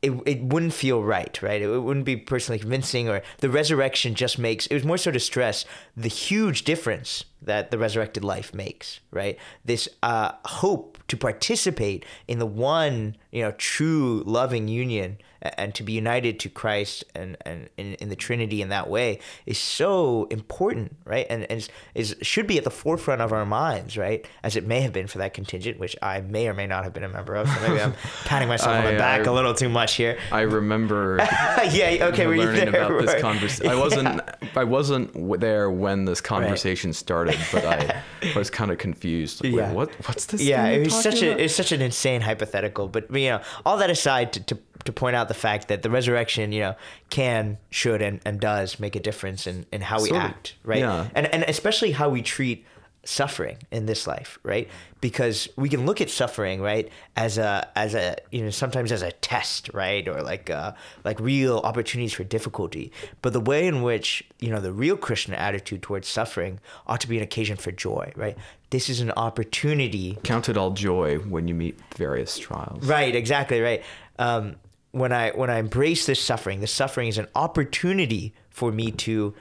it, 0.05 0.11
it 0.27 0.43
wouldn't 0.43 0.73
feel 0.73 1.01
right, 1.01 1.41
right? 1.41 1.61
It 1.61 1.79
wouldn't 1.79 2.05
be 2.05 2.15
personally 2.15 2.59
convincing, 2.59 3.09
or 3.09 3.23
the 3.39 3.49
resurrection 3.49 4.13
just 4.13 4.37
makes 4.37 4.67
it 4.67 4.73
was 4.73 4.83
more 4.83 4.97
so 4.97 5.11
to 5.11 5.19
stress 5.19 5.65
the 5.97 6.09
huge 6.09 6.63
difference 6.63 7.25
that 7.41 7.71
the 7.71 7.77
resurrected 7.77 8.23
life 8.23 8.53
makes, 8.53 8.99
right? 9.11 9.37
This 9.63 9.89
uh, 10.03 10.33
hope 10.45 10.99
to 11.07 11.17
participate 11.17 12.05
in 12.27 12.39
the 12.39 12.45
one, 12.45 13.15
you 13.31 13.41
know, 13.41 13.51
true 13.51 14.23
loving 14.25 14.67
union 14.67 15.17
and 15.57 15.73
to 15.75 15.83
be 15.83 15.93
united 15.93 16.39
to 16.41 16.49
Christ 16.49 17.03
and, 17.13 17.37
and 17.45 17.69
in, 17.77 17.93
in 17.95 18.09
the 18.09 18.15
Trinity 18.15 18.61
in 18.61 18.69
that 18.69 18.89
way 18.89 19.19
is 19.45 19.57
so 19.57 20.25
important, 20.31 20.95
right? 21.05 21.25
And, 21.29 21.49
and 21.51 21.67
is, 21.93 22.15
should 22.21 22.47
be 22.47 22.57
at 22.57 22.63
the 22.63 22.71
forefront 22.71 23.21
of 23.21 23.31
our 23.31 23.45
minds, 23.45 23.97
right? 23.97 24.25
As 24.43 24.55
it 24.55 24.65
may 24.65 24.81
have 24.81 24.93
been 24.93 25.07
for 25.07 25.19
that 25.19 25.33
contingent, 25.33 25.79
which 25.79 25.95
I 26.01 26.21
may 26.21 26.47
or 26.47 26.53
may 26.53 26.67
not 26.67 26.83
have 26.83 26.93
been 26.93 27.03
a 27.03 27.09
member 27.09 27.35
of. 27.35 27.47
So 27.47 27.61
maybe 27.67 27.81
I'm 27.81 27.93
patting 28.25 28.47
myself 28.47 28.75
on 28.75 28.85
the 28.85 28.97
back 28.97 29.21
I- 29.27 29.31
a 29.31 29.33
little 29.33 29.53
too 29.53 29.69
much 29.69 29.95
here. 29.95 30.17
I 30.31 30.41
remember 30.41 31.17
yeah. 31.71 32.07
Okay. 32.11 32.27
Were 32.27 32.35
learning 32.37 32.71
there? 32.71 32.83
about 32.85 33.01
this 33.01 33.13
Right. 33.13 33.21
conversation. 33.21 33.71
I 33.71 33.75
wasn't. 33.79 34.21
I 34.55 34.63
wasn't 34.63 35.39
there 35.39 35.69
when 35.69 36.05
this 36.05 36.21
conversation 36.21 36.93
started, 36.93 37.37
but 37.51 37.65
I 37.65 38.01
was 38.35 38.49
kind 38.49 38.71
of 38.71 38.77
confused. 38.77 39.43
Like, 39.43 39.53
Yeah. 39.53 39.71
What? 39.73 39.91
What's 40.07 40.25
this? 40.25 40.41
Yeah, 40.41 40.65
it 40.67 40.85
was 40.85 41.01
such 41.03 41.21
a 41.21 41.29
about? 41.31 41.39
it's 41.41 41.55
such 41.55 41.71
an 41.71 41.81
insane 41.81 42.21
hypothetical. 42.21 42.87
But 42.87 43.11
you 43.15 43.29
know, 43.29 43.41
all 43.65 43.77
that 43.77 43.89
aside, 43.89 44.33
to, 44.33 44.39
to 44.45 44.57
to 44.85 44.93
point 44.93 45.15
out 45.15 45.27
the 45.27 45.33
fact 45.33 45.67
that 45.67 45.81
the 45.81 45.89
resurrection, 45.89 46.51
you 46.51 46.61
know, 46.61 46.75
can, 47.09 47.57
should, 47.69 48.01
and, 48.01 48.21
and 48.25 48.39
does 48.39 48.79
make 48.79 48.95
a 48.95 48.99
difference 48.99 49.47
in, 49.47 49.65
in 49.71 49.81
how 49.81 50.01
we 50.01 50.11
act, 50.11 50.55
right? 50.63 50.79
yeah. 50.79 51.07
And 51.13 51.27
and 51.27 51.43
especially 51.43 51.91
how 51.91 52.09
we 52.09 52.21
treat 52.21 52.65
suffering 53.05 53.57
in 53.71 53.85
this 53.85 54.07
life, 54.07 54.39
right? 54.43 54.67
Because 54.99 55.47
we 55.55 55.69
can 55.69 55.85
look 55.85 56.01
at 56.01 56.09
suffering, 56.09 56.61
right, 56.61 56.89
as 57.15 57.37
a 57.37 57.69
as 57.75 57.93
a 57.93 58.17
you 58.31 58.43
know 58.43 58.49
sometimes 58.49 58.91
as 58.91 59.01
a 59.01 59.11
test, 59.11 59.69
right, 59.73 60.07
or 60.07 60.21
like 60.21 60.49
uh, 60.49 60.73
like 61.03 61.19
real 61.19 61.59
opportunities 61.59 62.13
for 62.13 62.23
difficulty. 62.23 62.91
But 63.21 63.33
the 63.33 63.39
way 63.39 63.67
in 63.67 63.83
which 63.83 64.23
you 64.39 64.49
know 64.49 64.59
the 64.59 64.73
real 64.73 64.97
Christian 64.97 65.33
attitude 65.33 65.81
towards 65.81 66.07
suffering 66.07 66.59
ought 66.87 67.01
to 67.01 67.07
be 67.07 67.17
an 67.17 67.23
occasion 67.23 67.57
for 67.57 67.71
joy, 67.71 68.11
right? 68.15 68.37
This 68.71 68.89
is 68.89 68.99
an 68.99 69.11
opportunity 69.11 70.17
Count 70.23 70.49
it 70.49 70.57
all 70.57 70.71
joy 70.71 71.19
when 71.19 71.47
you 71.47 71.53
meet 71.53 71.79
various 71.95 72.37
trials. 72.37 72.85
Right, 72.85 73.15
exactly 73.15 73.61
right. 73.61 73.83
Um, 74.17 74.55
when 74.95 75.11
I 75.11 75.31
when 75.31 75.49
I 75.49 75.57
embrace 75.57 76.05
this 76.05 76.21
suffering, 76.21 76.61
this 76.61 76.71
suffering 76.71 77.09
is 77.09 77.17
an 77.17 77.27
opportunity 77.35 78.33
for 78.49 78.71
me 78.71 78.91
to 78.91 79.33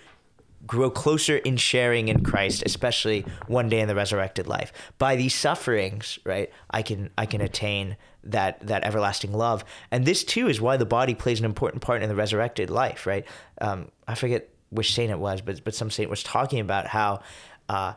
grow 0.67 0.91
closer 0.91 1.37
in 1.37 1.57
sharing 1.57 2.09
in 2.09 2.25
Christ, 2.25 2.65
especially 2.67 3.25
one 3.47 3.69
day 3.69 3.79
in 3.79 3.87
the 3.87 3.95
resurrected 3.95 4.49
life. 4.49 4.73
By 4.99 5.15
these 5.15 5.33
sufferings, 5.33 6.19
right, 6.25 6.51
I 6.71 6.83
can 6.83 7.11
I 7.17 7.27
can 7.27 7.41
attain 7.41 7.97
that 8.25 8.67
that 8.67 8.83
everlasting 8.83 9.33
love. 9.33 9.65
And 9.93 10.05
this 10.05 10.25
too 10.25 10.49
is 10.49 10.61
why 10.61 10.77
the 10.77 10.87
body 10.87 11.15
plays 11.15 11.39
an 11.39 11.45
important 11.45 11.85
part 11.85 12.03
in 12.03 12.09
the 12.09 12.17
resurrected 12.17 12.69
life, 12.69 13.07
right? 13.07 13.25
Um, 13.61 13.93
I 14.09 14.17
forget 14.17 14.49
which 14.71 14.93
saint 14.93 15.13
it 15.13 15.21
was, 15.21 15.41
but 15.41 15.63
but 15.63 15.77
some 15.77 15.89
saint 15.89 16.11
was 16.11 16.25
talking 16.25 16.59
about 16.59 16.89
how 16.89 17.21
uh, 17.69 17.93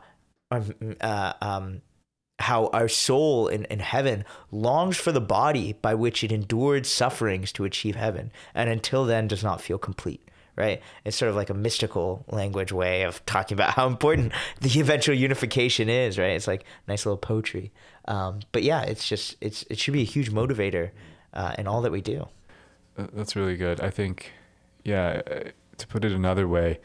um, 0.52 0.96
uh, 1.00 1.32
um, 1.42 1.82
how 2.38 2.68
our 2.68 2.88
soul 2.88 3.48
in, 3.48 3.64
in 3.66 3.80
heaven 3.80 4.24
longs 4.50 4.96
for 4.96 5.12
the 5.12 5.20
body 5.20 5.72
by 5.74 5.94
which 5.94 6.22
it 6.22 6.32
endured 6.32 6.86
sufferings 6.86 7.52
to 7.52 7.64
achieve 7.64 7.96
heaven, 7.96 8.30
and 8.54 8.70
until 8.70 9.04
then 9.04 9.28
does 9.28 9.42
not 9.42 9.60
feel 9.60 9.78
complete. 9.78 10.22
Right? 10.56 10.82
It's 11.04 11.16
sort 11.16 11.30
of 11.30 11.36
like 11.36 11.50
a 11.50 11.54
mystical 11.54 12.24
language 12.28 12.72
way 12.72 13.02
of 13.02 13.24
talking 13.26 13.54
about 13.54 13.74
how 13.74 13.86
important 13.86 14.32
the 14.60 14.80
eventual 14.80 15.14
unification 15.14 15.88
is. 15.88 16.18
Right? 16.18 16.32
It's 16.32 16.48
like 16.48 16.64
nice 16.88 17.06
little 17.06 17.16
poetry. 17.16 17.70
Um, 18.06 18.40
but 18.50 18.64
yeah, 18.64 18.82
it's 18.82 19.08
just 19.08 19.36
it's 19.40 19.62
it 19.70 19.78
should 19.78 19.94
be 19.94 20.02
a 20.02 20.06
huge 20.06 20.32
motivator 20.32 20.90
uh, 21.32 21.54
in 21.58 21.68
all 21.68 21.80
that 21.82 21.92
we 21.92 22.00
do. 22.00 22.26
That's 22.96 23.36
really 23.36 23.56
good. 23.56 23.80
I 23.80 23.90
think, 23.90 24.32
yeah, 24.82 25.22
uh, 25.30 25.50
to 25.76 25.86
put 25.86 26.04
it 26.04 26.10
another 26.10 26.48
way, 26.48 26.80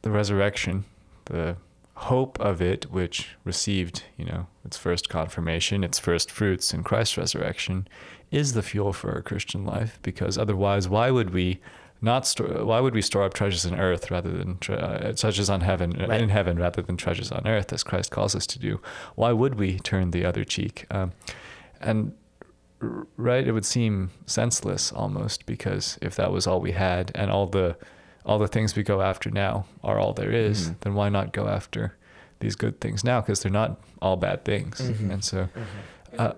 the 0.00 0.10
resurrection, 0.10 0.84
the 1.26 1.56
hope 2.02 2.38
of 2.40 2.60
it, 2.60 2.90
which 2.90 3.28
received, 3.44 4.02
you 4.16 4.24
know, 4.24 4.46
its 4.64 4.76
first 4.76 5.08
confirmation, 5.08 5.84
its 5.84 5.98
first 5.98 6.30
fruits 6.30 6.72
in 6.74 6.82
Christ's 6.82 7.16
resurrection, 7.16 7.86
is 8.30 8.52
the 8.54 8.62
fuel 8.62 8.92
for 8.92 9.12
our 9.12 9.22
Christian 9.22 9.64
life. 9.64 9.98
Because 10.02 10.36
otherwise, 10.38 10.88
why 10.88 11.10
would 11.10 11.30
we 11.30 11.60
not 12.00 12.26
store? 12.26 12.64
Why 12.64 12.80
would 12.80 12.94
we 12.94 13.02
store 13.02 13.22
up 13.24 13.34
treasures 13.34 13.64
in 13.64 13.78
earth 13.78 14.10
rather 14.10 14.30
than 14.30 14.58
tre- 14.58 14.76
uh, 14.76 15.12
treasures 15.12 15.48
on 15.48 15.60
heaven 15.60 15.92
Right. 15.92 16.20
in 16.20 16.28
heaven 16.30 16.58
rather 16.58 16.82
than 16.82 16.96
treasures 16.96 17.30
on 17.30 17.46
earth, 17.46 17.72
as 17.72 17.82
Christ 17.84 18.10
calls 18.10 18.34
us 18.34 18.46
to 18.48 18.58
do? 18.58 18.80
Why 19.14 19.32
would 19.32 19.54
we 19.54 19.78
turn 19.78 20.10
the 20.10 20.24
other 20.24 20.44
cheek? 20.44 20.86
Um, 20.90 21.12
and 21.80 22.12
r- 22.80 23.06
right 23.16 23.46
it 23.46 23.52
would 23.52 23.66
seem 23.66 24.10
senseless 24.26 24.90
almost 24.92 25.46
because 25.46 25.98
if 26.02 26.16
that 26.16 26.32
was 26.32 26.46
all 26.46 26.60
we 26.60 26.72
had 26.72 27.12
and 27.14 27.30
all 27.30 27.46
the 27.46 27.76
all 28.24 28.38
the 28.38 28.48
things 28.48 28.76
we 28.76 28.82
go 28.82 29.00
after 29.02 29.30
now 29.30 29.64
are 29.82 29.98
all 29.98 30.12
there 30.12 30.30
is, 30.30 30.70
Mhm. 30.70 30.80
then 30.80 30.94
why 30.94 31.08
not 31.08 31.32
go 31.32 31.48
after 31.48 31.96
these 32.40 32.56
good 32.56 32.80
things 32.80 33.04
now 33.04 33.20
because 33.20 33.42
they're 33.42 33.52
not 33.52 33.80
all 34.00 34.16
bad 34.16 34.44
things 34.44 34.80
Mhm. 34.80 35.10
and 35.12 35.24
so 35.24 35.48
uh, 36.18 36.32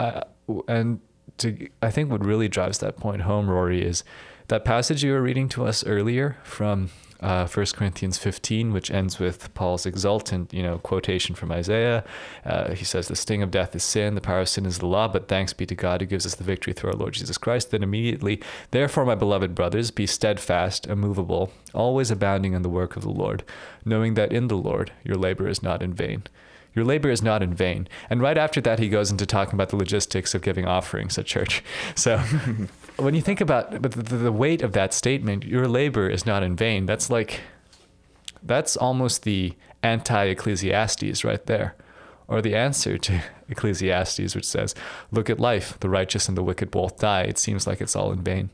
uh, 0.00 0.20
w- 0.46 0.64
and 0.68 1.00
to 1.38 1.68
i 1.82 1.90
think 1.90 2.10
what 2.10 2.24
really 2.24 2.48
drives 2.48 2.78
that 2.78 2.96
point 2.96 3.22
home 3.22 3.48
rory 3.50 3.82
is 3.82 4.04
that 4.48 4.64
passage 4.64 5.02
you 5.04 5.12
were 5.12 5.20
reading 5.22 5.48
to 5.48 5.66
us 5.66 5.84
earlier 5.84 6.36
from 6.44 6.90
uh, 7.20 7.46
1 7.46 7.66
Corinthians 7.74 8.18
15, 8.18 8.72
which 8.72 8.90
ends 8.90 9.18
with 9.18 9.52
Paul's 9.54 9.86
exultant, 9.86 10.52
you 10.52 10.62
know, 10.62 10.78
quotation 10.78 11.34
from 11.34 11.50
Isaiah. 11.50 12.04
Uh, 12.44 12.72
he 12.74 12.84
says, 12.84 13.08
"The 13.08 13.16
sting 13.16 13.42
of 13.42 13.50
death 13.50 13.74
is 13.74 13.82
sin; 13.82 14.14
the 14.14 14.20
power 14.20 14.40
of 14.40 14.48
sin 14.48 14.66
is 14.66 14.78
the 14.78 14.86
law. 14.86 15.08
But 15.08 15.28
thanks 15.28 15.52
be 15.52 15.66
to 15.66 15.74
God 15.74 16.00
who 16.00 16.06
gives 16.06 16.26
us 16.26 16.34
the 16.34 16.44
victory 16.44 16.72
through 16.72 16.90
our 16.90 16.96
Lord 16.96 17.14
Jesus 17.14 17.38
Christ." 17.38 17.70
Then 17.70 17.82
immediately, 17.82 18.40
therefore, 18.70 19.04
my 19.04 19.14
beloved 19.14 19.54
brothers, 19.54 19.90
be 19.90 20.06
steadfast, 20.06 20.86
immovable, 20.86 21.52
always 21.74 22.10
abounding 22.10 22.52
in 22.52 22.62
the 22.62 22.68
work 22.68 22.96
of 22.96 23.02
the 23.02 23.10
Lord, 23.10 23.42
knowing 23.84 24.14
that 24.14 24.32
in 24.32 24.48
the 24.48 24.56
Lord 24.56 24.92
your 25.04 25.16
labor 25.16 25.48
is 25.48 25.62
not 25.62 25.82
in 25.82 25.92
vain. 25.94 26.22
Your 26.74 26.84
labor 26.84 27.10
is 27.10 27.22
not 27.22 27.42
in 27.42 27.54
vain. 27.54 27.88
And 28.08 28.20
right 28.20 28.38
after 28.38 28.60
that, 28.60 28.78
he 28.78 28.88
goes 28.88 29.10
into 29.10 29.26
talking 29.26 29.54
about 29.54 29.70
the 29.70 29.76
logistics 29.76 30.34
of 30.34 30.42
giving 30.42 30.66
offerings 30.66 31.18
at 31.18 31.26
church. 31.26 31.64
So 31.96 32.22
when 32.98 33.14
you 33.14 33.22
think 33.22 33.40
about 33.40 33.82
the, 33.82 33.88
the 33.88 34.32
weight 34.32 34.62
of 34.62 34.72
that 34.72 34.92
statement, 34.92 35.44
your 35.44 35.68
labor 35.68 36.08
is 36.08 36.26
not 36.26 36.42
in 36.42 36.56
vain, 36.56 36.86
that's 36.86 37.10
like, 37.10 37.40
that's 38.42 38.76
almost 38.76 39.22
the 39.22 39.54
anti 39.82 40.24
Ecclesiastes 40.24 41.24
right 41.24 41.44
there. 41.46 41.74
or 42.26 42.42
the 42.42 42.54
answer 42.54 42.98
to 42.98 43.22
Ecclesiastes, 43.48 44.34
which 44.34 44.44
says, 44.44 44.74
Look 45.10 45.30
at 45.30 45.40
life, 45.40 45.78
the 45.80 45.88
righteous 45.88 46.28
and 46.28 46.36
the 46.36 46.42
wicked 46.42 46.70
both 46.70 46.98
die. 46.98 47.22
It 47.22 47.38
seems 47.38 47.66
like 47.66 47.80
it's 47.80 47.96
all 47.96 48.12
in 48.12 48.22
vain. 48.22 48.50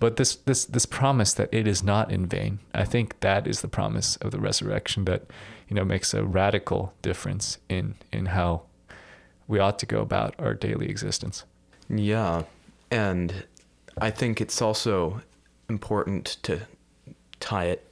But 0.00 0.16
this, 0.16 0.36
this, 0.36 0.64
this 0.64 0.86
promise 0.86 1.34
that 1.34 1.48
it 1.52 1.66
is 1.66 1.82
not 1.82 2.10
in 2.10 2.26
vain, 2.26 2.60
I 2.72 2.84
think 2.84 3.18
that 3.20 3.46
is 3.46 3.60
the 3.60 3.68
promise 3.68 4.16
of 4.16 4.30
the 4.30 4.38
resurrection 4.38 5.04
that, 5.06 5.24
you 5.68 5.74
know, 5.74 5.84
makes 5.84 6.14
a 6.14 6.24
radical 6.24 6.94
difference 7.02 7.58
in, 7.68 7.96
in 8.12 8.26
how 8.26 8.62
we 9.48 9.58
ought 9.58 9.78
to 9.80 9.86
go 9.86 10.00
about 10.00 10.34
our 10.38 10.54
daily 10.54 10.88
existence. 10.88 11.44
Yeah. 11.88 12.44
And 12.90 13.44
I 14.00 14.10
think 14.10 14.40
it's 14.40 14.62
also 14.62 15.22
important 15.68 16.38
to 16.42 16.60
tie 17.40 17.66
it 17.66 17.84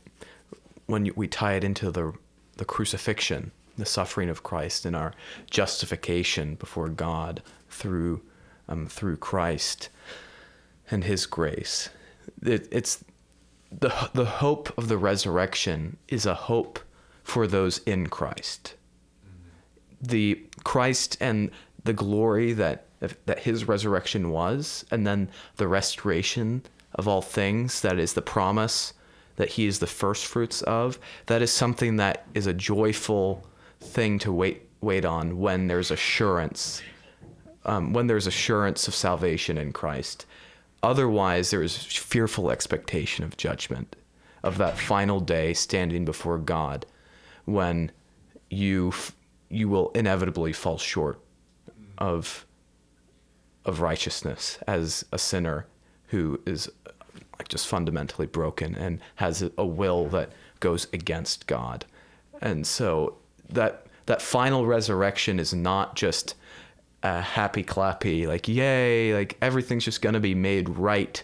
when 0.86 1.10
we 1.16 1.28
tie 1.28 1.54
it 1.54 1.64
into 1.64 1.90
the 1.90 2.12
the 2.56 2.64
crucifixion, 2.64 3.52
the 3.76 3.84
suffering 3.84 4.30
of 4.30 4.42
Christ, 4.42 4.86
and 4.86 4.96
our 4.96 5.12
justification 5.50 6.54
before 6.54 6.88
God 6.88 7.42
through 7.68 8.22
um, 8.68 8.86
through 8.86 9.18
Christ 9.18 9.88
and 10.90 11.04
His 11.04 11.26
grace. 11.26 11.90
It, 12.42 12.68
it's 12.70 13.04
the 13.70 14.10
the 14.14 14.24
hope 14.24 14.76
of 14.78 14.88
the 14.88 14.98
resurrection 14.98 15.96
is 16.08 16.26
a 16.26 16.34
hope 16.34 16.78
for 17.22 17.46
those 17.46 17.78
in 17.78 18.06
Christ. 18.06 18.74
The 20.00 20.44
Christ 20.64 21.16
and 21.20 21.50
the 21.84 21.92
glory 21.92 22.52
that 22.52 22.85
that 23.00 23.40
His 23.40 23.66
resurrection 23.66 24.30
was, 24.30 24.84
and 24.90 25.06
then 25.06 25.28
the 25.56 25.68
restoration 25.68 26.62
of 26.94 27.06
all 27.06 27.22
things 27.22 27.82
that 27.82 27.98
is 27.98 28.14
the 28.14 28.22
promise 28.22 28.94
that 29.36 29.50
he 29.50 29.66
is 29.66 29.78
the 29.78 29.86
first 29.86 30.26
fruits 30.26 30.62
of, 30.62 30.98
that 31.26 31.42
is 31.42 31.52
something 31.52 31.96
that 31.96 32.26
is 32.34 32.46
a 32.46 32.54
joyful 32.54 33.46
thing 33.80 34.18
to 34.18 34.32
wait 34.32 34.62
wait 34.82 35.04
on 35.04 35.38
when 35.38 35.66
there's 35.66 35.90
assurance, 35.90 36.82
um, 37.64 37.92
when 37.92 38.06
there's 38.06 38.26
assurance 38.26 38.86
of 38.86 38.94
salvation 38.94 39.56
in 39.56 39.72
Christ. 39.72 40.26
Otherwise, 40.82 41.50
there 41.50 41.62
is 41.62 41.76
fearful 41.76 42.50
expectation 42.50 43.24
of 43.24 43.36
judgment, 43.36 43.96
of 44.42 44.58
that 44.58 44.78
final 44.78 45.18
day 45.18 45.54
standing 45.54 46.04
before 46.04 46.38
God, 46.38 46.84
when 47.46 47.90
you 48.50 48.92
you 49.48 49.68
will 49.68 49.90
inevitably 49.94 50.52
fall 50.52 50.78
short 50.78 51.20
of 51.98 52.45
of 53.66 53.80
righteousness 53.80 54.58
as 54.66 55.04
a 55.12 55.18
sinner 55.18 55.66
who 56.08 56.40
is 56.46 56.70
like 57.38 57.48
just 57.48 57.66
fundamentally 57.66 58.26
broken 58.26 58.74
and 58.74 59.00
has 59.16 59.48
a 59.58 59.66
will 59.66 60.06
that 60.08 60.30
goes 60.60 60.86
against 60.92 61.46
God. 61.46 61.84
And 62.40 62.66
so 62.66 63.16
that 63.50 63.86
that 64.06 64.22
final 64.22 64.66
resurrection 64.66 65.38
is 65.38 65.52
not 65.52 65.96
just 65.96 66.34
a 67.02 67.20
happy 67.20 67.62
clappy 67.62 68.26
like 68.26 68.48
yay 68.48 69.14
like 69.14 69.36
everything's 69.42 69.84
just 69.84 70.00
going 70.00 70.14
to 70.14 70.20
be 70.20 70.34
made 70.34 70.68
right 70.68 71.22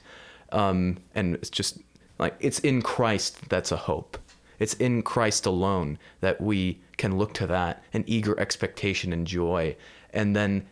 um, 0.52 0.98
and 1.14 1.34
it's 1.34 1.50
just 1.50 1.78
like 2.18 2.36
it's 2.40 2.58
in 2.60 2.82
Christ 2.82 3.48
that's 3.48 3.72
a 3.72 3.76
hope. 3.76 4.18
It's 4.58 4.74
in 4.74 5.02
Christ 5.02 5.46
alone 5.46 5.98
that 6.20 6.40
we 6.40 6.80
can 6.98 7.18
look 7.18 7.32
to 7.34 7.46
that 7.48 7.82
an 7.92 8.04
eager 8.06 8.38
expectation 8.38 9.12
and 9.12 9.26
joy 9.26 9.74
and 10.10 10.36
then 10.36 10.66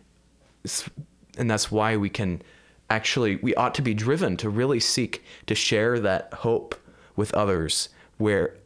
and 1.38 1.50
that's 1.50 1.70
why 1.70 1.96
we 1.96 2.08
can 2.08 2.42
actually 2.88 3.36
we 3.36 3.54
ought 3.54 3.74
to 3.74 3.82
be 3.82 3.94
driven 3.94 4.36
to 4.36 4.50
really 4.50 4.80
seek 4.80 5.24
to 5.46 5.54
share 5.54 5.98
that 6.00 6.32
hope 6.34 6.74
with 7.16 7.32
others 7.34 7.88
where 8.18 8.56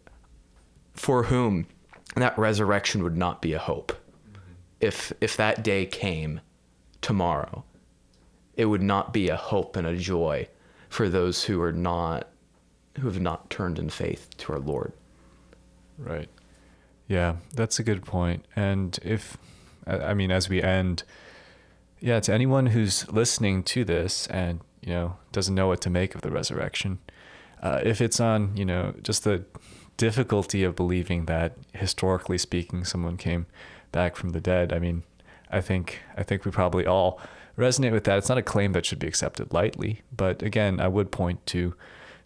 for 0.94 1.24
whom 1.24 1.66
that 2.16 2.36
resurrection 2.38 3.02
would 3.02 3.16
not 3.16 3.42
be 3.42 3.52
a 3.52 3.58
hope. 3.58 3.92
Mm-hmm. 3.92 4.40
if 4.80 5.12
if 5.20 5.36
that 5.36 5.62
day 5.62 5.86
came 5.86 6.40
tomorrow 7.00 7.64
it 8.56 8.66
would 8.66 8.82
not 8.82 9.12
be 9.12 9.28
a 9.28 9.36
hope 9.36 9.76
and 9.76 9.86
a 9.86 9.96
joy 9.96 10.48
for 10.88 11.08
those 11.08 11.44
who 11.44 11.60
are 11.60 11.72
not 11.72 12.28
who 12.98 13.08
have 13.08 13.20
not 13.20 13.50
turned 13.50 13.78
in 13.78 13.90
faith 13.90 14.28
to 14.38 14.52
our 14.52 14.60
lord. 14.60 14.92
Right. 15.98 16.28
Yeah 17.08 17.36
that's 17.52 17.78
a 17.78 17.82
good 17.82 18.04
point. 18.04 18.46
And 18.56 18.98
if 19.02 19.36
i 19.86 20.14
mean 20.14 20.30
as 20.30 20.48
we 20.48 20.62
end 20.62 21.02
yeah, 22.04 22.20
to 22.20 22.34
anyone 22.34 22.66
who's 22.66 23.10
listening 23.10 23.62
to 23.62 23.82
this 23.82 24.26
and 24.26 24.60
you 24.82 24.92
know 24.92 25.16
doesn't 25.32 25.54
know 25.54 25.68
what 25.68 25.80
to 25.80 25.90
make 25.90 26.14
of 26.14 26.20
the 26.20 26.30
resurrection, 26.30 26.98
uh, 27.62 27.80
if 27.82 28.02
it's 28.02 28.20
on 28.20 28.54
you 28.54 28.66
know 28.66 28.92
just 29.02 29.24
the 29.24 29.46
difficulty 29.96 30.62
of 30.64 30.76
believing 30.76 31.24
that 31.24 31.56
historically 31.72 32.36
speaking 32.36 32.84
someone 32.84 33.16
came 33.16 33.46
back 33.90 34.16
from 34.16 34.30
the 34.30 34.40
dead, 34.40 34.70
I 34.70 34.80
mean, 34.80 35.02
I 35.50 35.62
think 35.62 36.02
I 36.14 36.22
think 36.22 36.44
we 36.44 36.50
probably 36.50 36.84
all 36.84 37.18
resonate 37.56 37.92
with 37.92 38.04
that. 38.04 38.18
It's 38.18 38.28
not 38.28 38.36
a 38.36 38.42
claim 38.42 38.72
that 38.72 38.84
should 38.84 38.98
be 38.98 39.06
accepted 39.06 39.54
lightly, 39.54 40.02
but 40.14 40.42
again, 40.42 40.80
I 40.80 40.88
would 40.88 41.10
point 41.10 41.46
to 41.46 41.74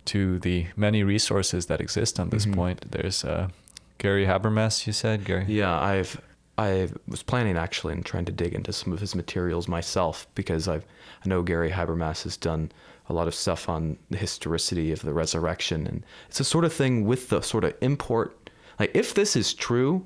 to 0.06 0.40
the 0.40 0.66
many 0.74 1.04
resources 1.04 1.66
that 1.66 1.80
exist 1.80 2.18
on 2.18 2.30
this 2.30 2.46
mm-hmm. 2.46 2.54
point. 2.54 2.90
There's 2.90 3.24
uh, 3.24 3.50
Gary 3.98 4.26
Habermas, 4.26 4.88
you 4.88 4.92
said, 4.92 5.24
Gary. 5.24 5.44
Yeah, 5.46 5.78
I've 5.78 6.20
I 6.58 6.88
was 7.06 7.22
planning 7.22 7.56
actually 7.56 7.94
and 7.94 8.04
trying 8.04 8.24
to 8.24 8.32
dig 8.32 8.52
into 8.52 8.72
some 8.72 8.92
of 8.92 8.98
his 8.98 9.14
materials 9.14 9.68
myself 9.68 10.26
because 10.34 10.66
I've 10.66 10.84
I 11.24 11.28
know 11.28 11.42
Gary 11.42 11.70
Habermas 11.70 12.24
has 12.24 12.36
done 12.36 12.72
a 13.08 13.12
lot 13.12 13.28
of 13.28 13.34
stuff 13.34 13.68
on 13.68 13.96
the 14.10 14.18
historicity 14.18 14.92
of 14.92 15.02
the 15.02 15.12
resurrection. 15.12 15.86
And 15.86 16.04
it's 16.28 16.40
a 16.40 16.44
sort 16.44 16.64
of 16.64 16.72
thing 16.72 17.04
with 17.06 17.28
the 17.28 17.40
sort 17.42 17.64
of 17.64 17.74
import 17.80 18.50
like 18.80 18.90
if 18.92 19.14
this 19.14 19.36
is 19.36 19.54
true 19.54 20.04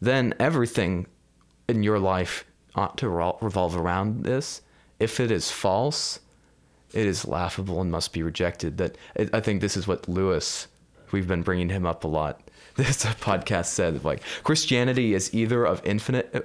then 0.00 0.32
everything 0.38 1.06
in 1.68 1.82
your 1.82 1.98
life 1.98 2.44
ought 2.74 2.96
to 2.98 3.08
revolve 3.08 3.76
around 3.76 4.22
this. 4.24 4.62
If 5.00 5.18
it 5.18 5.32
is 5.32 5.50
false 5.50 6.20
it 6.92 7.06
is 7.06 7.26
laughable 7.26 7.80
and 7.80 7.90
must 7.90 8.12
be 8.12 8.22
rejected. 8.22 8.78
That 8.78 8.96
I 9.32 9.40
think 9.40 9.60
this 9.60 9.76
is 9.76 9.88
what 9.88 10.08
Lewis 10.08 10.68
we've 11.10 11.26
been 11.26 11.42
bringing 11.42 11.68
him 11.68 11.84
up 11.84 12.04
a 12.04 12.08
lot 12.08 12.48
this 12.76 13.04
podcast 13.04 13.66
said 13.66 14.04
like 14.04 14.22
Christianity 14.42 15.14
is 15.14 15.34
either 15.34 15.64
of 15.64 15.82
infinite 15.84 16.30
uh, 16.34 16.40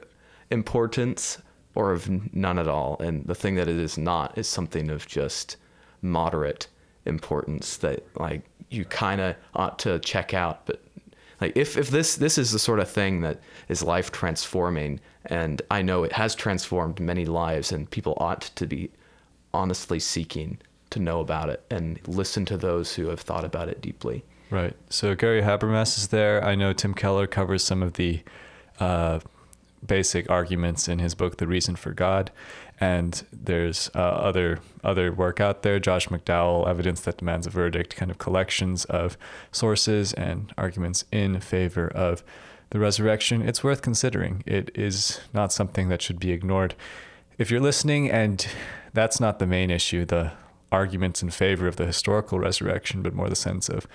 importance 0.50 1.40
or 1.76 1.92
of 1.92 2.34
none 2.34 2.58
at 2.58 2.68
all, 2.68 2.98
and 3.00 3.26
the 3.26 3.36
thing 3.36 3.56
that 3.56 3.68
it 3.68 3.78
is 3.78 3.98
not 3.98 4.38
is 4.38 4.48
something 4.48 4.90
of 4.90 5.06
just 5.08 5.58
moderate 6.02 6.68
importance 7.06 7.78
that 7.78 8.06
like 8.18 8.44
you 8.70 8.86
kind 8.86 9.22
of 9.22 9.36
ought 9.54 9.78
to 9.80 10.00
check 10.00 10.34
out, 10.34 10.66
but 10.66 10.82
like 11.42 11.56
if, 11.56 11.78
if 11.78 11.90
this 11.90 12.16
this 12.16 12.38
is 12.38 12.52
the 12.52 12.60
sort 12.60 12.80
of 12.80 12.90
thing 12.90 13.22
that 13.22 13.40
is 13.68 13.84
life 13.84 14.12
transforming 14.12 15.00
and 15.26 15.62
i 15.72 15.82
know 15.82 16.04
it 16.04 16.12
has 16.12 16.36
transformed 16.36 17.00
many 17.00 17.26
lives 17.26 17.72
and 17.72 17.90
people 17.92 18.14
ought 18.18 18.42
to 18.42 18.66
be 18.66 18.90
honestly 19.54 20.00
seeking 20.00 20.58
to 20.90 21.00
know 21.00 21.20
about 21.20 21.50
it 21.50 21.64
and 21.70 22.00
listen 22.08 22.46
to 22.46 22.58
those 22.58 22.96
who 22.96 23.08
have 23.08 23.20
thought 23.20 23.44
about 23.44 23.70
it 23.70 23.82
deeply 23.82 24.24
Right. 24.50 24.76
So 24.90 25.16
Gary 25.16 25.42
Habermas 25.42 25.98
is 25.98 26.10
there. 26.10 26.44
I 26.44 26.56
know 26.56 26.72
Tim 26.74 26.94
Keller 26.94 27.28
covers 27.28 27.64
some 27.64 27.82
of 27.82 27.94
the 27.94 28.22
uh, 28.80 29.20
basic 29.86 30.30
arguments 30.30 30.88
in 30.88 31.00
his 31.00 31.16
book, 31.16 31.38
The 31.38 31.48
Reason 31.48 31.76
for 31.76 31.92
God. 31.92 32.32
And 32.80 33.26
there's 33.32 33.90
uh, 33.96 34.00
other 34.00 34.60
other 34.84 35.12
work 35.12 35.40
out 35.40 35.64
there. 35.64 35.80
Josh 35.80 36.10
McDowell, 36.10 36.68
Evidence 36.68 37.02
That 37.02 37.18
Demands 37.18 37.48
a 37.48 37.50
Verdict, 37.50 37.96
kind 37.96 38.12
of 38.12 38.18
collections 38.18 38.84
of 38.86 39.18
sources 39.52 40.14
and 40.14 40.54
arguments 40.58 41.06
in 41.12 41.40
favor 41.40 41.88
of 41.88 42.24
the 42.72 42.80
resurrection. 42.80 43.42
It's 43.42 43.64
worth 43.64 43.82
considering. 43.82 44.44
It 44.46 44.72
is 44.76 45.22
not 45.34 45.54
something 45.54 45.88
that 45.88 46.02
should 46.02 46.20
be 46.20 46.32
ignored. 46.32 46.76
If 47.38 47.50
you're 47.50 47.62
listening 47.62 48.12
and 48.12 48.46
that's 48.94 49.20
not 49.20 49.40
the 49.40 49.48
main 49.48 49.72
issue, 49.72 50.04
the 50.04 50.34
arguments 50.72 51.24
in 51.24 51.30
favor 51.30 51.68
of 51.68 51.78
the 51.78 51.86
historical 51.86 52.40
resurrection, 52.40 53.02
but 53.02 53.14
more 53.14 53.30
the 53.30 53.36
sense 53.36 53.70
of 53.70 53.88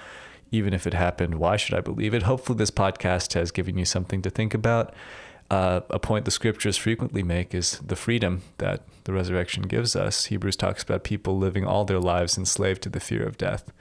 even 0.50 0.74
if 0.74 0.86
it 0.86 0.94
happened, 0.94 1.36
why 1.36 1.56
should 1.56 1.74
I 1.74 1.80
believe 1.80 2.14
it? 2.14 2.24
Hopefully, 2.24 2.58
this 2.58 2.70
podcast 2.70 3.34
has 3.34 3.50
given 3.50 3.78
you 3.78 3.84
something 3.84 4.22
to 4.22 4.30
think 4.30 4.54
about. 4.54 4.94
Uh, 5.50 5.80
a 5.90 5.98
point 5.98 6.24
the 6.24 6.30
scriptures 6.30 6.76
frequently 6.76 7.24
make 7.24 7.54
is 7.54 7.78
the 7.78 7.96
freedom 7.96 8.42
that 8.58 8.82
the 9.04 9.12
resurrection 9.12 9.64
gives 9.64 9.96
us. 9.96 10.26
Hebrews 10.26 10.56
talks 10.56 10.82
about 10.82 11.02
people 11.02 11.36
living 11.36 11.64
all 11.64 11.84
their 11.84 11.98
lives 11.98 12.38
enslaved 12.38 12.82
to 12.82 12.88
the 12.88 13.00
fear 13.00 13.24
of 13.26 13.36
death. 13.36 13.72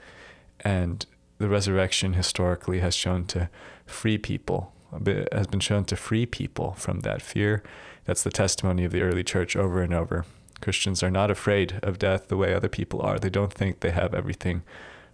And 0.60 1.06
the 1.38 1.48
resurrection 1.48 2.14
historically 2.14 2.80
has 2.80 2.94
shown 2.96 3.24
to 3.26 3.48
free 3.86 4.18
people, 4.18 4.72
has 5.32 5.46
been 5.46 5.60
shown 5.60 5.84
to 5.86 5.96
free 5.96 6.26
people 6.26 6.72
from 6.72 7.00
that 7.00 7.22
fear. 7.22 7.62
That's 8.04 8.24
the 8.24 8.30
testimony 8.30 8.84
of 8.84 8.90
the 8.90 9.02
early 9.02 9.22
church 9.22 9.54
over 9.54 9.80
and 9.80 9.94
over. 9.94 10.24
Christians 10.60 11.02
are 11.02 11.10
not 11.10 11.30
afraid 11.30 11.78
of 11.82 11.98
death 11.98 12.28
the 12.28 12.36
way 12.36 12.52
other 12.52 12.68
people 12.68 13.00
are. 13.00 13.18
They 13.18 13.30
don't 13.30 13.52
think 13.52 13.80
they 13.80 13.90
have 13.90 14.12
everything 14.12 14.62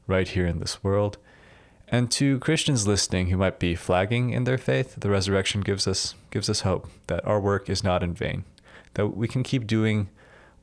right 0.07 0.27
here 0.27 0.47
in 0.47 0.59
this 0.59 0.83
world. 0.83 1.19
And 1.89 2.11
to 2.13 2.39
Christians 2.41 2.87
listening 2.87 3.29
who 3.29 3.37
might 3.37 3.59
be 3.61 3.75
flagging 3.77 4.31
in 4.31 4.45
their 4.45 4.59
faith, 4.59 4.97
the 4.99 5.11
resurrection 5.11 5.61
gives 5.61 5.87
us 5.87 6.15
gives 6.31 6.51
us 6.51 6.61
hope 6.63 6.89
that 7.07 7.25
our 7.25 7.41
work 7.41 7.71
is 7.71 7.85
not 7.85 8.03
in 8.03 8.13
vain, 8.13 8.45
that 8.95 9.09
we 9.09 9.29
can 9.29 9.43
keep 9.43 9.67
doing 9.67 10.09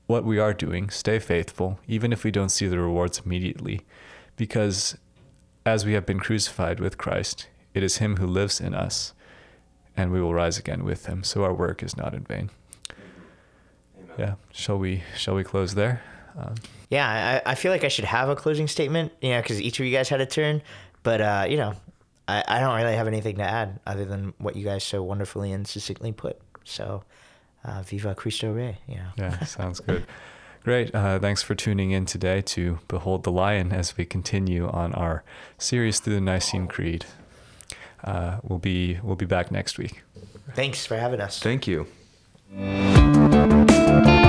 what 0.05 0.25
we 0.25 0.37
are 0.37 0.53
doing, 0.53 0.89
stay 0.89 1.19
faithful, 1.19 1.79
even 1.87 2.11
if 2.11 2.23
we 2.25 2.31
don't 2.31 2.49
see 2.49 2.67
the 2.67 2.77
rewards 2.77 3.21
immediately, 3.25 3.81
because 4.35 4.97
as 5.65 5.85
we 5.85 5.93
have 5.93 6.05
been 6.05 6.19
crucified 6.19 6.81
with 6.81 6.97
Christ, 6.97 7.47
it 7.73 7.83
is 7.83 7.97
him 7.97 8.17
who 8.17 8.27
lives 8.27 8.59
in 8.59 8.73
us. 8.73 9.13
and 9.95 10.11
we 10.11 10.19
will 10.19 10.33
rise 10.33 10.57
again 10.57 10.83
with 10.83 11.05
him. 11.05 11.23
So 11.23 11.43
our 11.43 11.53
work 11.53 11.83
is 11.83 11.95
not 11.95 12.13
in 12.13 12.23
vain. 12.23 12.49
Yeah. 14.17 14.35
Shall 14.51 14.77
we? 14.77 15.03
Shall 15.15 15.35
we 15.35 15.43
close 15.43 15.75
there? 15.75 16.01
Um, 16.37 16.55
Yeah, 16.89 17.41
I, 17.45 17.51
I 17.51 17.55
feel 17.55 17.71
like 17.71 17.83
I 17.83 17.87
should 17.87 18.05
have 18.05 18.29
a 18.29 18.35
closing 18.35 18.67
statement, 18.67 19.11
you 19.21 19.29
know, 19.29 19.41
because 19.41 19.61
each 19.61 19.79
of 19.79 19.85
you 19.85 19.91
guys 19.91 20.09
had 20.09 20.19
a 20.21 20.25
turn. 20.25 20.61
But, 21.03 21.21
uh, 21.21 21.45
you 21.49 21.57
know, 21.57 21.73
I, 22.27 22.43
I 22.47 22.59
don't 22.59 22.75
really 22.75 22.95
have 22.95 23.07
anything 23.07 23.37
to 23.37 23.43
add 23.43 23.79
other 23.85 24.05
than 24.05 24.33
what 24.37 24.55
you 24.55 24.63
guys 24.63 24.83
so 24.83 25.03
wonderfully 25.03 25.51
and 25.51 25.67
succinctly 25.67 26.11
put. 26.11 26.39
So, 26.63 27.03
uh, 27.63 27.83
Viva 27.83 28.15
Cristo 28.15 28.51
Rey, 28.53 28.77
you 28.87 28.95
know. 28.95 29.09
yeah. 29.17 29.43
Sounds 29.45 29.79
good. 29.79 30.05
Great. 30.63 30.95
Uh, 30.95 31.19
thanks 31.19 31.43
for 31.43 31.55
tuning 31.55 31.91
in 31.91 32.05
today 32.05 32.41
to 32.41 32.79
Behold 32.87 33.23
the 33.23 33.31
Lion 33.31 33.73
as 33.73 33.97
we 33.97 34.05
continue 34.05 34.69
on 34.69 34.93
our 34.93 35.23
series 35.57 35.99
through 35.99 36.15
the 36.15 36.21
Nicene 36.21 36.67
Creed. 36.67 37.05
Uh, 38.01 38.37
we'll 38.43 38.59
be 38.59 38.99
we'll 39.03 39.17
be 39.17 39.25
back 39.25 39.51
next 39.51 39.77
week. 39.77 40.03
Thanks 40.53 40.85
for 40.85 40.95
having 40.95 41.19
us. 41.19 41.39
Thank 41.39 41.67
you. 41.67 41.87
Thank 42.55 44.22